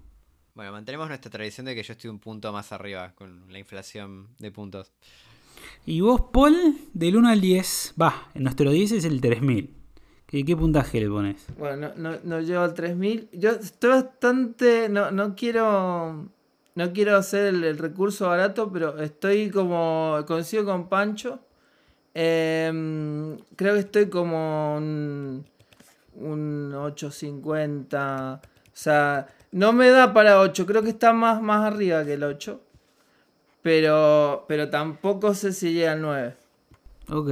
Bueno, 0.54 0.72
mantenemos 0.72 1.08
nuestra 1.08 1.30
tradición 1.30 1.66
de 1.66 1.74
que 1.74 1.82
yo 1.82 1.92
estoy 1.92 2.08
un 2.08 2.18
punto 2.18 2.52
más 2.52 2.72
arriba 2.72 3.14
con 3.14 3.52
la 3.52 3.58
inflación 3.58 4.28
de 4.38 4.50
puntos. 4.50 4.92
Y 5.84 6.00
vos, 6.00 6.22
Paul, 6.32 6.76
del 6.94 7.16
1 7.16 7.28
al 7.28 7.40
10, 7.40 7.94
va, 8.00 8.28
nuestro 8.34 8.70
10 8.70 8.92
es 8.92 9.04
el 9.04 9.20
3000. 9.20 9.76
¿Qué, 10.26 10.44
qué 10.44 10.56
puntaje 10.56 11.00
le 11.00 11.08
pones? 11.08 11.46
Bueno, 11.56 11.92
no, 11.96 12.10
no, 12.10 12.18
no 12.24 12.40
llego 12.40 12.62
al 12.62 12.74
3000. 12.74 13.28
Yo 13.32 13.50
estoy 13.50 13.90
bastante. 13.90 14.88
No, 14.88 15.10
no 15.10 15.36
quiero. 15.36 16.28
No 16.74 16.92
quiero 16.92 17.16
hacer 17.16 17.46
el, 17.46 17.64
el 17.64 17.78
recurso 17.78 18.28
barato, 18.28 18.70
pero 18.72 19.00
estoy 19.00 19.50
como. 19.50 20.18
Coincido 20.26 20.64
con 20.64 20.88
Pancho. 20.88 21.40
Em, 22.12 23.36
creo 23.56 23.74
que 23.74 23.80
estoy 23.80 24.08
como 24.08 24.76
un, 24.76 25.44
un 26.14 26.74
850. 26.74 28.40
O 28.42 28.68
sea, 28.72 29.28
no 29.52 29.72
me 29.72 29.90
da 29.90 30.12
para 30.12 30.40
8. 30.40 30.66
Creo 30.66 30.82
que 30.82 30.90
está 30.90 31.12
más, 31.12 31.40
más 31.40 31.64
arriba 31.64 32.04
que 32.04 32.14
el 32.14 32.24
8. 32.24 32.60
Pero, 33.66 34.44
pero 34.46 34.70
tampoco 34.70 35.34
sé 35.34 35.52
si 35.52 35.72
llega 35.72 35.90
al 35.90 36.00
9. 36.00 36.36
Ok. 37.08 37.30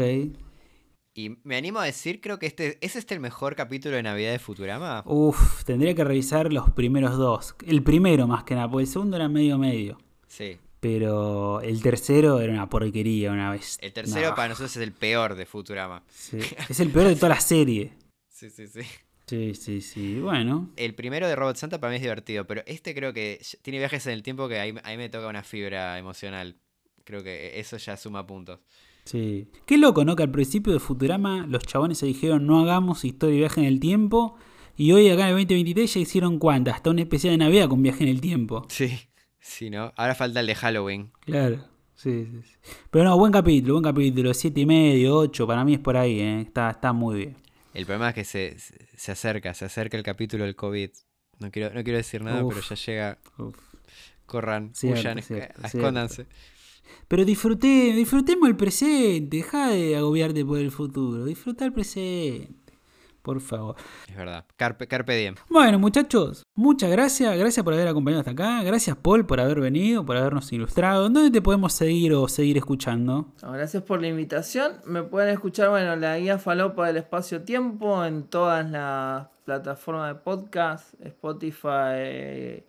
Y 1.14 1.38
me 1.44 1.54
animo 1.54 1.78
a 1.78 1.84
decir, 1.84 2.20
creo 2.20 2.40
que 2.40 2.46
este 2.46 2.76
es 2.80 2.96
este 2.96 3.14
el 3.14 3.20
mejor 3.20 3.54
capítulo 3.54 3.94
de 3.94 4.02
Navidad 4.02 4.32
de 4.32 4.40
Futurama. 4.40 5.04
Uf, 5.06 5.62
tendría 5.62 5.94
que 5.94 6.02
revisar 6.02 6.52
los 6.52 6.70
primeros 6.70 7.16
dos. 7.16 7.54
El 7.64 7.84
primero 7.84 8.26
más 8.26 8.42
que 8.42 8.56
nada, 8.56 8.68
porque 8.68 8.82
el 8.82 8.88
segundo 8.88 9.14
era 9.14 9.28
medio 9.28 9.58
medio. 9.58 9.96
Sí. 10.26 10.58
Pero 10.80 11.60
el 11.60 11.80
tercero 11.80 12.40
era 12.40 12.52
una 12.52 12.68
porquería 12.68 13.30
una 13.30 13.52
vez. 13.52 13.78
El 13.80 13.92
tercero 13.92 14.30
No, 14.30 14.34
para 14.34 14.48
nosotros 14.48 14.76
es 14.76 14.82
el 14.82 14.90
peor 14.90 15.36
de 15.36 15.46
Futurama. 15.46 16.02
sí. 16.08 16.40
Es 16.68 16.80
el 16.80 16.90
peor 16.90 17.06
de 17.06 17.14
toda 17.14 17.28
la 17.28 17.40
serie. 17.40 17.92
Sí, 18.28 18.50
sí, 18.50 18.66
sí. 18.66 18.80
Sí, 19.26 19.54
sí, 19.54 19.80
sí. 19.80 20.20
Bueno. 20.20 20.70
El 20.76 20.94
primero 20.94 21.26
de 21.26 21.36
Robot 21.36 21.56
Santa 21.56 21.80
para 21.80 21.90
mí 21.90 21.96
es 21.96 22.02
divertido, 22.02 22.46
pero 22.46 22.62
este 22.66 22.94
creo 22.94 23.12
que 23.12 23.40
tiene 23.62 23.78
viajes 23.78 24.06
en 24.06 24.12
el 24.12 24.22
tiempo 24.22 24.48
que 24.48 24.60
ahí, 24.60 24.74
ahí 24.84 24.96
me 24.96 25.08
toca 25.08 25.28
una 25.28 25.42
fibra 25.42 25.98
emocional. 25.98 26.56
Creo 27.04 27.22
que 27.22 27.58
eso 27.58 27.76
ya 27.76 27.96
suma 27.96 28.26
puntos. 28.26 28.60
Sí. 29.04 29.48
Qué 29.66 29.78
loco, 29.78 30.04
¿no? 30.04 30.16
Que 30.16 30.22
al 30.22 30.30
principio 30.30 30.72
de 30.72 30.80
Futurama 30.80 31.46
los 31.46 31.62
chabones 31.64 31.98
se 31.98 32.06
dijeron 32.06 32.46
no 32.46 32.60
hagamos 32.60 33.04
historia 33.04 33.36
y 33.36 33.38
viaje 33.40 33.60
en 33.60 33.66
el 33.66 33.80
tiempo. 33.80 34.36
Y 34.76 34.92
hoy 34.92 35.08
acá 35.08 35.28
en 35.28 35.36
el 35.36 35.44
2023 35.44 35.94
ya 35.94 36.00
hicieron 36.00 36.38
cuántas, 36.38 36.74
hasta 36.74 36.90
una 36.90 37.02
especial 37.02 37.34
de 37.34 37.38
Navidad 37.38 37.68
con 37.68 37.82
viaje 37.82 38.02
en 38.02 38.10
el 38.10 38.20
tiempo. 38.20 38.66
Sí, 38.68 38.98
sí, 39.38 39.70
¿no? 39.70 39.92
Ahora 39.96 40.14
falta 40.14 40.40
el 40.40 40.46
de 40.46 40.54
Halloween. 40.54 41.12
Claro. 41.20 41.64
Sí, 41.94 42.26
sí, 42.26 42.40
sí. 42.42 42.72
Pero 42.90 43.04
no, 43.04 43.16
buen 43.16 43.30
capítulo, 43.30 43.74
buen 43.74 43.84
capítulo. 43.84 44.34
Siete 44.34 44.62
y 44.62 44.66
medio, 44.66 45.16
8, 45.16 45.46
para 45.46 45.64
mí 45.64 45.74
es 45.74 45.78
por 45.78 45.96
ahí, 45.96 46.18
¿eh? 46.18 46.40
Está, 46.40 46.70
está 46.70 46.92
muy 46.92 47.16
bien. 47.18 47.43
El 47.74 47.84
problema 47.86 48.10
es 48.10 48.14
que 48.14 48.24
se, 48.24 48.56
se- 48.58 49.12
acerca, 49.12 49.52
se 49.54 49.64
acerca 49.66 49.96
el 49.96 50.02
capítulo 50.02 50.44
del 50.44 50.54
COVID. 50.56 50.90
No 51.40 51.50
quiero, 51.50 51.74
no 51.74 51.82
quiero 51.82 51.96
decir 51.98 52.22
nada, 52.22 52.44
Uf. 52.44 52.54
pero 52.54 52.66
ya 52.66 52.76
llega. 52.76 53.18
Uf. 53.38 53.56
Corran, 54.26 54.74
Cierto, 54.74 55.00
huyan, 55.00 55.22
cierto, 55.22 55.44
esca- 55.44 55.60
cierto. 55.60 55.66
escóndanse. 55.78 56.26
Pero 57.08 57.24
disfruté, 57.24 57.92
disfrutemos 57.94 58.48
el 58.48 58.56
presente, 58.56 59.36
deja 59.38 59.68
de 59.70 59.96
agobiarte 59.96 60.44
por 60.44 60.58
el 60.58 60.70
futuro, 60.70 61.24
disfruta 61.24 61.64
el 61.64 61.72
presente, 61.72 62.63
por 63.24 63.40
favor. 63.40 63.74
Es 64.06 64.14
verdad. 64.14 64.44
Carpe, 64.56 64.86
carpe 64.86 65.16
diem. 65.16 65.34
Bueno 65.48 65.78
muchachos, 65.78 66.44
muchas 66.54 66.90
gracias, 66.90 67.36
gracias 67.38 67.64
por 67.64 67.72
haber 67.72 67.88
acompañado 67.88 68.20
hasta 68.20 68.32
acá, 68.32 68.62
gracias 68.62 68.96
Paul 68.96 69.24
por 69.24 69.40
haber 69.40 69.60
venido, 69.60 70.04
por 70.04 70.16
habernos 70.16 70.52
ilustrado. 70.52 71.04
¿Dónde 71.04 71.30
te 71.30 71.40
podemos 71.40 71.72
seguir 71.72 72.12
o 72.12 72.28
seguir 72.28 72.58
escuchando? 72.58 73.32
Gracias 73.42 73.82
por 73.82 74.00
la 74.00 74.08
invitación. 74.08 74.72
Me 74.84 75.02
pueden 75.02 75.30
escuchar, 75.30 75.70
bueno, 75.70 75.96
la 75.96 76.18
guía 76.18 76.38
falopa 76.38 76.86
del 76.86 76.98
espacio-tiempo 76.98 78.04
en 78.04 78.24
todas 78.24 78.70
las 78.70 79.28
plataformas 79.44 80.14
de 80.14 80.20
podcast, 80.20 80.94
Spotify, 81.00 82.62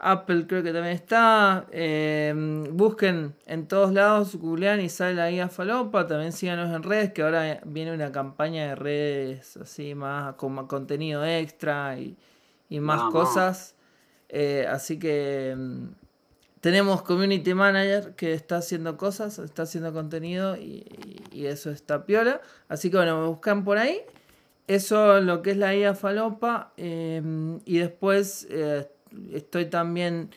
Apple 0.00 0.46
creo 0.46 0.62
que 0.62 0.72
también 0.72 0.94
está. 0.94 1.66
Eh, 1.72 2.32
busquen 2.72 3.34
en 3.46 3.66
todos 3.66 3.92
lados, 3.92 4.36
googlean 4.36 4.80
y 4.80 4.88
sale 4.88 5.14
la 5.14 5.30
guía 5.30 5.48
falopa. 5.48 6.06
También 6.06 6.32
síganos 6.32 6.74
en 6.74 6.82
redes, 6.84 7.12
que 7.12 7.22
ahora 7.22 7.60
viene 7.64 7.92
una 7.92 8.12
campaña 8.12 8.68
de 8.68 8.74
redes 8.76 9.56
así 9.56 9.94
más 9.96 10.34
con 10.34 10.52
más 10.52 10.66
contenido 10.66 11.24
extra 11.24 11.98
y, 11.98 12.16
y 12.68 12.78
más 12.80 13.00
cosas. 13.10 13.74
Eh, 14.28 14.66
así 14.70 14.98
que 14.98 15.54
mm, 15.56 15.84
tenemos 16.60 17.02
community 17.02 17.54
manager 17.54 18.14
que 18.14 18.34
está 18.34 18.58
haciendo 18.58 18.96
cosas, 18.96 19.38
está 19.38 19.62
haciendo 19.62 19.92
contenido 19.92 20.56
y, 20.56 20.84
y- 21.32 21.40
y 21.40 21.46
eso 21.46 21.70
está 21.70 22.04
piola. 22.06 22.40
Así 22.68 22.90
que 22.90 22.96
bueno, 22.98 23.20
me 23.20 23.26
buscan 23.28 23.64
por 23.64 23.78
ahí. 23.78 24.00
Eso 24.66 25.20
lo 25.20 25.40
que 25.42 25.52
es 25.52 25.56
la 25.56 25.72
guía 25.74 25.94
falopa. 25.94 26.72
eh, 26.76 27.22
y 27.64 27.78
después 27.78 28.46
estoy 29.32 29.66
también 29.66 30.30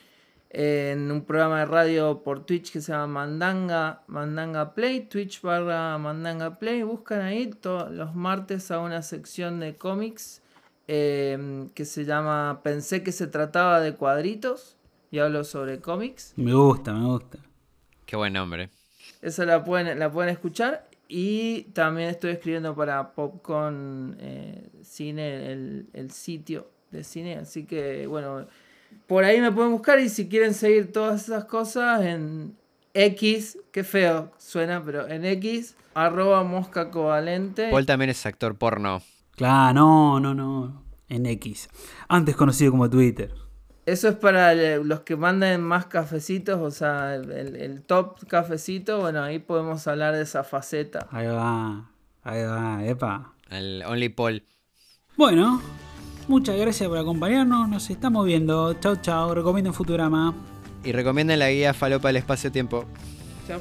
en 0.50 1.10
un 1.10 1.24
programa 1.24 1.60
de 1.60 1.66
radio 1.66 2.22
por 2.22 2.44
Twitch 2.44 2.72
que 2.72 2.82
se 2.82 2.92
llama 2.92 3.06
Mandanga, 3.06 4.02
Mandanga 4.06 4.74
Play, 4.74 5.00
Twitch 5.00 5.40
barra 5.40 5.96
Mandanga 5.96 6.58
Play. 6.58 6.82
Buscan 6.82 7.22
ahí 7.22 7.46
todos 7.46 7.90
los 7.90 8.14
martes 8.14 8.70
a 8.70 8.78
una 8.80 9.02
sección 9.02 9.60
de 9.60 9.76
cómics 9.76 10.42
eh, 10.88 11.68
que 11.74 11.84
se 11.86 12.04
llama 12.04 12.60
Pensé 12.62 13.02
que 13.02 13.12
se 13.12 13.26
trataba 13.26 13.80
de 13.80 13.94
cuadritos 13.94 14.76
y 15.10 15.20
hablo 15.20 15.44
sobre 15.44 15.80
cómics. 15.80 16.34
Me 16.36 16.52
gusta, 16.52 16.92
me 16.92 17.06
gusta. 17.06 17.38
Qué 18.04 18.16
buen 18.16 18.34
nombre. 18.34 18.68
Esa 19.22 19.46
la 19.46 19.64
pueden, 19.64 19.98
la 19.98 20.10
pueden 20.12 20.30
escuchar. 20.30 20.86
Y 21.08 21.64
también 21.74 22.08
estoy 22.08 22.32
escribiendo 22.32 22.74
para 22.74 23.12
Popcorn 23.12 24.16
eh, 24.18 24.70
Cine, 24.82 25.52
el, 25.52 25.86
el 25.92 26.10
sitio 26.10 26.70
de 26.90 27.04
cine. 27.04 27.36
Así 27.36 27.64
que, 27.64 28.06
bueno, 28.06 28.46
por 29.06 29.24
ahí 29.24 29.40
me 29.40 29.52
pueden 29.52 29.72
buscar. 29.72 29.98
Y 30.00 30.08
si 30.08 30.28
quieren 30.28 30.54
seguir 30.54 30.92
todas 30.92 31.24
esas 31.24 31.44
cosas 31.44 32.02
en 32.02 32.56
X, 32.94 33.58
qué 33.72 33.84
feo 33.84 34.32
suena, 34.38 34.82
pero 34.84 35.08
en 35.08 35.24
X, 35.24 35.76
arroba 35.94 36.42
mosca 36.44 36.90
covalente. 36.90 37.70
Paul 37.70 37.86
también 37.86 38.10
es 38.10 38.24
actor 38.26 38.56
porno. 38.56 39.02
Claro, 39.36 39.72
no, 39.74 40.20
no, 40.20 40.34
no. 40.34 40.82
En 41.08 41.26
X. 41.26 41.68
Antes 42.08 42.36
conocido 42.36 42.70
como 42.70 42.88
Twitter. 42.88 43.32
Eso 43.84 44.08
es 44.08 44.14
para 44.14 44.54
los 44.54 45.00
que 45.00 45.16
manden 45.16 45.60
más 45.60 45.86
cafecitos, 45.86 46.60
o 46.60 46.70
sea, 46.70 47.16
el, 47.16 47.32
el- 47.32 47.56
el 47.56 47.82
top 47.82 48.26
cafecito. 48.28 49.00
Bueno, 49.00 49.22
ahí 49.22 49.40
podemos 49.40 49.86
hablar 49.88 50.14
de 50.14 50.22
esa 50.22 50.44
faceta. 50.44 51.08
Ahí 51.10 51.26
va, 51.26 51.90
ahí 52.22 52.44
va, 52.44 52.84
epa. 52.86 53.34
El 53.50 53.82
Only 53.84 54.08
Paul. 54.10 54.44
Bueno, 55.16 55.60
muchas 56.28 56.56
gracias 56.56 56.88
por 56.88 56.98
acompañarnos. 56.98 57.68
Nos 57.68 57.90
estamos 57.90 58.26
viendo. 58.26 58.74
Chau, 58.74 58.96
chau. 58.96 59.34
Recomienden 59.34 59.74
Futurama. 59.74 60.34
Y 60.84 60.92
recomienden 60.92 61.38
la 61.38 61.50
guía 61.50 61.74
Falopa 61.74 62.08
del 62.08 62.16
espacio-tiempo. 62.16 62.84
Chao. 63.46 63.60